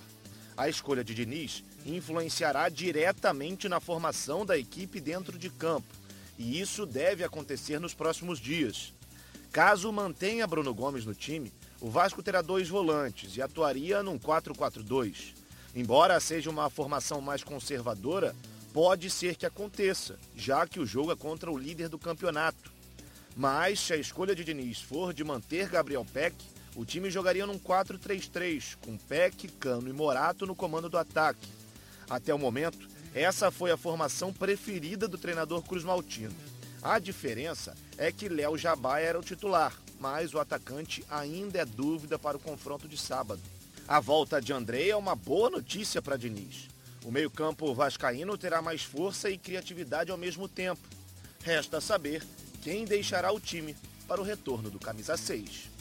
A 0.56 0.70
escolha 0.70 1.04
de 1.04 1.14
Diniz 1.14 1.66
influenciará 1.86 2.70
diretamente 2.70 3.68
na 3.68 3.82
formação 3.82 4.46
da 4.46 4.58
equipe 4.58 5.02
dentro 5.02 5.38
de 5.38 5.50
campo, 5.50 6.07
e 6.38 6.60
isso 6.60 6.86
deve 6.86 7.24
acontecer 7.24 7.80
nos 7.80 7.94
próximos 7.94 8.40
dias. 8.40 8.94
Caso 9.52 9.92
mantenha 9.92 10.46
Bruno 10.46 10.74
Gomes 10.74 11.06
no 11.06 11.16
time, 11.16 11.52
o 11.82 11.90
Vasco 11.90 12.22
terá 12.22 12.42
dois 12.42 12.70
volantes 12.70 13.36
e 13.36 13.42
atuaria 13.42 14.04
num 14.04 14.20
4-4-2. 14.20 15.34
Embora 15.76 16.20
seja 16.20 16.50
uma 16.50 16.70
formação 16.70 17.22
mais 17.22 17.44
conservadora, 17.44 18.36
pode 18.74 19.10
ser 19.10 19.36
que 19.36 19.46
aconteça, 19.46 20.18
já 20.36 20.68
que 20.68 20.80
o 20.80 20.86
jogo 20.86 21.12
é 21.12 21.16
contra 21.16 21.52
o 21.52 21.58
líder 21.58 21.90
do 21.90 22.00
campeonato. 22.00 22.72
Mas 23.36 23.80
se 23.80 23.94
a 23.94 23.98
escolha 23.98 24.36
de 24.36 24.44
Diniz 24.44 24.82
for 24.82 25.14
de 25.14 25.24
manter 25.24 25.70
Gabriel 25.70 26.06
Peck, 26.06 26.36
o 26.76 26.86
time 26.86 27.10
jogaria 27.10 27.46
num 27.46 27.58
4-3-3, 27.58 28.78
com 28.82 28.98
Peck, 28.98 29.48
Cano 29.54 29.90
e 29.90 29.94
Morato 29.94 30.46
no 30.46 30.56
comando 30.56 30.90
do 30.90 30.98
ataque. 30.98 31.48
Até 32.10 32.34
o 32.34 32.40
momento, 32.40 32.88
essa 33.14 33.52
foi 33.52 33.72
a 33.72 33.78
formação 33.78 34.34
preferida 34.34 35.08
do 35.08 35.18
treinador 35.18 35.62
Cruz 35.64 35.84
Maltino. 35.84 36.36
A 36.82 37.00
diferença 37.00 37.76
é 37.98 38.12
que 38.12 38.30
Léo 38.30 38.58
Jabá 38.58 39.00
era 39.00 39.20
o 39.20 39.24
titular, 39.24 39.74
mas 40.00 40.34
o 40.34 40.40
atacante 40.40 41.04
ainda 41.10 41.60
é 41.60 41.66
dúvida 41.66 42.20
para 42.20 42.38
o 42.38 42.40
confronto 42.40 42.88
de 42.88 42.98
sábado. 42.98 43.42
A 43.88 44.00
volta 44.00 44.42
de 44.42 44.54
André 44.54 44.90
é 44.90 44.96
uma 44.96 45.16
boa 45.16 45.50
notícia 45.50 46.02
para 46.02 46.18
Diniz. 46.18 46.68
O 47.04 47.12
meio-campo 47.12 47.74
vascaíno 47.74 48.38
terá 48.38 48.62
mais 48.62 48.84
força 48.84 49.30
e 49.30 49.38
criatividade 49.38 50.12
ao 50.12 50.18
mesmo 50.18 50.48
tempo. 50.48 50.82
Resta 51.42 51.80
saber 51.80 52.22
quem 52.62 52.86
deixará 52.86 53.32
o 53.32 53.40
time 53.40 53.76
para 54.08 54.20
o 54.20 54.24
retorno 54.24 54.70
do 54.70 54.80
camisa 54.80 55.16
6. 55.16 55.77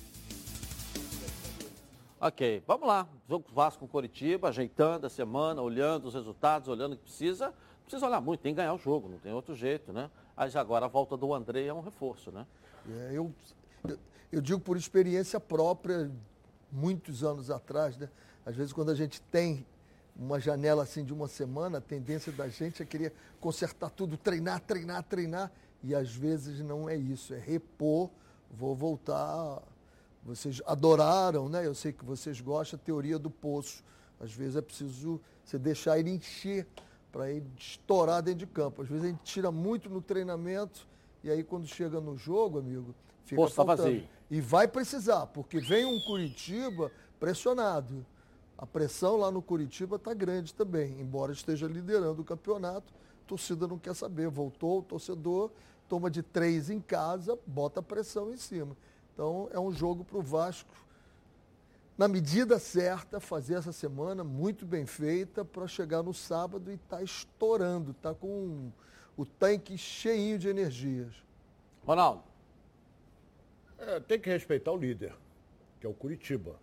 Ok, 2.18 2.62
vamos 2.66 2.88
lá. 2.88 3.06
Jogo 3.28 3.44
Vasco 3.52 3.86
Coritiba, 3.86 4.48
ajeitando 4.48 5.06
a 5.06 5.10
semana, 5.10 5.60
olhando 5.60 6.06
os 6.08 6.14
resultados, 6.14 6.66
olhando 6.66 6.94
o 6.94 6.96
que 6.96 7.02
precisa. 7.02 7.52
Precisa 7.82 8.06
olhar 8.06 8.22
muito, 8.22 8.40
tem 8.40 8.54
que 8.54 8.56
ganhar 8.56 8.72
o 8.72 8.78
jogo, 8.78 9.06
não 9.06 9.18
tem 9.18 9.34
outro 9.34 9.54
jeito, 9.54 9.92
né? 9.92 10.10
Mas 10.34 10.56
agora 10.56 10.86
a 10.86 10.88
volta 10.88 11.14
do 11.14 11.34
André 11.34 11.66
é 11.66 11.74
um 11.74 11.82
reforço, 11.82 12.32
né? 12.32 12.46
É, 12.88 13.10
eu, 13.12 13.30
eu 14.32 14.40
digo 14.40 14.58
por 14.58 14.78
experiência 14.78 15.38
própria, 15.38 16.10
muitos 16.72 17.22
anos 17.22 17.50
atrás, 17.50 17.98
né? 17.98 18.08
Às 18.46 18.56
vezes 18.56 18.72
quando 18.72 18.90
a 18.90 18.94
gente 18.94 19.20
tem 19.20 19.66
uma 20.16 20.40
janela 20.40 20.84
assim 20.84 21.04
de 21.04 21.12
uma 21.12 21.28
semana, 21.28 21.78
a 21.78 21.82
tendência 21.82 22.32
da 22.32 22.48
gente 22.48 22.82
é 22.82 22.86
querer 22.86 23.12
consertar 23.38 23.90
tudo, 23.90 24.16
treinar, 24.16 24.60
treinar, 24.60 25.02
treinar. 25.02 25.52
E 25.82 25.94
às 25.94 26.14
vezes 26.14 26.60
não 26.60 26.88
é 26.88 26.96
isso, 26.96 27.34
é 27.34 27.38
repor, 27.38 28.08
vou 28.50 28.74
voltar. 28.74 29.62
Vocês 30.26 30.60
adoraram, 30.66 31.48
né? 31.48 31.64
Eu 31.64 31.74
sei 31.74 31.92
que 31.92 32.04
vocês 32.04 32.40
gostam 32.40 32.76
da 32.78 32.84
teoria 32.84 33.18
do 33.18 33.30
poço. 33.30 33.84
Às 34.20 34.32
vezes 34.32 34.56
é 34.56 34.60
preciso 34.60 35.20
você 35.44 35.56
deixar 35.56 35.98
ele 35.98 36.10
encher 36.10 36.66
para 37.12 37.30
ele 37.30 37.46
estourar 37.56 38.22
dentro 38.22 38.40
de 38.40 38.46
campo. 38.46 38.82
Às 38.82 38.88
vezes 38.88 39.04
a 39.04 39.08
gente 39.08 39.22
tira 39.22 39.52
muito 39.52 39.88
no 39.88 40.02
treinamento 40.02 40.86
e 41.22 41.30
aí 41.30 41.44
quando 41.44 41.66
chega 41.66 42.00
no 42.00 42.16
jogo, 42.16 42.58
amigo, 42.58 42.94
fica 43.24 43.40
Poço 43.40 43.54
tá 43.54 43.64
faltando. 43.64 43.88
vazio. 43.88 44.08
E 44.28 44.40
vai 44.40 44.66
precisar, 44.66 45.26
porque 45.28 45.60
vem 45.60 45.84
um 45.84 46.00
Curitiba 46.00 46.90
pressionado. 47.20 48.04
A 48.58 48.66
pressão 48.66 49.16
lá 49.16 49.30
no 49.30 49.40
Curitiba 49.40 49.96
está 49.96 50.12
grande 50.12 50.52
também, 50.52 51.00
embora 51.00 51.32
esteja 51.32 51.68
liderando 51.68 52.22
o 52.22 52.24
campeonato. 52.24 52.92
A 53.24 53.28
torcida 53.28 53.68
não 53.68 53.78
quer 53.78 53.94
saber. 53.94 54.28
Voltou 54.28 54.80
o 54.80 54.82
torcedor, 54.82 55.50
toma 55.88 56.10
de 56.10 56.22
três 56.22 56.68
em 56.68 56.80
casa, 56.80 57.38
bota 57.46 57.80
a 57.80 57.82
pressão 57.82 58.32
em 58.32 58.36
cima. 58.36 58.76
Então 59.16 59.48
é 59.50 59.58
um 59.58 59.72
jogo 59.72 60.04
para 60.04 60.18
o 60.18 60.22
Vasco, 60.22 60.68
na 61.96 62.06
medida 62.06 62.58
certa, 62.58 63.18
fazer 63.18 63.54
essa 63.54 63.72
semana 63.72 64.22
muito 64.22 64.66
bem 64.66 64.84
feita 64.84 65.42
para 65.42 65.66
chegar 65.66 66.02
no 66.02 66.12
sábado 66.12 66.70
e 66.70 66.74
estar 66.74 66.98
tá 66.98 67.02
estourando, 67.02 67.94
tá 67.94 68.12
com 68.12 68.70
o 69.16 69.24
tanque 69.24 69.78
cheinho 69.78 70.38
de 70.38 70.46
energias. 70.46 71.14
Ronaldo. 71.86 72.24
É, 73.78 74.00
tem 74.00 74.20
que 74.20 74.28
respeitar 74.28 74.72
o 74.72 74.76
líder, 74.76 75.14
que 75.80 75.86
é 75.86 75.88
o 75.88 75.94
Curitiba. 75.94 76.60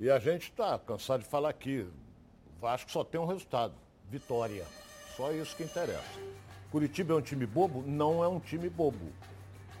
E 0.00 0.10
a 0.10 0.18
gente 0.18 0.50
está 0.50 0.76
cansado 0.76 1.22
de 1.22 1.28
falar 1.28 1.50
aqui. 1.50 1.86
O 2.56 2.60
Vasco 2.60 2.90
só 2.90 3.04
tem 3.04 3.20
um 3.20 3.26
resultado: 3.26 3.74
vitória. 4.10 4.66
Só 5.16 5.30
isso 5.30 5.54
que 5.54 5.62
interessa. 5.62 6.20
Curitiba 6.72 7.14
é 7.14 7.16
um 7.16 7.22
time 7.22 7.46
bobo? 7.46 7.84
Não 7.86 8.24
é 8.24 8.26
um 8.26 8.40
time 8.40 8.68
bobo. 8.68 9.12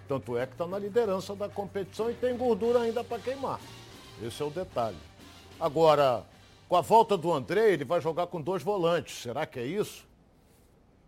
Tanto 0.06 0.36
é 0.36 0.46
que 0.46 0.52
está 0.52 0.66
na 0.66 0.78
liderança 0.78 1.34
da 1.34 1.48
competição 1.48 2.10
e 2.10 2.14
tem 2.14 2.36
gordura 2.36 2.80
ainda 2.80 3.02
para 3.02 3.18
queimar. 3.18 3.60
Esse 4.22 4.42
é 4.42 4.44
o 4.44 4.50
detalhe. 4.50 4.96
Agora, 5.58 6.24
com 6.68 6.76
a 6.76 6.80
volta 6.80 7.16
do 7.16 7.32
André, 7.32 7.72
ele 7.72 7.84
vai 7.84 8.00
jogar 8.00 8.26
com 8.26 8.40
dois 8.40 8.62
volantes. 8.62 9.22
Será 9.22 9.46
que 9.46 9.58
é 9.58 9.64
isso? 9.64 10.06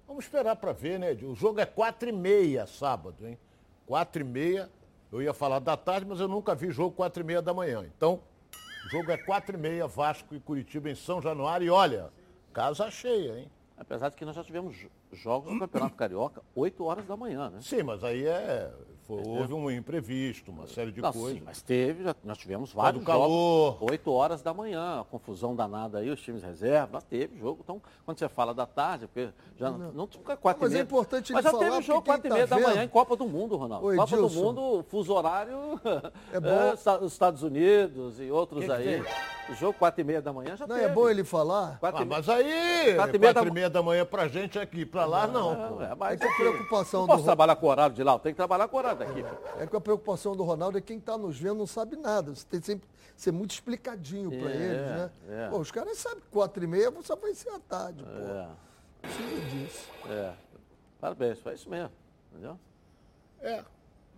Vamos 0.06 0.24
esperar 0.24 0.56
para 0.56 0.72
ver, 0.72 0.98
né? 0.98 1.12
O 1.22 1.34
jogo 1.34 1.60
é 1.60 1.66
quatro 1.66 2.08
e 2.08 2.12
meia 2.12 2.66
sábado, 2.66 3.26
hein? 3.26 3.38
Quatro 3.86 4.22
e 4.22 4.24
meia. 4.24 4.70
Eu 5.12 5.20
ia 5.20 5.34
falar 5.34 5.58
da 5.58 5.76
tarde, 5.76 6.06
mas 6.06 6.20
eu 6.20 6.28
nunca 6.28 6.54
vi 6.54 6.70
jogo 6.70 6.94
quatro 6.94 7.22
e 7.22 7.26
meia 7.26 7.42
da 7.42 7.52
manhã. 7.52 7.84
Então, 7.96 8.20
o 8.86 8.88
jogo 8.88 9.10
é 9.10 9.16
quatro 9.16 9.56
e 9.56 9.58
meia, 9.58 9.86
Vasco 9.86 10.34
e 10.34 10.40
Curitiba 10.40 10.88
em 10.90 10.94
São 10.94 11.20
Januário. 11.20 11.66
E 11.66 11.70
olha, 11.70 12.10
casa 12.52 12.90
cheia, 12.90 13.40
hein? 13.40 13.50
Apesar 13.76 14.08
de 14.08 14.16
que 14.16 14.24
nós 14.24 14.34
já 14.34 14.42
tivemos 14.44 14.76
jogos 15.12 15.52
no 15.52 15.58
Campeonato 15.60 15.94
Carioca, 15.96 16.42
8 16.54 16.84
horas 16.84 17.06
da 17.06 17.16
manhã, 17.16 17.50
né? 17.50 17.58
Sim, 17.60 17.82
mas 17.82 18.02
aí 18.04 18.26
é. 18.26 18.70
Foi, 19.06 19.22
houve 19.24 19.54
um 19.54 19.70
imprevisto, 19.70 20.50
uma 20.50 20.66
série 20.66 20.90
de 20.90 21.00
Não, 21.00 21.12
coisas. 21.12 21.38
Sim, 21.38 21.42
mas 21.46 21.62
teve, 21.62 22.02
já, 22.02 22.12
nós 22.24 22.36
tivemos 22.38 22.72
vários 22.72 23.00
do 23.00 23.06
calor. 23.06 23.74
jogos. 23.74 23.88
8 23.92 24.10
horas 24.10 24.42
da 24.42 24.52
manhã, 24.52 25.00
a 25.00 25.04
confusão 25.04 25.54
danada 25.54 25.98
aí, 26.00 26.10
os 26.10 26.20
times 26.20 26.42
reserva, 26.42 26.88
mas 26.94 27.04
teve 27.04 27.38
jogo. 27.38 27.60
Então, 27.62 27.80
quando 28.04 28.18
você 28.18 28.28
fala 28.28 28.52
da 28.52 28.66
tarde, 28.66 29.06
porque 29.06 29.28
já 29.56 29.70
não, 29.70 29.92
não 29.92 30.06
fica 30.08 30.36
4 30.36 30.60
Mas 30.60 30.72
e 30.72 30.74
é 30.74 30.78
meia. 30.78 30.82
importante 30.84 31.32
Mas 31.32 31.44
já 31.44 31.50
falar, 31.52 31.62
teve 31.70 31.82
jogo 31.82 32.02
porque 32.02 32.10
4 32.10 32.26
e 32.26 32.32
meia 32.32 32.48
tá 32.48 32.56
da 32.56 32.62
manhã 32.68 32.82
em 32.82 32.88
Copa 32.88 33.14
do 33.14 33.28
Mundo, 33.28 33.54
Ronaldo. 33.56 33.86
Oi, 33.86 33.94
Copa 33.96 34.16
Edilson. 34.16 34.34
do 34.40 34.44
Mundo, 34.44 34.84
fuso 34.88 35.14
horário, 35.14 35.56
É 36.32 36.40
bom. 36.42 36.48
é, 36.48 36.70
Esta- 36.72 36.98
os 36.98 37.12
Estados 37.12 37.44
Unidos 37.44 38.18
e 38.18 38.28
outros 38.32 38.62
Que 38.64 38.66
que 38.66 38.72
aí. 38.72 39.04
O 39.48 39.54
jogo 39.54 39.78
4 39.78 40.00
e 40.00 40.04
meia 40.04 40.20
da 40.20 40.32
manhã 40.32 40.56
já 40.56 40.66
Não, 40.66 40.74
teve. 40.74 40.88
é 40.88 40.92
bom 40.92 41.08
ele 41.08 41.22
falar? 41.22 41.78
Quatro 41.78 42.02
Ah, 42.02 42.04
mas 42.04 42.28
aí, 42.28 42.42
Quatro 42.96 42.96
quatro 42.96 43.16
e 43.16 43.18
meia 43.20 43.32
da 43.32 43.44
meia 43.44 43.70
da 43.70 43.80
manhã 43.80 44.04
pra 44.04 44.26
gente 44.26 44.58
aqui, 44.58 44.84
pra 44.96 45.04
lá 45.04 45.26
não. 45.26 45.82
É, 45.82 45.94
mas 45.94 46.12
É 46.14 46.16
que 46.16 46.24
a 46.24 46.28
aqui- 46.28 46.36
preocupação 46.38 47.00
não 47.00 47.06
do 47.06 47.10
posso 47.10 47.20
Ro- 47.22 47.26
trabalhar 47.26 47.56
com 47.56 47.66
o 47.66 47.68
horário 47.68 47.94
de 47.94 48.02
lá, 48.02 48.18
tenho 48.18 48.34
que 48.34 48.36
trabalhar 48.36 48.66
com 48.68 48.76
o 48.76 48.78
horário 48.78 48.98
daqui. 48.98 49.24
É 49.58 49.66
que 49.66 49.76
a 49.76 49.80
preocupação 49.80 50.34
do 50.34 50.42
Ronaldo 50.42 50.78
é 50.78 50.80
quem 50.80 50.98
está 50.98 51.18
nos 51.18 51.38
vendo 51.38 51.58
não 51.58 51.66
sabe 51.66 51.96
nada. 51.96 52.34
Você 52.34 52.46
tem 52.46 52.60
sempre 52.62 52.88
ser 53.16 53.32
muito 53.32 53.50
explicadinho 53.52 54.30
para 54.30 54.50
É, 54.50 54.54
eles, 54.56 54.86
né? 54.90 55.10
é. 55.28 55.48
Pô, 55.50 55.58
os 55.58 55.70
caras 55.70 55.98
sabem 55.98 56.20
que 56.20 56.28
quatro 56.28 56.62
e 56.64 56.66
meia 56.66 56.92
só 57.02 57.14
vai 57.16 57.34
ser 57.34 57.50
à 57.50 57.58
tarde, 57.58 58.02
pô. 58.02 58.10
É. 58.10 58.48
Precisa 59.02 59.40
disso. 59.50 59.90
É. 60.08 60.32
Parabéns, 61.00 61.38
foi 61.40 61.54
isso 61.54 61.68
mesmo. 61.68 61.92
Entendeu? 62.32 62.58
É. 63.40 63.62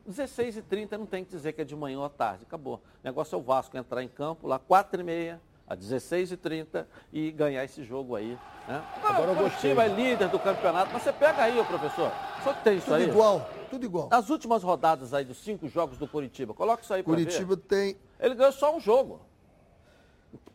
16 0.07 0.57
h 0.57 0.66
30 0.68 0.97
não 0.97 1.05
tem 1.07 1.22
que 1.24 1.31
dizer 1.31 1.53
que 1.53 1.61
é 1.61 1.64
de 1.64 1.76
manhã 1.76 1.99
ou 1.99 2.05
à 2.05 2.09
tarde. 2.09 2.45
Acabou. 2.45 2.76
O 2.76 2.81
negócio 3.05 3.35
é 3.35 3.39
o 3.39 3.43
Vasco 3.43 3.76
entrar 3.76 4.03
em 4.03 4.09
campo 4.09 4.47
lá 4.47 4.59
4 4.59 5.01
e 5.01 5.05
meia, 5.05 5.41
a 5.69 5.75
16 5.75 6.33
h 6.33 6.37
30 6.43 6.89
e 7.12 7.31
ganhar 7.31 7.64
esse 7.64 7.85
jogo 7.85 8.16
aí. 8.16 8.39
Né? 8.66 8.83
Agora 9.05 9.33
o. 9.33 9.37
Curitiba 9.37 9.85
é 9.85 9.89
líder 9.89 10.29
do 10.29 10.39
campeonato, 10.39 10.91
mas 10.93 11.03
você 11.03 11.12
pega 11.12 11.43
aí, 11.43 11.59
ô 11.59 11.64
professor. 11.64 12.11
Só 12.43 12.53
que 12.53 12.64
tem 12.64 12.77
isso 12.79 12.87
Tudo 12.87 12.97
aí. 12.97 13.09
igual, 13.09 13.51
tudo 13.71 13.85
igual. 13.85 14.09
As 14.11 14.31
últimas 14.31 14.62
rodadas 14.62 15.12
aí 15.12 15.25
dos 15.25 15.39
cinco 15.39 15.69
jogos 15.69 15.99
do 15.99 16.07
Curitiba, 16.09 16.55
coloca 16.55 16.83
isso 16.83 16.93
aí 16.95 17.03
pra 17.03 17.12
Curitiba 17.12 17.55
ver. 17.57 17.62
tem. 17.62 17.97
Ele 18.19 18.35
ganhou 18.35 18.53
só 18.53 18.75
um 18.75 18.81
jogo. 18.81 19.21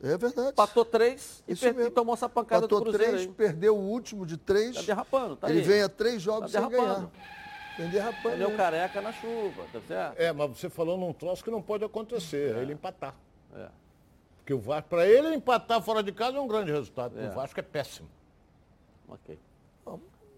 É 0.02 0.18
verdade. 0.18 0.50
Empatou 0.50 0.84
três 0.86 1.44
e, 1.48 1.56
per- 1.56 1.80
e 1.80 1.90
tomou 1.90 2.14
essa 2.14 2.28
pancada 2.28 2.66
Empatou 2.66 2.80
do 2.80 2.84
Cruzeiro 2.92 3.14
três, 3.14 3.28
aí. 3.28 3.34
perdeu 3.34 3.76
o 3.78 3.80
último 3.80 4.26
de 4.26 4.36
três. 4.38 4.76
Tá 4.76 4.82
derrapando, 4.82 5.36
tá 5.36 5.50
Ele 5.50 5.60
aí. 5.60 5.66
vem 5.66 5.82
a 5.82 5.90
três 5.90 6.22
jogos 6.22 6.52
Tá 6.52 6.60
sem 6.62 6.70
ganhar. 6.70 7.10
Vem 7.78 7.90
derrapando. 7.90 8.36
Ele 8.36 8.44
é 8.44 8.48
o 8.48 8.56
careca 8.58 9.02
na 9.02 9.12
chuva, 9.14 9.64
tá 9.72 9.80
certo? 9.88 10.20
É, 10.20 10.32
mas 10.34 10.50
você 10.52 10.70
falou 10.70 10.98
num 10.98 11.14
troço 11.14 11.44
que 11.44 11.50
não 11.50 11.62
pode 11.62 11.84
acontecer, 11.84 12.56
é 12.56 12.62
ele 12.62 12.74
empatar. 12.74 13.16
É. 13.56 13.68
Porque 14.44 14.54
o 14.54 14.60
Vasco, 14.60 14.90
para 14.90 15.08
ele 15.08 15.34
empatar 15.34 15.82
fora 15.82 16.04
de 16.04 16.12
casa 16.12 16.38
é 16.38 16.42
um 16.42 16.48
grande 16.48 16.70
resultado. 16.70 17.18
É. 17.18 17.30
O 17.30 17.32
Vasco 17.32 17.58
é 17.62 17.64
péssimo. 17.64 18.10
Ok. 19.08 19.40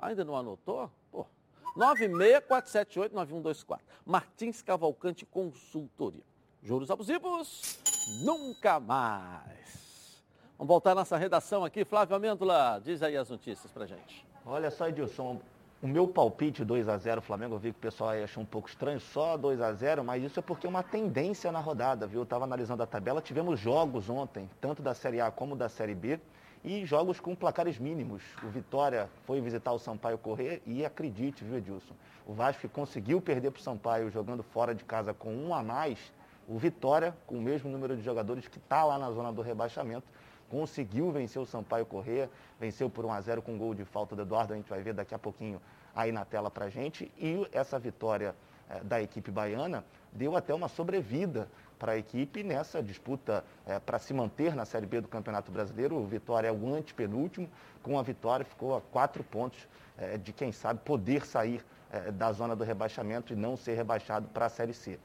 Ainda 0.00 0.24
não 0.24 0.34
anotou? 0.36 0.90
Pô. 1.10 1.26
964789124. 1.76 3.80
Martins 4.06 4.62
Cavalcante 4.62 5.26
Consultoria. 5.26 6.22
Juros 6.62 6.90
abusivos? 6.90 7.78
Nunca 8.24 8.80
mais. 8.80 10.22
Vamos 10.56 10.68
voltar 10.68 10.92
à 10.92 10.94
nossa 10.94 11.16
redação 11.16 11.64
aqui. 11.64 11.84
Flávio 11.84 12.16
Amêndola, 12.16 12.80
diz 12.84 13.02
aí 13.02 13.16
as 13.16 13.28
notícias 13.28 13.70
pra 13.70 13.86
gente. 13.86 14.27
Olha 14.50 14.70
só, 14.70 14.88
Edilson, 14.88 15.42
o 15.82 15.86
meu 15.86 16.08
palpite 16.08 16.64
2 16.64 16.88
a 16.88 16.96
0 16.96 17.20
Flamengo, 17.20 17.56
eu 17.56 17.58
vi 17.58 17.70
que 17.70 17.78
o 17.78 17.82
pessoal 17.82 18.12
achou 18.12 18.42
um 18.42 18.46
pouco 18.46 18.66
estranho, 18.66 18.98
só 18.98 19.36
2 19.36 19.60
a 19.60 19.74
0 19.74 20.02
mas 20.02 20.24
isso 20.24 20.38
é 20.38 20.42
porque 20.42 20.66
é 20.66 20.70
uma 20.70 20.82
tendência 20.82 21.52
na 21.52 21.60
rodada, 21.60 22.06
viu? 22.06 22.20
Eu 22.20 22.24
estava 22.24 22.44
analisando 22.44 22.82
a 22.82 22.86
tabela, 22.86 23.20
tivemos 23.20 23.60
jogos 23.60 24.08
ontem, 24.08 24.48
tanto 24.58 24.80
da 24.80 24.94
Série 24.94 25.20
A 25.20 25.30
como 25.30 25.54
da 25.54 25.68
Série 25.68 25.94
B, 25.94 26.18
e 26.64 26.86
jogos 26.86 27.20
com 27.20 27.34
placares 27.34 27.78
mínimos. 27.78 28.22
O 28.42 28.48
Vitória 28.48 29.10
foi 29.26 29.38
visitar 29.42 29.70
o 29.72 29.78
Sampaio 29.78 30.16
correr 30.16 30.62
e 30.66 30.82
acredite, 30.82 31.44
viu, 31.44 31.58
Edilson? 31.58 31.94
O 32.26 32.32
Vasco 32.32 32.66
conseguiu 32.70 33.20
perder 33.20 33.50
para 33.50 33.60
o 33.60 33.62
Sampaio 33.62 34.10
jogando 34.10 34.42
fora 34.42 34.74
de 34.74 34.82
casa 34.82 35.12
com 35.12 35.30
um 35.30 35.54
a 35.54 35.62
mais, 35.62 35.98
O 36.48 36.56
Vitória, 36.56 37.14
com 37.26 37.36
o 37.36 37.42
mesmo 37.42 37.70
número 37.70 37.94
de 37.94 38.02
jogadores 38.02 38.48
que 38.48 38.56
está 38.56 38.82
lá 38.82 38.98
na 38.98 39.10
zona 39.10 39.30
do 39.30 39.42
rebaixamento, 39.42 40.06
conseguiu 40.48 41.10
vencer 41.10 41.40
o 41.40 41.46
Sampaio 41.46 41.86
Corrêa, 41.86 42.30
venceu 42.58 42.88
por 42.90 43.04
1 43.04 43.12
a 43.12 43.20
0 43.20 43.42
com 43.42 43.56
gol 43.56 43.74
de 43.74 43.84
falta 43.84 44.16
do 44.16 44.22
Eduardo, 44.22 44.52
a 44.52 44.56
gente 44.56 44.68
vai 44.68 44.82
ver 44.82 44.94
daqui 44.94 45.14
a 45.14 45.18
pouquinho 45.18 45.60
aí 45.94 46.12
na 46.12 46.24
tela 46.24 46.50
para 46.50 46.68
gente. 46.68 47.10
E 47.18 47.46
essa 47.52 47.78
vitória 47.78 48.34
eh, 48.70 48.80
da 48.84 49.00
equipe 49.02 49.30
baiana 49.30 49.84
deu 50.12 50.36
até 50.36 50.54
uma 50.54 50.68
sobrevida 50.68 51.48
para 51.78 51.92
a 51.92 51.98
equipe 51.98 52.42
nessa 52.42 52.82
disputa 52.82 53.44
eh, 53.66 53.78
para 53.80 53.98
se 53.98 54.12
manter 54.12 54.54
na 54.54 54.64
Série 54.64 54.86
B 54.86 55.00
do 55.00 55.08
Campeonato 55.08 55.50
Brasileiro. 55.50 55.96
O 55.96 56.06
Vitória 56.06 56.48
é 56.48 56.52
o 56.52 56.74
antepenúltimo, 56.74 57.48
com 57.82 57.98
a 57.98 58.02
vitória 58.02 58.44
ficou 58.44 58.76
a 58.76 58.80
quatro 58.80 59.24
pontos 59.24 59.66
eh, 59.96 60.18
de, 60.18 60.32
quem 60.32 60.52
sabe, 60.52 60.80
poder 60.84 61.24
sair 61.26 61.64
da 62.12 62.30
zona 62.32 62.54
do 62.54 62.64
rebaixamento 62.64 63.32
e 63.32 63.36
não 63.36 63.56
ser 63.56 63.72
rebaixado 63.72 64.28
para 64.28 64.44
a 64.44 64.48
Série 64.50 64.74
C. 64.74 65.00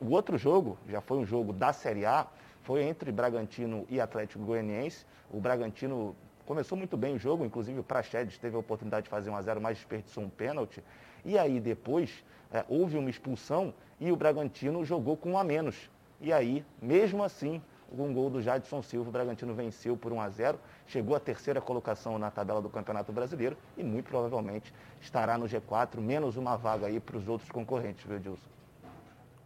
o 0.00 0.10
outro 0.10 0.38
jogo, 0.38 0.78
já 0.88 1.00
foi 1.00 1.18
um 1.18 1.26
jogo 1.26 1.52
da 1.52 1.72
Série 1.72 2.06
A, 2.06 2.28
foi 2.62 2.82
entre 2.82 3.10
Bragantino 3.10 3.86
e 3.88 4.00
Atlético 4.00 4.44
Goianiense. 4.44 5.04
O 5.30 5.40
Bragantino 5.40 6.14
começou 6.46 6.76
muito 6.76 6.96
bem 6.96 7.14
o 7.14 7.18
jogo, 7.18 7.44
inclusive 7.44 7.80
o 7.80 7.84
Praxedes 7.84 8.38
teve 8.38 8.56
a 8.56 8.58
oportunidade 8.58 9.04
de 9.04 9.10
fazer 9.10 9.30
um 9.30 9.36
a 9.36 9.42
0 9.42 9.60
mas 9.60 9.78
desperdiçou 9.78 10.24
um 10.24 10.28
pênalti. 10.28 10.82
E 11.24 11.38
aí 11.38 11.60
depois 11.60 12.24
é, 12.52 12.64
houve 12.68 12.96
uma 12.96 13.10
expulsão 13.10 13.72
e 14.00 14.10
o 14.10 14.16
Bragantino 14.16 14.84
jogou 14.84 15.16
com 15.16 15.32
um 15.32 15.38
a 15.38 15.44
menos. 15.44 15.90
E 16.20 16.32
aí, 16.32 16.64
mesmo 16.80 17.24
assim, 17.24 17.60
com 17.96 18.08
um 18.08 18.14
gol 18.14 18.30
do 18.30 18.40
Jadson 18.40 18.82
Silva, 18.82 19.08
o 19.08 19.12
Bragantino 19.12 19.54
venceu 19.54 19.96
por 19.96 20.12
1 20.12 20.20
a 20.20 20.28
0, 20.28 20.58
chegou 20.86 21.14
à 21.16 21.20
terceira 21.20 21.60
colocação 21.60 22.18
na 22.18 22.30
tabela 22.30 22.62
do 22.62 22.70
Campeonato 22.70 23.12
Brasileiro 23.12 23.56
e 23.76 23.82
muito 23.82 24.08
provavelmente 24.08 24.72
estará 25.00 25.36
no 25.36 25.46
G4, 25.46 26.00
menos 26.00 26.36
uma 26.36 26.56
vaga 26.56 26.86
aí 26.86 27.00
para 27.00 27.16
os 27.16 27.28
outros 27.28 27.50
concorrentes, 27.50 28.04
viu, 28.04 28.16
Edilson? 28.16 28.61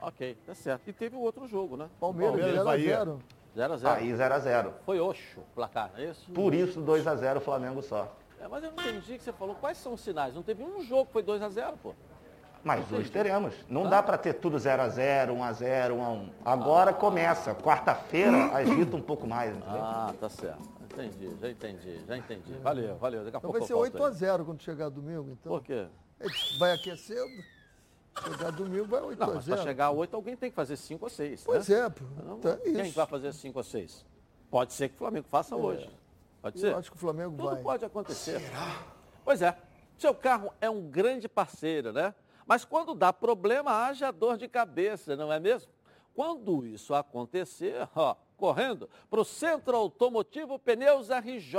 Ok, 0.01 0.37
tá 0.47 0.55
certo. 0.55 0.89
E 0.89 0.93
teve 0.93 1.17
o 1.17 1.21
outro 1.21 1.47
jogo, 1.47 1.77
né? 1.77 1.89
Palmeiras, 1.99 2.37
0x0. 2.37 3.19
0x0. 3.57 3.87
Aí 3.87 4.13
0x0. 4.13 4.73
Foi 4.85 5.01
Oxo 5.01 5.41
o 5.41 5.55
placar, 5.55 5.91
não 5.93 6.01
é 6.01 6.11
isso? 6.11 6.31
Por 6.33 6.53
isso 6.53 6.81
2x0 6.81 7.41
Flamengo 7.41 7.83
só. 7.83 8.15
É, 8.39 8.47
mas 8.47 8.63
eu 8.63 8.71
não 8.73 8.83
entendi 8.83 9.15
o 9.15 9.19
que 9.19 9.25
você 9.25 9.33
falou. 9.33 9.55
Quais 9.55 9.79
são 9.79 9.95
os 9.95 10.01
sinais? 10.01 10.35
Não 10.35 10.43
teve 10.43 10.63
um 10.63 10.83
jogo 10.83 11.07
que 11.07 11.13
foi 11.13 11.23
2x0, 11.23 11.75
pô. 11.83 11.95
Mas 12.63 12.91
hoje 12.93 13.11
teremos. 13.11 13.55
Não 13.69 13.85
tá. 13.85 13.91
dá 13.91 14.03
para 14.03 14.19
ter 14.19 14.35
tudo 14.35 14.57
0x0, 14.57 15.29
1x0, 15.29 15.91
1x1. 15.93 16.31
Agora 16.45 16.91
ah. 16.91 16.95
começa. 16.95 17.55
Quarta-feira 17.55 18.53
agita 18.53 18.97
um 18.97 19.01
pouco 19.01 19.27
mais, 19.27 19.57
entendeu? 19.57 19.81
Ah, 19.81 20.13
tá 20.21 20.29
certo. 20.29 20.77
Entendi, 20.93 21.37
já 21.41 21.51
entendi, 21.51 22.01
já 22.07 22.17
entendi. 22.17 22.53
Valeu, 22.63 22.97
valeu. 22.97 23.25
Daqui 23.25 23.37
a 23.37 23.39
então 23.39 23.53
pouco 23.53 23.59
vai 23.59 23.69
ser 23.69 24.25
8x0 24.25 24.45
quando 24.45 24.63
chegar 24.63 24.89
domingo, 24.89 25.31
então. 25.31 25.53
Por 25.53 25.63
quê? 25.63 25.87
Vai 26.59 26.73
aquecendo. 26.73 27.56
Chegar 28.25 28.53
domingo 28.53 28.87
vai 28.87 29.03
8 29.03 29.19
não, 29.19 29.37
a 29.37 29.41
0. 29.41 29.57
Para 29.57 29.65
chegar 29.65 29.87
a 29.87 29.91
8, 29.91 30.17
alguém 30.17 30.37
tem 30.37 30.51
que 30.51 30.57
fazer 30.57 30.77
5 30.77 31.05
ou 31.05 31.11
6. 31.11 31.45
Pois 31.45 31.69
né? 31.69 31.79
é, 31.79 31.89
pô. 31.89 32.05
Não, 32.25 32.39
tá 32.39 32.57
quem 32.57 32.87
isso. 32.87 32.95
vai 32.95 33.07
fazer 33.07 33.33
5 33.33 33.59
ou 33.59 33.63
6? 33.63 34.07
Pode 34.51 34.73
ser 34.73 34.89
que 34.89 34.95
o 34.95 34.99
Flamengo 34.99 35.27
faça 35.29 35.55
é. 35.55 35.59
hoje. 35.59 35.91
Pode 36.41 36.61
ser? 36.61 36.73
Eu 36.73 36.79
acho 36.79 36.91
que 36.91 36.97
o 36.97 37.01
Flamengo 37.01 37.37
Tudo 37.37 37.51
vai. 37.51 37.63
pode 37.63 37.85
acontecer. 37.85 38.41
Pois 39.25 39.43
é. 39.43 39.57
Seu 39.99 40.15
carro 40.15 40.53
é 40.61 40.69
um 40.69 40.89
grande 40.89 41.29
parceiro, 41.29 41.93
né? 41.93 42.15
Mas 42.47 42.65
quando 42.65 42.95
dá 42.95 43.13
problema, 43.13 43.87
haja 43.87 44.13
dor 44.13 44.37
de 44.37 44.47
cabeça, 44.47 45.17
não 45.17 45.33
é 45.33 45.41
mesmo? 45.41 45.73
Quando 46.15 46.65
isso 46.65 46.95
acontecer, 46.95 47.89
ó, 47.97 48.15
correndo 48.37 48.89
para 49.11 49.21
o 49.21 49.25
Centro 49.25 49.77
Automotivo 49.77 50.59
Pneus 50.59 51.09
RJ. 51.11 51.57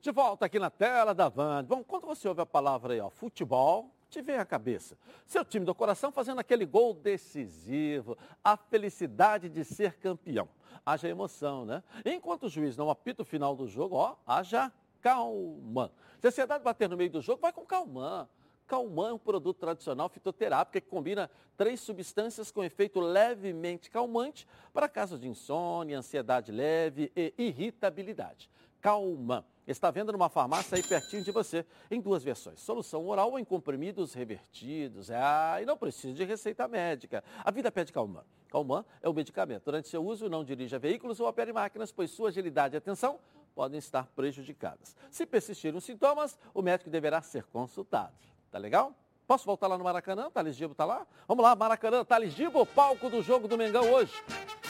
De 0.00 0.10
volta 0.10 0.46
aqui 0.46 0.58
na 0.58 0.70
tela 0.70 1.14
da 1.14 1.28
Van. 1.28 1.64
Bom, 1.64 1.84
quando 1.84 2.06
você 2.06 2.28
ouve 2.28 2.40
a 2.40 2.46
palavra 2.46 2.94
aí, 2.94 3.00
ó, 3.00 3.10
futebol, 3.10 3.90
te 4.08 4.22
vem 4.22 4.36
à 4.36 4.44
cabeça. 4.44 4.96
Seu 5.26 5.44
time 5.44 5.66
do 5.66 5.74
coração 5.74 6.10
fazendo 6.10 6.38
aquele 6.38 6.64
gol 6.64 6.94
decisivo, 6.94 8.16
a 8.42 8.56
felicidade 8.56 9.48
de 9.48 9.64
ser 9.64 9.94
campeão. 9.94 10.48
Haja 10.84 11.08
emoção, 11.08 11.66
né? 11.66 11.82
Enquanto 12.04 12.44
o 12.44 12.48
juiz 12.48 12.76
não 12.76 12.88
apita 12.88 13.22
o 13.22 13.26
final 13.26 13.54
do 13.54 13.68
jogo, 13.68 13.96
ó, 13.96 14.16
haja 14.26 14.72
calma. 15.00 15.92
Se 16.20 16.26
a 16.26 16.30
ansiedade 16.30 16.64
bater 16.64 16.88
no 16.88 16.96
meio 16.96 17.10
do 17.10 17.20
jogo, 17.20 17.40
vai 17.42 17.52
com 17.52 17.66
calma. 17.66 18.28
Calmã 18.68 19.08
é 19.08 19.12
um 19.14 19.18
produto 19.18 19.58
tradicional 19.58 20.10
fitoterápico 20.10 20.72
que 20.84 20.90
combina 20.90 21.30
três 21.56 21.80
substâncias 21.80 22.50
com 22.50 22.62
efeito 22.62 23.00
levemente 23.00 23.90
calmante 23.90 24.46
para 24.74 24.86
casos 24.86 25.18
de 25.18 25.26
insônia, 25.26 25.98
ansiedade 25.98 26.52
leve 26.52 27.10
e 27.16 27.32
irritabilidade. 27.38 28.50
Calmã. 28.80 29.42
Está 29.66 29.90
vendo 29.90 30.12
numa 30.12 30.30
farmácia 30.30 30.76
aí 30.76 30.82
pertinho 30.82 31.22
de 31.22 31.30
você, 31.30 31.64
em 31.90 32.00
duas 32.00 32.22
versões. 32.24 32.58
Solução 32.60 33.06
oral 33.06 33.32
ou 33.32 33.38
em 33.38 33.44
comprimidos 33.44 34.14
revertidos. 34.14 35.10
Ah, 35.10 35.60
e 35.60 35.66
não 35.66 35.76
precisa 35.76 36.14
de 36.14 36.24
receita 36.24 36.66
médica. 36.66 37.22
A 37.44 37.50
vida 37.50 37.70
pede 37.70 37.92
Calmã. 37.92 38.22
Calmã 38.48 38.82
é 39.02 39.08
o 39.08 39.12
medicamento. 39.12 39.64
Durante 39.64 39.88
seu 39.88 40.02
uso, 40.02 40.28
não 40.28 40.42
dirija 40.42 40.78
veículos 40.78 41.20
ou 41.20 41.28
opere 41.28 41.52
máquinas, 41.52 41.92
pois 41.92 42.10
sua 42.10 42.30
agilidade 42.30 42.76
e 42.76 42.78
atenção 42.78 43.18
podem 43.54 43.78
estar 43.78 44.06
prejudicadas. 44.14 44.96
Se 45.10 45.26
persistirem 45.26 45.76
os 45.76 45.84
sintomas, 45.84 46.38
o 46.54 46.62
médico 46.62 46.88
deverá 46.88 47.20
ser 47.20 47.44
consultado. 47.44 48.14
Tá 48.50 48.58
legal? 48.58 48.92
Posso 49.26 49.44
voltar 49.44 49.66
lá 49.66 49.76
no 49.76 49.84
Maracanã? 49.84 50.30
Thales 50.30 50.56
Gibo 50.56 50.74
tá 50.74 50.86
lá? 50.86 51.06
Vamos 51.26 51.44
lá, 51.44 51.54
Maracanã, 51.54 52.02
Thales 52.02 52.32
Gibo, 52.32 52.64
palco 52.64 53.10
do 53.10 53.22
jogo 53.22 53.46
do 53.46 53.58
Mengão 53.58 53.90
hoje. 53.92 54.12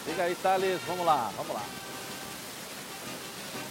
Liga 0.04 0.24
aí, 0.24 0.34
Thales, 0.34 0.80
vamos 0.82 1.06
lá, 1.06 1.30
vamos 1.36 1.54
lá. 1.54 1.62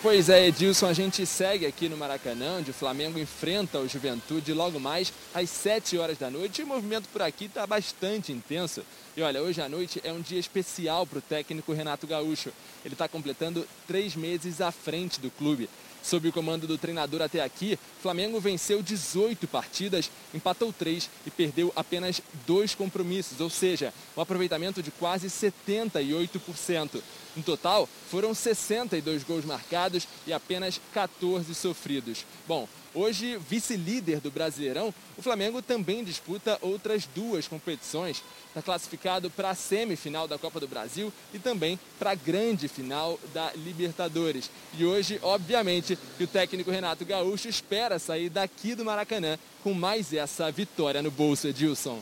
Pois 0.01 0.29
é, 0.29 0.47
Edilson, 0.47 0.85
a 0.85 0.93
gente 0.93 1.25
segue 1.25 1.65
aqui 1.65 1.89
no 1.89 1.97
Maracanã, 1.97 2.59
onde 2.59 2.71
o 2.71 2.73
Flamengo 2.73 3.19
enfrenta 3.19 3.79
o 3.79 3.87
Juventude 3.87 4.53
logo 4.53 4.79
mais 4.79 5.11
às 5.33 5.49
7 5.49 5.97
horas 5.97 6.17
da 6.19 6.29
noite. 6.29 6.61
E 6.61 6.63
o 6.63 6.67
movimento 6.67 7.09
por 7.09 7.21
aqui 7.21 7.45
está 7.45 7.65
bastante 7.65 8.31
intenso. 8.31 8.83
E 9.17 9.21
olha, 9.21 9.41
hoje 9.41 9.59
à 9.59 9.67
noite 9.67 9.99
é 10.05 10.13
um 10.13 10.21
dia 10.21 10.39
especial 10.39 11.05
para 11.05 11.17
o 11.17 11.21
técnico 11.21 11.73
Renato 11.73 12.05
Gaúcho. 12.05 12.53
Ele 12.85 12.93
está 12.93 13.07
completando 13.09 13.67
três 13.87 14.15
meses 14.15 14.61
à 14.61 14.71
frente 14.71 15.19
do 15.19 15.31
clube. 15.31 15.67
Sob 16.07 16.25
o 16.29 16.31
comando 16.31 16.65
do 16.65 16.77
treinador 16.77 17.21
até 17.21 17.41
aqui, 17.41 17.77
Flamengo 18.01 18.39
venceu 18.39 18.81
18 18.81 19.45
partidas, 19.45 20.09
empatou 20.33 20.71
3 20.71 21.09
e 21.25 21.29
perdeu 21.29 21.73
apenas 21.75 22.21
dois 22.45 22.73
compromissos, 22.73 23.41
ou 23.41 23.49
seja, 23.49 23.93
um 24.15 24.21
aproveitamento 24.21 24.81
de 24.81 24.89
quase 24.89 25.27
78%. 25.27 27.01
No 27.35 27.43
total, 27.43 27.89
foram 28.09 28.33
62 28.33 29.23
gols 29.23 29.43
marcados 29.43 30.07
e 30.25 30.31
apenas 30.31 30.79
14 30.93 31.53
sofridos. 31.53 32.25
Bom, 32.47 32.69
hoje 32.97 33.37
vice-líder 33.37 34.19
do 34.19 34.31
Brasileirão, 34.31 34.93
o 35.17 35.21
Flamengo 35.21 35.61
também 35.61 36.03
disputa 36.03 36.57
outras 36.61 37.05
duas 37.05 37.47
competições. 37.47 38.23
Está 38.47 38.61
classificado 38.61 39.29
para 39.29 39.51
a 39.51 39.55
semifinal 39.55 40.27
da 40.27 40.37
Copa 40.37 40.59
do 40.59 40.67
Brasil 40.67 41.13
e 41.33 41.39
também 41.39 41.79
para 41.99 42.11
a 42.11 42.15
grande 42.15 42.67
final 42.67 43.19
da 43.33 43.51
Libertadores. 43.53 44.49
E 44.73 44.83
hoje, 44.83 45.19
obviamente, 45.21 45.97
que 46.17 46.23
o 46.23 46.27
técnico 46.27 46.71
Renato 46.71 47.05
Gaúcho 47.05 47.47
espera 47.47 47.99
sair 47.99 48.29
daqui 48.29 48.73
do 48.73 48.83
Maracanã 48.83 49.37
com 49.63 49.73
mais 49.73 50.11
essa 50.13 50.51
vitória 50.51 51.01
no 51.01 51.11
bolso, 51.11 51.47
Edilson. 51.47 52.01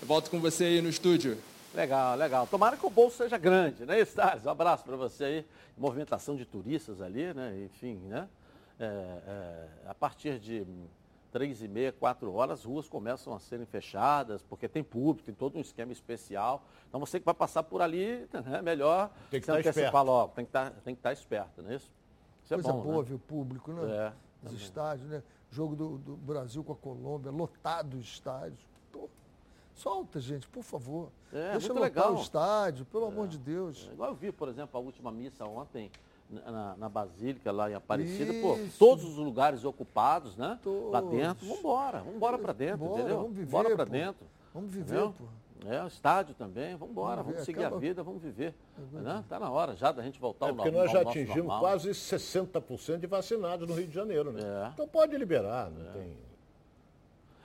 Eu 0.00 0.06
volto 0.06 0.30
com 0.30 0.40
você 0.40 0.64
aí 0.64 0.80
no 0.80 0.88
estúdio. 0.88 1.36
Legal, 1.74 2.16
legal. 2.16 2.46
Tomara 2.46 2.76
que 2.76 2.86
o 2.86 2.90
bolso 2.90 3.18
seja 3.18 3.36
grande, 3.36 3.84
né, 3.84 4.00
Stars? 4.00 4.44
Um 4.46 4.50
abraço 4.50 4.84
para 4.84 4.96
você 4.96 5.24
aí. 5.24 5.44
Movimentação 5.76 6.34
de 6.36 6.44
turistas 6.44 7.00
ali, 7.00 7.32
né? 7.34 7.54
Enfim, 7.64 8.00
né? 8.08 8.28
É, 8.80 8.84
é, 8.84 9.68
a 9.88 9.94
partir 9.94 10.38
de 10.38 10.64
três 11.32 11.62
e 11.62 11.68
meia, 11.68 11.92
quatro 11.92 12.32
horas, 12.32 12.60
as 12.60 12.64
ruas 12.64 12.88
começam 12.88 13.34
a 13.34 13.38
serem 13.40 13.66
fechadas, 13.66 14.42
porque 14.42 14.68
tem 14.68 14.82
público, 14.82 15.24
tem 15.26 15.34
todo 15.34 15.58
um 15.58 15.60
esquema 15.60 15.92
especial. 15.92 16.62
Então 16.88 16.98
você 17.00 17.18
que 17.18 17.24
vai 17.26 17.34
passar 17.34 17.62
por 17.64 17.82
ali, 17.82 18.26
é 18.52 18.62
melhor 18.62 19.10
tem 19.30 19.40
que 19.40 19.46
se 19.46 19.50
estar 19.50 19.54
antecipar 19.54 19.84
esperto. 19.86 20.06
logo, 20.06 20.32
tem 20.34 20.44
que 20.44 20.48
estar, 20.48 20.70
tem 20.70 20.94
que 20.94 21.00
estar 21.00 21.12
esperto, 21.12 21.62
não 21.62 21.70
é 21.70 21.74
isso? 21.74 21.90
Isso 22.44 22.54
Coisa 22.54 22.70
é 22.70 22.72
bom, 22.72 22.82
boa 22.82 22.98
né? 22.98 23.08
ver 23.08 23.14
o 23.14 23.18
público, 23.18 23.72
né? 23.72 24.12
É, 24.42 24.46
Os 24.46 24.52
estádios, 24.52 25.08
né? 25.08 25.22
Jogo 25.50 25.74
do, 25.76 25.98
do 25.98 26.16
Brasil 26.16 26.62
com 26.62 26.72
a 26.72 26.76
Colômbia, 26.76 27.30
lotado 27.30 27.94
os 27.96 28.04
estádios. 28.06 28.60
Pô, 28.92 29.08
solta, 29.74 30.20
gente, 30.20 30.48
por 30.48 30.62
favor. 30.62 31.10
É, 31.32 31.52
Deixa 31.52 31.72
muito 31.72 31.82
lotar 31.82 31.82
legal. 31.82 32.16
o 32.16 32.22
estádio, 32.22 32.84
pelo 32.86 33.06
amor 33.06 33.28
de 33.28 33.38
Deus. 33.38 33.86
É, 33.90 33.92
Igual 33.92 34.10
eu 34.10 34.14
vi, 34.14 34.30
por 34.32 34.48
exemplo, 34.48 34.78
a 34.78 34.82
última 34.82 35.10
missa 35.10 35.44
ontem 35.44 35.90
na, 36.30 36.76
na 36.76 36.88
Basílica, 36.88 37.50
lá 37.50 37.70
em 37.70 37.74
Aparecida, 37.74 38.32
pô, 38.40 38.54
Isso. 38.56 38.78
todos 38.78 39.04
os 39.04 39.16
lugares 39.16 39.64
ocupados, 39.64 40.36
né? 40.36 40.48
Lá 40.90 41.00
Todos. 41.00 41.10
dentro, 41.10 41.46
vamos 41.46 41.58
embora, 41.60 41.98
vamos 42.00 42.14
embora 42.16 42.38
pra 42.38 42.52
dentro, 42.52 42.78
Bora, 42.78 42.98
entendeu? 43.00 43.16
vamos 43.18 43.36
viver, 43.36 43.50
Bora 43.50 43.74
pra 43.76 43.86
pô. 43.86 43.92
dentro. 43.92 44.26
Vamos 44.54 44.70
viver, 44.70 44.84
entendeu? 44.84 45.14
pô. 45.18 45.24
É, 45.68 45.82
o 45.82 45.88
estádio 45.88 46.34
também, 46.36 46.76
vamos 46.76 46.92
embora, 46.92 47.16
Vamos 47.16 47.32
vamos 47.32 47.44
seguir 47.44 47.64
a 47.64 47.66
acaba- 47.66 47.80
vida, 47.80 48.02
vamos 48.02 48.22
viver. 48.22 48.54
Né? 48.92 49.24
Tá 49.28 49.40
na 49.40 49.50
hora 49.50 49.74
já 49.74 49.90
da 49.90 50.02
gente 50.04 50.20
voltar 50.20 50.46
É 50.46 50.48
ao 50.50 50.54
porque 50.54 50.70
no- 50.70 50.78
nós 50.78 50.92
já 50.92 51.00
atingimos 51.00 51.36
normal. 51.36 51.60
quase 51.60 51.90
60% 51.94 53.00
de 53.00 53.06
vacinados 53.08 53.68
no 53.68 53.74
Rio 53.74 53.88
de 53.88 53.92
Janeiro, 53.94 54.30
né? 54.32 54.40
É. 54.40 54.68
Então 54.72 54.86
pode 54.86 55.16
liberar, 55.16 55.68
não 55.70 55.92
tem... 55.92 56.12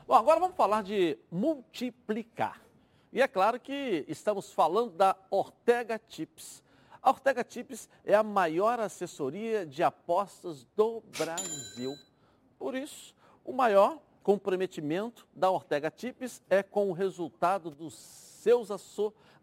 Bom, 0.07 0.13
agora 0.13 0.39
vamos 0.39 0.55
falar 0.55 0.83
de 0.83 1.17
multiplicar. 1.31 2.61
E 3.11 3.21
é 3.21 3.27
claro 3.27 3.59
que 3.59 4.05
estamos 4.07 4.51
falando 4.53 4.91
da 4.91 5.15
Ortega 5.31 5.99
Tips. 6.07 6.62
A 7.03 7.09
Ortega 7.09 7.43
Tips 7.43 7.89
é 8.05 8.15
a 8.15 8.23
maior 8.23 8.79
assessoria 8.79 9.65
de 9.65 9.83
apostas 9.83 10.65
do 10.73 11.03
Brasil. 11.17 11.93
Por 12.57 12.75
isso, 12.75 13.13
o 13.43 13.51
maior 13.51 13.99
comprometimento 14.23 15.27
da 15.35 15.51
Ortega 15.51 15.91
Tips 15.91 16.41
é 16.49 16.63
com 16.63 16.89
o 16.89 16.93
resultado 16.93 17.69
dos 17.69 17.93
seus 17.93 18.69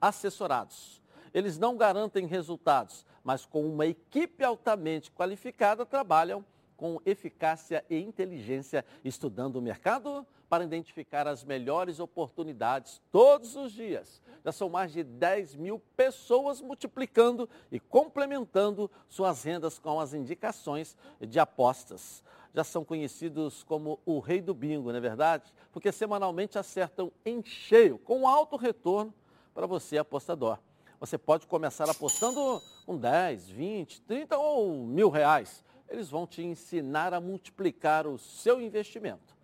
assessorados. 0.01 1.03
Eles 1.35 1.59
não 1.59 1.77
garantem 1.77 2.25
resultados, 2.25 3.05
mas 3.23 3.45
com 3.45 3.69
uma 3.69 3.85
equipe 3.85 4.43
altamente 4.43 5.13
qualificada 5.13 5.85
trabalham 5.85 6.43
com 6.79 6.99
eficácia 7.05 7.85
e 7.91 7.99
inteligência, 7.99 8.87
estudando 9.05 9.57
o 9.57 9.63
mercado 9.63 10.27
para 10.51 10.65
identificar 10.65 11.29
as 11.29 11.45
melhores 11.45 12.01
oportunidades 12.01 13.01
todos 13.13 13.55
os 13.55 13.71
dias. 13.71 14.21
Já 14.45 14.51
são 14.51 14.69
mais 14.69 14.93
de 14.93 15.05
10 15.05 15.55
mil 15.55 15.79
pessoas 15.97 16.61
multiplicando 16.61 17.49
e 17.71 17.79
complementando 17.79 18.91
suas 19.09 19.45
rendas 19.45 19.79
com 19.79 20.01
as 20.01 20.13
indicações 20.13 20.97
de 21.21 21.39
apostas. 21.39 22.25
Já 22.53 22.65
são 22.65 22.85
conhecidos 22.85 23.63
como 23.63 24.01
o 24.05 24.19
rei 24.19 24.41
do 24.41 24.53
bingo, 24.53 24.91
não 24.91 24.99
é 24.99 25.01
verdade? 25.01 25.55
Porque 25.71 25.93
semanalmente 25.93 26.59
acertam 26.59 27.13
em 27.25 27.45
cheio, 27.45 27.97
com 27.99 28.27
alto 28.27 28.57
retorno 28.57 29.15
para 29.55 29.69
você, 29.69 29.99
apostador. 29.99 30.59
Você 30.99 31.17
pode 31.17 31.47
começar 31.47 31.89
apostando 31.89 32.61
com 32.85 32.97
10, 32.97 33.49
20, 33.51 34.01
30 34.01 34.37
ou 34.37 34.85
mil 34.85 35.11
reais. 35.11 35.65
Eles 35.89 36.11
vão 36.11 36.27
te 36.27 36.43
ensinar 36.43 37.15
a 37.15 37.21
multiplicar 37.21 38.05
o 38.09 38.19
seu 38.19 38.61
investimento. 38.61 39.40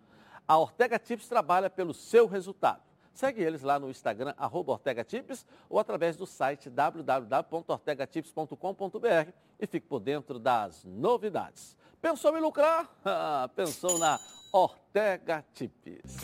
A 0.47 0.57
Ortega 0.57 0.97
Tips 0.97 1.27
trabalha 1.27 1.69
pelo 1.69 1.93
seu 1.93 2.25
resultado. 2.25 2.81
Segue 3.13 3.41
eles 3.41 3.63
lá 3.63 3.77
no 3.79 3.89
Instagram, 3.89 4.33
arroba 4.37 4.71
Ortega 4.73 5.03
Tips, 5.03 5.45
ou 5.69 5.79
através 5.79 6.15
do 6.15 6.25
site 6.27 6.69
www.ortegatips.com.br 6.69 9.31
e 9.59 9.67
fique 9.67 9.87
por 9.87 9.99
dentro 9.99 10.37
das 10.39 10.85
novidades. 10.85 11.75
Pensou 11.99 12.37
em 12.37 12.41
lucrar? 12.41 12.87
Ah, 13.03 13.49
Pensou 13.55 13.97
na 13.97 14.19
Ortega 14.53 15.43
Tips. 15.53 16.17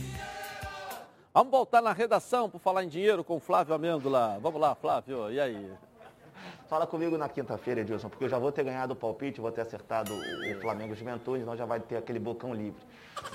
Vamos 1.33 1.51
voltar 1.51 1.81
na 1.81 1.91
redação 1.91 2.47
para 2.49 2.59
falar 2.59 2.83
em 2.83 2.87
dinheiro 2.87 3.23
com 3.23 3.39
Flávio 3.39 3.73
Amêndola. 3.73 4.37
Vamos 4.39 4.61
lá, 4.61 4.75
Flávio, 4.75 5.31
e 5.31 5.39
aí? 5.39 5.73
Fala 6.73 6.87
comigo 6.87 7.19
na 7.19 7.29
quinta-feira, 7.29 7.81
Edilson, 7.81 8.09
porque 8.09 8.23
eu 8.23 8.29
já 8.29 8.39
vou 8.39 8.51
ter 8.51 8.63
ganhado 8.63 8.93
o 8.93 8.95
palpite, 8.95 9.39
vou 9.39 9.51
ter 9.51 9.61
acertado 9.61 10.11
o 10.11 10.59
Flamengo 10.59 10.95
Juventude, 10.95 11.43
então 11.43 11.55
já 11.55 11.65
vai 11.65 11.79
ter 11.79 11.97
aquele 11.97 12.17
bocão 12.17 12.51
livre. 12.51 12.81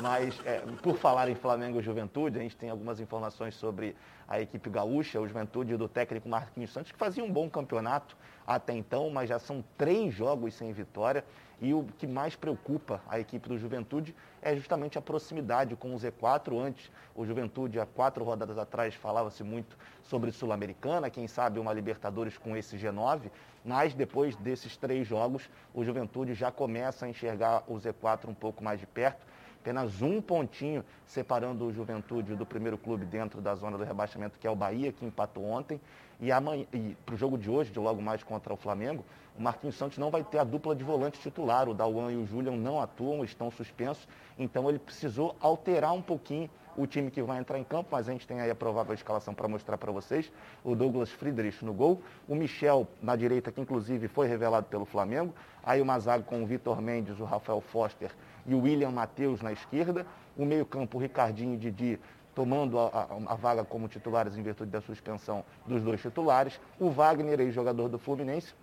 Mas, 0.02 0.36
é, 0.44 0.58
por 0.82 0.98
falar 0.98 1.28
em 1.28 1.36
Flamengo 1.36 1.80
Juventude, 1.80 2.36
a 2.36 2.42
gente 2.42 2.56
tem 2.56 2.68
algumas 2.68 2.98
informações 2.98 3.54
sobre 3.54 3.94
a 4.26 4.40
equipe 4.40 4.68
gaúcha, 4.68 5.20
o 5.20 5.28
Juventude 5.28 5.76
do 5.76 5.86
técnico 5.86 6.28
Marquinhos 6.28 6.72
Santos, 6.72 6.90
que 6.90 6.98
fazia 6.98 7.22
um 7.22 7.30
bom 7.30 7.48
campeonato 7.48 8.16
até 8.44 8.72
então, 8.72 9.08
mas 9.08 9.28
já 9.28 9.38
são 9.38 9.64
três 9.76 10.12
jogos 10.12 10.54
sem 10.54 10.72
vitória. 10.72 11.24
E 11.60 11.74
o 11.74 11.84
que 11.98 12.06
mais 12.06 12.36
preocupa 12.36 13.00
a 13.08 13.18
equipe 13.18 13.48
do 13.48 13.58
Juventude 13.58 14.14
é 14.40 14.54
justamente 14.54 14.96
a 14.96 15.02
proximidade 15.02 15.74
com 15.74 15.92
o 15.92 15.98
Z4. 15.98 16.56
Antes, 16.56 16.90
o 17.16 17.26
Juventude, 17.26 17.80
há 17.80 17.86
quatro 17.86 18.24
rodadas 18.24 18.56
atrás, 18.58 18.94
falava-se 18.94 19.42
muito 19.42 19.76
sobre 20.04 20.30
Sul-Americana, 20.30 21.10
quem 21.10 21.26
sabe 21.26 21.58
uma 21.58 21.72
Libertadores 21.72 22.38
com 22.38 22.56
esse 22.56 22.76
G9. 22.76 23.22
Mas 23.64 23.92
depois 23.92 24.36
desses 24.36 24.76
três 24.76 25.06
jogos, 25.06 25.50
o 25.74 25.84
Juventude 25.84 26.32
já 26.32 26.52
começa 26.52 27.06
a 27.06 27.08
enxergar 27.08 27.64
o 27.66 27.74
Z4 27.74 28.28
um 28.28 28.34
pouco 28.34 28.62
mais 28.62 28.78
de 28.78 28.86
perto. 28.86 29.26
Apenas 29.68 30.00
um 30.00 30.18
pontinho 30.22 30.82
separando 31.04 31.66
o 31.66 31.70
Juventude 31.70 32.34
do 32.34 32.46
primeiro 32.46 32.78
clube 32.78 33.04
dentro 33.04 33.38
da 33.38 33.54
zona 33.54 33.76
do 33.76 33.84
rebaixamento, 33.84 34.38
que 34.38 34.46
é 34.46 34.50
o 34.50 34.56
Bahia, 34.56 34.92
que 34.92 35.04
empatou 35.04 35.44
ontem. 35.44 35.78
E, 36.18 36.30
e 36.74 36.96
para 37.04 37.14
o 37.14 37.18
jogo 37.18 37.36
de 37.36 37.50
hoje, 37.50 37.70
de 37.70 37.78
logo 37.78 38.00
mais 38.00 38.22
contra 38.22 38.50
o 38.50 38.56
Flamengo, 38.56 39.04
o 39.38 39.42
Marquinhos 39.42 39.76
Santos 39.76 39.98
não 39.98 40.10
vai 40.10 40.24
ter 40.24 40.38
a 40.38 40.44
dupla 40.44 40.74
de 40.74 40.82
volante 40.82 41.20
titular. 41.20 41.68
O 41.68 41.74
Dauan 41.74 42.10
e 42.10 42.16
o 42.16 42.26
Julian 42.26 42.56
não 42.56 42.80
atuam, 42.80 43.22
estão 43.22 43.50
suspensos. 43.50 44.08
Então 44.38 44.70
ele 44.70 44.78
precisou 44.78 45.36
alterar 45.38 45.92
um 45.92 46.00
pouquinho 46.00 46.48
o 46.78 46.86
time 46.86 47.10
que 47.10 47.20
vai 47.22 47.38
entrar 47.38 47.58
em 47.58 47.64
campo, 47.64 47.88
mas 47.92 48.08
a 48.08 48.12
gente 48.12 48.26
tem 48.26 48.40
aí 48.40 48.50
a 48.50 48.54
provável 48.54 48.94
escalação 48.94 49.34
para 49.34 49.48
mostrar 49.48 49.76
para 49.76 49.90
vocês. 49.92 50.30
O 50.64 50.74
Douglas 50.74 51.10
Friedrich 51.10 51.64
no 51.64 51.72
gol, 51.74 52.00
o 52.28 52.34
Michel 52.34 52.86
na 53.02 53.16
direita, 53.16 53.50
que 53.50 53.60
inclusive 53.60 54.08
foi 54.08 54.26
revelado 54.28 54.66
pelo 54.66 54.84
Flamengo. 54.84 55.34
Aí 55.62 55.80
o 55.82 55.84
Mazago 55.84 56.24
com 56.24 56.42
o 56.42 56.46
Vitor 56.46 56.80
Mendes, 56.80 57.18
o 57.20 57.24
Rafael 57.24 57.60
Foster 57.60 58.10
e 58.46 58.54
o 58.54 58.60
William 58.62 58.90
Matheus 58.90 59.42
na 59.42 59.52
esquerda. 59.52 60.06
O 60.36 60.44
meio-campo, 60.44 60.96
o 60.96 61.00
Ricardinho 61.00 61.54
e 61.54 61.56
Didi 61.56 61.98
tomando 62.34 62.78
a, 62.78 62.86
a- 62.86 63.32
a 63.32 63.34
vaga 63.34 63.64
como 63.64 63.88
titulares 63.88 64.36
em 64.38 64.42
virtude 64.42 64.70
da 64.70 64.80
suspensão 64.80 65.44
dos 65.66 65.82
dois 65.82 66.00
titulares. 66.00 66.60
O 66.78 66.88
Wagner, 66.90 67.40
aí, 67.40 67.50
jogador 67.50 67.88
do 67.88 67.98
Fluminense. 67.98 68.54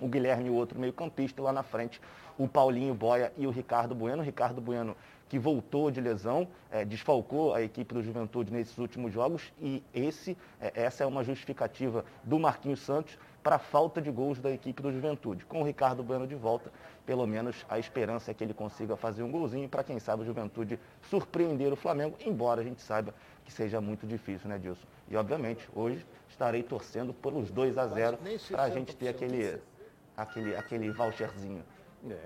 O 0.00 0.08
Guilherme, 0.08 0.50
o 0.50 0.54
outro 0.54 0.76
meio-campista, 0.78 1.40
lá 1.40 1.52
na 1.52 1.62
frente, 1.62 2.00
o 2.36 2.48
Paulinho 2.48 2.92
Boia 2.94 3.32
e 3.38 3.46
o 3.46 3.50
Ricardo 3.50 3.94
Bueno. 3.94 4.22
O 4.22 4.24
Ricardo 4.26 4.60
Bueno 4.60 4.96
que 5.28 5.38
voltou 5.38 5.90
de 5.90 6.00
lesão, 6.00 6.46
eh, 6.70 6.84
desfalcou 6.84 7.54
a 7.54 7.62
equipe 7.62 7.94
do 7.94 8.02
Juventude 8.02 8.52
nesses 8.52 8.76
últimos 8.78 9.12
jogos 9.12 9.52
e 9.60 9.82
esse, 9.92 10.36
eh, 10.60 10.72
essa 10.74 11.04
é 11.04 11.06
uma 11.06 11.24
justificativa 11.24 12.04
do 12.22 12.38
Marquinhos 12.38 12.80
Santos 12.80 13.18
para 13.42 13.56
a 13.56 13.58
falta 13.58 14.00
de 14.00 14.10
gols 14.10 14.40
da 14.40 14.50
equipe 14.50 14.82
do 14.82 14.90
Juventude. 14.90 15.44
Com 15.44 15.60
o 15.60 15.64
Ricardo 15.64 16.02
Bueno 16.02 16.26
de 16.26 16.34
volta, 16.34 16.72
pelo 17.04 17.26
menos 17.26 17.64
a 17.68 17.78
esperança 17.78 18.30
é 18.30 18.34
que 18.34 18.42
ele 18.42 18.54
consiga 18.54 18.96
fazer 18.96 19.22
um 19.22 19.30
golzinho 19.30 19.68
para 19.68 19.84
quem 19.84 19.98
sabe 19.98 20.22
o 20.22 20.26
Juventude 20.26 20.78
surpreender 21.10 21.72
o 21.72 21.76
Flamengo, 21.76 22.16
embora 22.24 22.62
a 22.62 22.64
gente 22.64 22.80
saiba 22.80 23.14
que 23.44 23.52
seja 23.52 23.80
muito 23.80 24.06
difícil, 24.06 24.48
né, 24.48 24.58
Dilson? 24.58 24.86
E 25.10 25.16
obviamente, 25.16 25.68
hoje 25.74 26.04
estarei 26.28 26.62
torcendo 26.62 27.12
pelos 27.12 27.50
2 27.50 27.76
a 27.76 27.86
0 27.86 28.18
nem 28.22 28.38
para 28.38 28.62
a 28.62 28.70
gente 28.70 28.96
ter 28.96 29.06
60% 29.06 29.10
aquele, 29.10 29.60
aquele, 30.16 30.56
aquele 30.56 30.90
voucherzinho. 30.90 31.62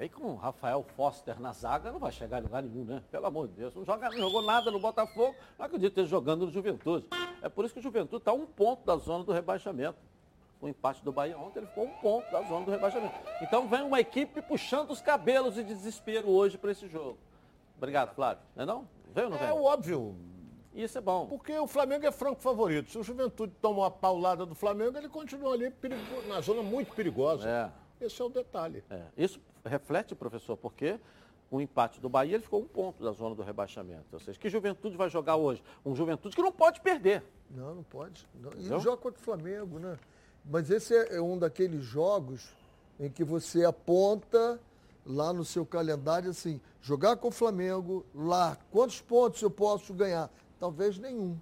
É, 0.00 0.04
e 0.04 0.08
com 0.08 0.32
o 0.32 0.34
Rafael 0.36 0.82
Foster 0.96 1.40
na 1.40 1.52
zaga 1.52 1.92
não 1.92 2.00
vai 2.00 2.10
chegar 2.10 2.38
em 2.40 2.42
lugar 2.42 2.62
nenhum, 2.62 2.84
né? 2.84 3.02
Pelo 3.10 3.26
amor 3.26 3.46
de 3.46 3.54
Deus. 3.54 3.74
Não, 3.74 3.84
joga, 3.84 4.10
não 4.10 4.18
jogou 4.18 4.42
nada 4.42 4.70
no 4.72 4.80
Botafogo, 4.80 5.36
não 5.58 5.66
acredito 5.66 5.98
ele 6.00 6.06
jogando 6.08 6.46
no 6.46 6.50
Juventude. 6.50 7.06
É 7.40 7.48
por 7.48 7.64
isso 7.64 7.74
que 7.74 7.80
o 7.80 7.82
Juventude 7.82 8.20
está 8.22 8.32
um 8.32 8.44
ponto 8.44 8.84
da 8.84 8.96
zona 8.96 9.22
do 9.22 9.32
rebaixamento. 9.32 9.96
O 10.60 10.66
empate 10.66 11.04
do 11.04 11.12
Bahia 11.12 11.38
ontem, 11.38 11.60
ele 11.60 11.68
ficou 11.68 11.84
um 11.84 11.90
ponto 12.00 12.28
da 12.32 12.42
zona 12.42 12.64
do 12.64 12.70
rebaixamento. 12.72 13.14
Então 13.40 13.68
vem 13.68 13.82
uma 13.82 14.00
equipe 14.00 14.42
puxando 14.42 14.90
os 14.90 15.00
cabelos 15.00 15.54
de 15.54 15.62
desespero 15.62 16.28
hoje 16.28 16.58
para 16.58 16.72
esse 16.72 16.88
jogo. 16.88 17.16
Obrigado, 17.76 18.12
Flávio. 18.16 18.42
Não 18.56 18.62
é 18.64 18.66
não? 18.66 18.88
Veio 19.14 19.26
ou 19.28 19.30
não 19.34 19.38
É 19.38 19.46
veio? 19.52 19.62
óbvio. 19.62 20.16
Isso 20.74 20.98
é 20.98 21.00
bom. 21.00 21.26
Porque 21.26 21.56
o 21.56 21.68
Flamengo 21.68 22.04
é 22.04 22.10
franco 22.10 22.40
favorito. 22.40 22.90
Se 22.90 22.98
o 22.98 23.04
Juventude 23.04 23.52
toma 23.62 23.78
uma 23.82 23.90
paulada 23.90 24.44
do 24.44 24.54
Flamengo, 24.56 24.98
ele 24.98 25.08
continua 25.08 25.54
ali 25.54 25.70
perigo- 25.70 26.02
na 26.26 26.40
zona 26.40 26.62
muito 26.62 26.92
perigosa. 26.92 27.48
É. 27.48 28.04
Esse 28.04 28.20
é 28.20 28.24
o 28.24 28.28
detalhe. 28.28 28.82
É, 28.90 29.02
Isso 29.16 29.40
reflete, 29.68 30.14
professor, 30.14 30.56
porque 30.56 30.98
o 31.50 31.60
empate 31.60 32.00
do 32.00 32.08
Bahia 32.08 32.34
ele 32.34 32.42
ficou 32.42 32.60
um 32.60 32.66
ponto 32.66 33.02
da 33.02 33.12
zona 33.12 33.34
do 33.34 33.42
rebaixamento. 33.42 34.06
Ou 34.12 34.20
seja, 34.20 34.38
que 34.38 34.50
juventude 34.50 34.96
vai 34.96 35.08
jogar 35.08 35.36
hoje? 35.36 35.62
Um 35.84 35.94
juventude 35.94 36.34
que 36.34 36.42
não 36.42 36.52
pode 36.52 36.80
perder. 36.80 37.22
Não, 37.50 37.74
não 37.74 37.82
pode. 37.82 38.26
Não. 38.34 38.50
E 38.58 38.68
não 38.68 38.80
joga 38.80 38.96
contra 38.98 39.20
o 39.20 39.22
Flamengo, 39.24 39.78
né? 39.78 39.98
Mas 40.44 40.70
esse 40.70 40.94
é 40.94 41.16
é 41.16 41.20
um 41.20 41.38
daqueles 41.38 41.82
jogos 41.82 42.48
em 42.98 43.10
que 43.10 43.24
você 43.24 43.64
aponta 43.64 44.60
lá 45.06 45.32
no 45.32 45.44
seu 45.44 45.64
calendário 45.64 46.30
assim, 46.30 46.60
jogar 46.82 47.16
com 47.16 47.28
o 47.28 47.32
Flamengo, 47.32 48.04
lá, 48.14 48.58
quantos 48.70 49.00
pontos 49.00 49.40
eu 49.40 49.50
posso 49.50 49.94
ganhar? 49.94 50.30
Talvez 50.58 50.98
nenhum. 50.98 51.38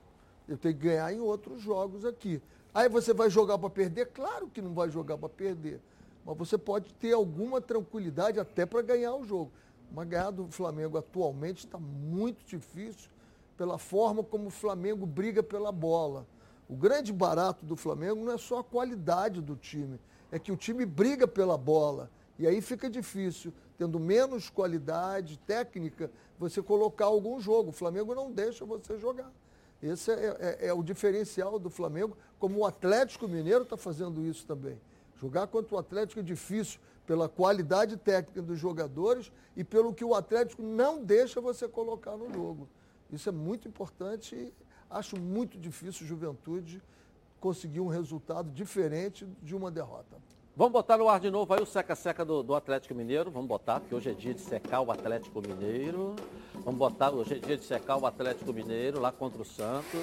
Eu 0.49 0.57
tenho 0.57 0.75
que 0.75 0.83
ganhar 0.83 1.13
em 1.13 1.19
outros 1.19 1.61
jogos 1.61 2.05
aqui. 2.05 2.41
Aí 2.73 2.89
você 2.89 3.13
vai 3.13 3.29
jogar 3.29 3.59
para 3.59 3.71
perder? 3.71 4.07
Claro 4.07 4.49
que 4.49 4.63
não 4.63 4.73
vai 4.73 4.89
jogar 4.89 5.19
para 5.19 5.29
perder. 5.29 5.81
Mas 6.27 6.37
você 6.37 6.59
pode 6.59 6.93
ter 6.95 7.13
alguma 7.13 7.61
tranquilidade 7.61 8.41
até 8.41 8.67
para 8.67 8.83
ganhar 8.83 9.15
o 9.15 9.25
jogo. 9.25 9.53
Mas 9.93 10.09
ganhar 10.09 10.33
do 10.33 10.49
Flamengo 10.49 10.99
atualmente 10.99 11.59
está 11.59 11.79
muito 11.79 12.45
difícil 12.45 13.09
pela 13.57 13.79
forma 13.79 14.25
como 14.25 14.49
o 14.49 14.51
Flamengo 14.51 15.07
briga 15.07 15.43
pela 15.43 15.71
bola. 15.71 16.27
O 16.69 16.75
grande 16.75 17.13
barato 17.13 17.65
do 17.65 17.77
Flamengo 17.77 18.25
não 18.25 18.33
é 18.33 18.39
só 18.39 18.59
a 18.59 18.65
qualidade 18.65 19.41
do 19.41 19.55
time, 19.55 20.01
é 20.33 20.39
que 20.39 20.51
o 20.51 20.57
time 20.57 20.85
briga 20.85 21.29
pela 21.29 21.57
bola. 21.57 22.11
E 22.39 22.47
aí 22.47 22.61
fica 22.61 22.91
difícil, 22.91 23.53
tendo 23.79 24.01
menos 24.01 24.51
qualidade 24.51 25.39
técnica, 25.39 26.11
você 26.39 26.61
colocar 26.61 27.07
algum 27.07 27.41
jogo. 27.41 27.71
O 27.71 27.73
Flamengo 27.73 28.15
não 28.15 28.33
deixa 28.33 28.65
você 28.65 28.99
jogar. 28.99 29.33
Esse 29.83 30.11
é, 30.11 30.37
é, 30.61 30.67
é 30.69 30.73
o 30.73 30.83
diferencial 30.83 31.59
do 31.59 31.71
Flamengo, 31.71 32.17
como 32.39 32.59
o 32.59 32.67
Atlético 32.67 33.29
Mineiro 33.29 33.63
está 33.63 33.77
fazendo 33.77 34.23
isso 34.27 34.45
também. 34.45 34.79
Jogar 35.21 35.47
contra 35.47 35.75
o 35.75 35.79
Atlético 35.79 36.21
é 36.21 36.23
difícil 36.23 36.79
pela 37.07 37.29
qualidade 37.29 37.97
técnica 37.97 38.43
dos 38.43 38.59
jogadores 38.59 39.33
e 39.57 39.63
pelo 39.63 39.95
que 39.95 40.05
o 40.05 40.15
Atlético 40.15 40.63
não 40.63 41.03
deixa 41.03 41.41
você 41.41 41.69
colocar 41.69 42.17
no 42.17 42.33
jogo. 42.33 42.69
Isso 43.11 43.29
é 43.29 43.33
muito 43.33 43.69
importante 43.69 44.35
e 44.35 44.53
acho 44.91 45.19
muito 45.19 45.57
difícil 45.59 46.05
o 46.05 46.09
Juventude 46.09 46.83
conseguir 47.41 47.81
um 47.81 47.87
resultado 47.87 48.51
diferente 48.51 49.27
de 49.43 49.55
uma 49.55 49.71
derrota. 49.71 50.17
Vamos 50.57 50.73
botar 50.73 50.97
no 50.97 51.09
ar 51.09 51.21
de 51.21 51.31
novo 51.31 51.53
aí 51.53 51.63
o 51.63 51.67
seca-seca 51.67 52.25
do, 52.25 52.43
do, 52.43 52.55
Atlético 52.55 52.95
Mineiro. 52.95 53.31
Vamos 53.31 53.47
botar, 53.47 53.79
porque 53.79 53.95
hoje 53.95 54.11
é 54.11 54.15
dia 54.15 54.33
de 54.33 54.41
secar 54.41 54.81
o 54.81 54.91
Atlético 54.91 55.41
Mineiro. 55.43 56.17
Vamos 56.55 56.79
botar, 56.79 57.11
hoje 57.11 57.35
é 57.35 57.39
dia 57.39 57.59
de 57.59 57.65
secar 57.65 57.99
o 57.99 58.07
Atlético 58.07 58.53
Mineiro 58.55 58.99
lá 58.99 59.13
contra 59.13 59.43
o 59.43 59.45
Santos. 59.45 60.01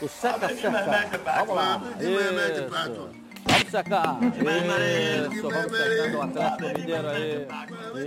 O 0.00 0.08
seca-seca. 0.08 1.18
Vamos 1.18 1.54
lá. 1.54 1.82
Isso. 2.00 3.23
Vamos 3.44 3.70
secar. 3.70 4.18
Isso. 4.22 5.48
Vamos 5.48 5.76
secando 5.76 6.16
o 6.16 6.22
Atlético 6.22 6.78
Mineiro 6.78 7.08
aí. 7.08 7.46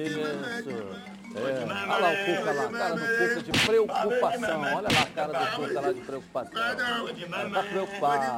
Isso. 0.01 1.17
É. 1.35 1.37
Olha 1.37 1.97
lá 1.99 2.11
o 2.11 2.25
Cuca 2.25 2.51
lá, 2.51 2.69
cara 2.69 2.95
do 2.95 3.01
Cuca 3.01 3.43
de 3.43 3.65
preocupação. 3.65 4.61
Olha 4.61 4.81
lá 4.81 5.01
a 5.01 5.05
cara 5.05 5.39
do 5.39 5.55
Cuca 5.55 5.81
lá 5.81 5.91
de 5.91 6.01
preocupação. 6.01 6.53
Tá 7.53 7.63
preocupado, 7.63 8.37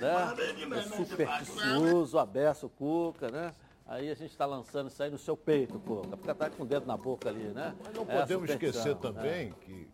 né? 0.00 0.34
É 0.78 0.82
supersticioso, 0.96 2.18
aberto 2.18 2.66
o 2.66 2.70
Cuca, 2.70 3.30
né? 3.30 3.52
Aí 3.86 4.10
a 4.10 4.14
gente 4.14 4.30
está 4.30 4.46
lançando 4.46 4.88
isso 4.88 5.02
aí 5.02 5.10
no 5.10 5.18
seu 5.18 5.36
peito, 5.36 5.78
Cuca. 5.80 6.16
Fica 6.16 6.34
tá 6.34 6.48
com 6.48 6.62
o 6.62 6.66
dedo 6.66 6.86
na 6.86 6.96
boca 6.96 7.28
ali, 7.28 7.48
né? 7.48 7.74
Mas 7.84 7.94
não 7.94 8.02
é 8.02 8.20
podemos 8.20 8.48
esquecer 8.48 8.96
também 8.96 9.50
né? 9.50 9.54
que, 9.60 9.88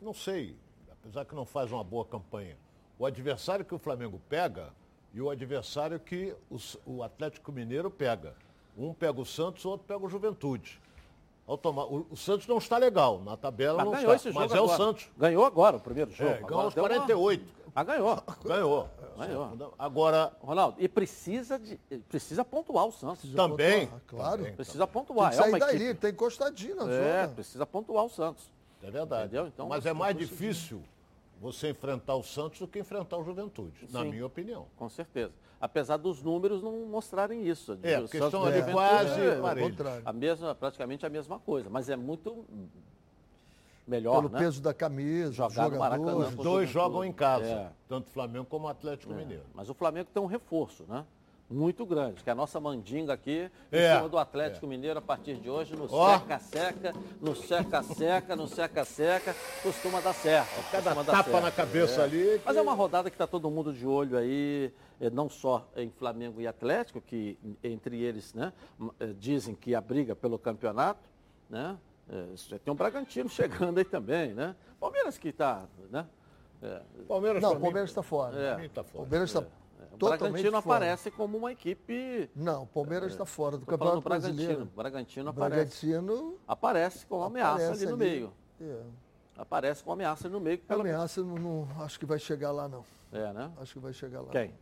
não 0.00 0.14
sei, 0.14 0.56
apesar 0.92 1.24
que 1.24 1.34
não 1.34 1.44
faz 1.44 1.72
uma 1.72 1.82
boa 1.82 2.04
campanha, 2.04 2.56
o 2.96 3.04
adversário 3.04 3.64
que 3.64 3.74
o 3.74 3.78
Flamengo 3.78 4.20
pega 4.28 4.72
e 5.12 5.20
o 5.20 5.30
adversário 5.30 5.98
que 5.98 6.34
o 6.86 7.02
Atlético 7.02 7.50
Mineiro 7.50 7.90
pega. 7.90 8.34
Um 8.76 8.92
pega 8.92 9.20
o 9.20 9.26
Santos, 9.26 9.64
o 9.64 9.70
outro 9.70 9.86
pega 9.86 10.04
o 10.04 10.08
Juventude. 10.08 10.80
O, 11.46 12.06
o, 12.10 12.16
Santos 12.16 12.46
não 12.46 12.58
está 12.58 12.76
legal. 12.76 13.20
Na 13.24 13.34
tabela 13.34 13.78
mas 13.78 13.86
não 13.86 13.92
ganhou 13.92 14.14
está. 14.14 14.28
Esse 14.28 14.38
mas 14.38 14.52
é 14.52 14.56
agora. 14.58 14.74
o 14.74 14.76
Santos. 14.76 15.08
Ganhou 15.16 15.44
agora 15.46 15.76
o 15.78 15.80
primeiro 15.80 16.10
jogo. 16.10 16.30
É, 16.30 16.42
ganhou 16.42 16.60
aos 16.60 16.74
48. 16.74 17.42
Uma... 17.42 17.72
Ah, 17.74 17.84
ganhou. 17.84 18.22
Ganhou. 18.44 18.88
Ganhou. 19.16 19.74
Agora. 19.78 20.32
Ronaldo, 20.42 20.76
e 20.78 20.86
precisa, 20.86 21.58
de, 21.58 21.78
precisa 22.08 22.44
pontuar 22.44 22.86
o 22.86 22.92
Santos. 22.92 23.20
Precisa 23.20 23.36
também. 23.36 23.86
Pontuar, 23.86 24.02
claro. 24.06 24.36
Também, 24.38 24.56
precisa 24.56 24.86
pontuar. 24.86 25.30
Tem 25.30 25.52
que 25.52 25.58
sair 25.58 25.76
é 25.76 25.78
daí, 25.78 25.94
tem 25.94 26.10
encostadinho 26.10 26.76
na 26.76 26.92
É, 26.92 27.22
zona. 27.22 27.34
precisa 27.34 27.66
pontuar 27.66 28.04
o 28.04 28.10
Santos. 28.10 28.44
É 28.82 28.90
verdade. 28.90 29.34
Então, 29.38 29.68
mas 29.68 29.86
é 29.86 29.92
mais 29.94 30.16
difícil 30.16 30.82
você 31.40 31.70
enfrentar 31.70 32.14
o 32.14 32.22
Santos 32.22 32.58
do 32.60 32.68
que 32.68 32.78
enfrentar 32.78 33.16
o 33.16 33.24
Juventude, 33.24 33.86
Sim, 33.86 33.92
na 33.92 34.04
minha 34.04 34.26
opinião. 34.26 34.66
Com 34.76 34.88
certeza. 34.88 35.32
Apesar 35.60 35.96
dos 35.96 36.22
números 36.22 36.62
não 36.62 36.86
mostrarem 36.86 37.46
isso. 37.46 37.78
É, 37.82 37.96
a 37.96 38.08
questão 38.08 38.44
ali 38.44 38.58
é, 38.58 38.72
quase 38.72 39.20
é, 39.20 39.40
a 40.04 40.12
mesma, 40.12 40.54
praticamente 40.54 41.04
a 41.04 41.08
mesma 41.08 41.38
coisa, 41.38 41.68
mas 41.68 41.88
é 41.88 41.96
muito 41.96 42.44
melhor, 43.86 44.20
Pelo 44.20 44.32
né? 44.32 44.38
peso 44.38 44.62
da 44.62 44.74
camisa, 44.74 45.32
jogar 45.32 45.70
no 45.70 45.78
Maracanã. 45.78 46.28
Os 46.28 46.34
dois 46.36 46.68
jogam 46.68 47.04
em 47.04 47.12
casa, 47.12 47.46
é. 47.46 47.70
tanto 47.88 48.10
Flamengo 48.10 48.44
como 48.44 48.68
Atlético 48.68 49.12
é. 49.12 49.16
Mineiro. 49.16 49.44
Mas 49.54 49.68
o 49.68 49.74
Flamengo 49.74 50.10
tem 50.12 50.22
um 50.22 50.26
reforço, 50.26 50.84
né? 50.86 51.04
Muito 51.50 51.86
grande, 51.86 52.22
que 52.22 52.28
é 52.28 52.32
a 52.32 52.36
nossa 52.36 52.60
mandinga 52.60 53.12
aqui, 53.12 53.50
em 53.72 53.78
é, 53.78 53.96
cima 53.96 54.08
do 54.08 54.18
Atlético 54.18 54.66
é. 54.66 54.68
Mineiro, 54.68 54.98
a 54.98 55.02
partir 55.02 55.36
de 55.36 55.48
hoje, 55.48 55.74
no 55.74 55.88
seca-seca, 55.88 56.94
no 57.20 57.34
seca-seca, 57.34 58.36
no 58.36 58.46
seca-seca, 58.46 59.34
costuma 59.62 60.00
dar 60.00 60.12
certo. 60.12 60.70
Cada 60.70 60.94
tapa 60.94 61.22
certo. 61.24 61.40
na 61.40 61.50
cabeça 61.50 62.02
é. 62.02 62.04
ali. 62.04 62.38
Que... 62.38 62.42
Mas 62.44 62.56
é 62.56 62.60
uma 62.60 62.74
rodada 62.74 63.08
que 63.08 63.14
está 63.14 63.26
todo 63.26 63.50
mundo 63.50 63.72
de 63.72 63.86
olho 63.86 64.18
aí, 64.18 64.72
eh, 65.00 65.08
não 65.08 65.28
só 65.28 65.66
em 65.74 65.90
Flamengo 65.90 66.40
e 66.40 66.46
Atlético, 66.46 67.00
que 67.00 67.38
entre 67.64 68.02
eles 68.02 68.34
né, 68.34 68.52
eh, 69.00 69.14
dizem 69.18 69.54
que 69.54 69.74
a 69.74 69.80
briga 69.80 70.14
pelo 70.14 70.38
campeonato, 70.38 71.00
né? 71.48 71.78
É, 72.10 72.58
tem 72.58 72.72
um 72.72 72.76
Bragantino 72.76 73.28
chegando 73.28 73.78
aí 73.78 73.84
também, 73.84 74.32
né? 74.32 74.56
Palmeiras 74.80 75.18
que 75.18 75.28
está, 75.28 75.66
né? 75.90 76.06
É. 76.62 76.80
Palmeiras 77.06 77.42
não, 77.42 77.60
Palmeiras 77.60 77.90
está 77.90 78.02
fora. 78.02 78.36
É. 78.36 78.68
Tá 78.68 78.82
fora. 78.82 79.04
Palmeiras 79.04 79.30
está 79.30 79.46
o 80.06 80.08
Bragantino 80.08 80.62
fora. 80.62 80.76
aparece 80.76 81.10
como 81.10 81.38
uma 81.38 81.52
equipe. 81.52 82.30
Não, 82.34 82.62
o 82.62 82.66
Palmeiras 82.66 83.12
está 83.12 83.24
fora 83.24 83.56
do 83.56 83.66
Campeonato 83.66 84.00
Bragantino. 84.00 84.34
Brasileiro. 84.34 84.70
Bragantino 84.76 85.30
aparece. 85.30 85.86
Bragantino 85.86 86.38
aparece 86.46 87.06
com 87.06 87.22
ameaça 87.22 87.54
aparece 87.54 87.84
ali 87.84 87.86
no 87.86 88.02
ali. 88.02 88.10
meio. 88.10 88.32
É. 88.60 88.82
Aparece 89.36 89.84
com 89.84 89.92
ameaça 89.92 90.28
no 90.28 90.40
meio. 90.40 90.58
Pelo 90.58 90.80
ameaça 90.80 91.22
não, 91.22 91.36
não, 91.36 91.68
acho 91.84 91.98
que 91.98 92.06
vai 92.06 92.18
chegar 92.18 92.50
lá 92.50 92.68
não. 92.68 92.84
É, 93.12 93.32
né? 93.32 93.50
Acho 93.60 93.74
que 93.74 93.78
vai 93.78 93.92
chegar 93.92 94.20
lá. 94.20 94.30
Quem? 94.30 94.54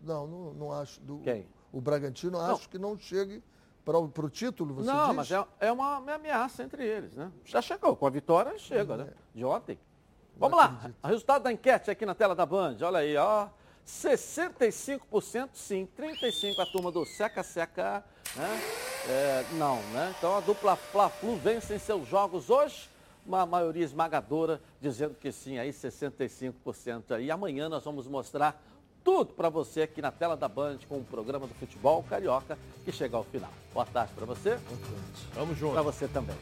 Não, 0.00 0.26
não, 0.26 0.52
não 0.52 0.72
acho. 0.72 1.00
Do, 1.00 1.18
Quem? 1.18 1.46
O 1.72 1.80
Bragantino 1.80 2.32
não. 2.32 2.54
acho 2.54 2.68
que 2.68 2.78
não 2.78 2.96
chegue 2.96 3.42
para 3.84 3.98
o 3.98 4.28
título, 4.28 4.74
você 4.74 4.90
Não, 4.90 5.06
diz? 5.06 5.16
mas 5.16 5.30
é, 5.30 5.46
é 5.60 5.72
uma, 5.72 5.98
uma, 5.98 6.14
ameaça 6.14 6.64
entre 6.64 6.84
eles, 6.84 7.14
né? 7.14 7.30
Já 7.44 7.62
chegou, 7.62 7.94
com 7.94 8.04
a 8.04 8.10
vitória 8.10 8.58
chega, 8.58 8.94
é. 8.94 8.96
né? 8.96 9.08
De 9.32 9.44
ontem. 9.44 9.78
Vamos 10.36 10.58
lá, 10.58 10.90
o 11.02 11.06
resultado 11.06 11.44
da 11.44 11.52
enquete 11.52 11.90
aqui 11.90 12.04
na 12.04 12.14
tela 12.14 12.34
da 12.34 12.44
Band, 12.44 12.76
olha 12.82 12.98
aí, 12.98 13.16
ó. 13.16 13.48
65% 13.86 15.50
sim, 15.54 15.88
35% 15.98 16.58
a 16.58 16.66
turma 16.66 16.90
do 16.90 17.04
Seca 17.04 17.42
Seca, 17.42 18.04
né? 18.34 18.60
É, 19.08 19.44
não, 19.52 19.80
né? 19.92 20.12
Então 20.18 20.36
a 20.36 20.40
dupla 20.40 20.74
Fla-Flu 20.74 21.36
vence 21.36 21.74
em 21.74 21.78
seus 21.78 22.08
jogos 22.08 22.50
hoje, 22.50 22.90
uma 23.24 23.46
maioria 23.46 23.84
esmagadora 23.84 24.60
dizendo 24.80 25.14
que 25.14 25.30
sim, 25.30 25.58
aí 25.58 25.70
65% 25.70 27.12
aí. 27.12 27.30
Amanhã 27.30 27.68
nós 27.68 27.84
vamos 27.84 28.08
mostrar 28.08 28.60
tudo 29.04 29.32
para 29.32 29.48
você 29.48 29.82
aqui 29.82 30.02
na 30.02 30.10
tela 30.10 30.36
da 30.36 30.48
Band 30.48 30.78
com 30.88 30.98
o 30.98 31.04
programa 31.04 31.46
do 31.46 31.54
futebol 31.54 32.02
carioca 32.02 32.58
que 32.84 32.90
chega 32.90 33.16
ao 33.16 33.22
final. 33.22 33.52
Boa 33.72 33.86
tarde 33.86 34.12
para 34.14 34.26
você. 34.26 34.58
Vamos 35.32 35.56
junto. 35.56 35.74
Para 35.74 35.82
você 35.82 36.08
também. 36.08 36.36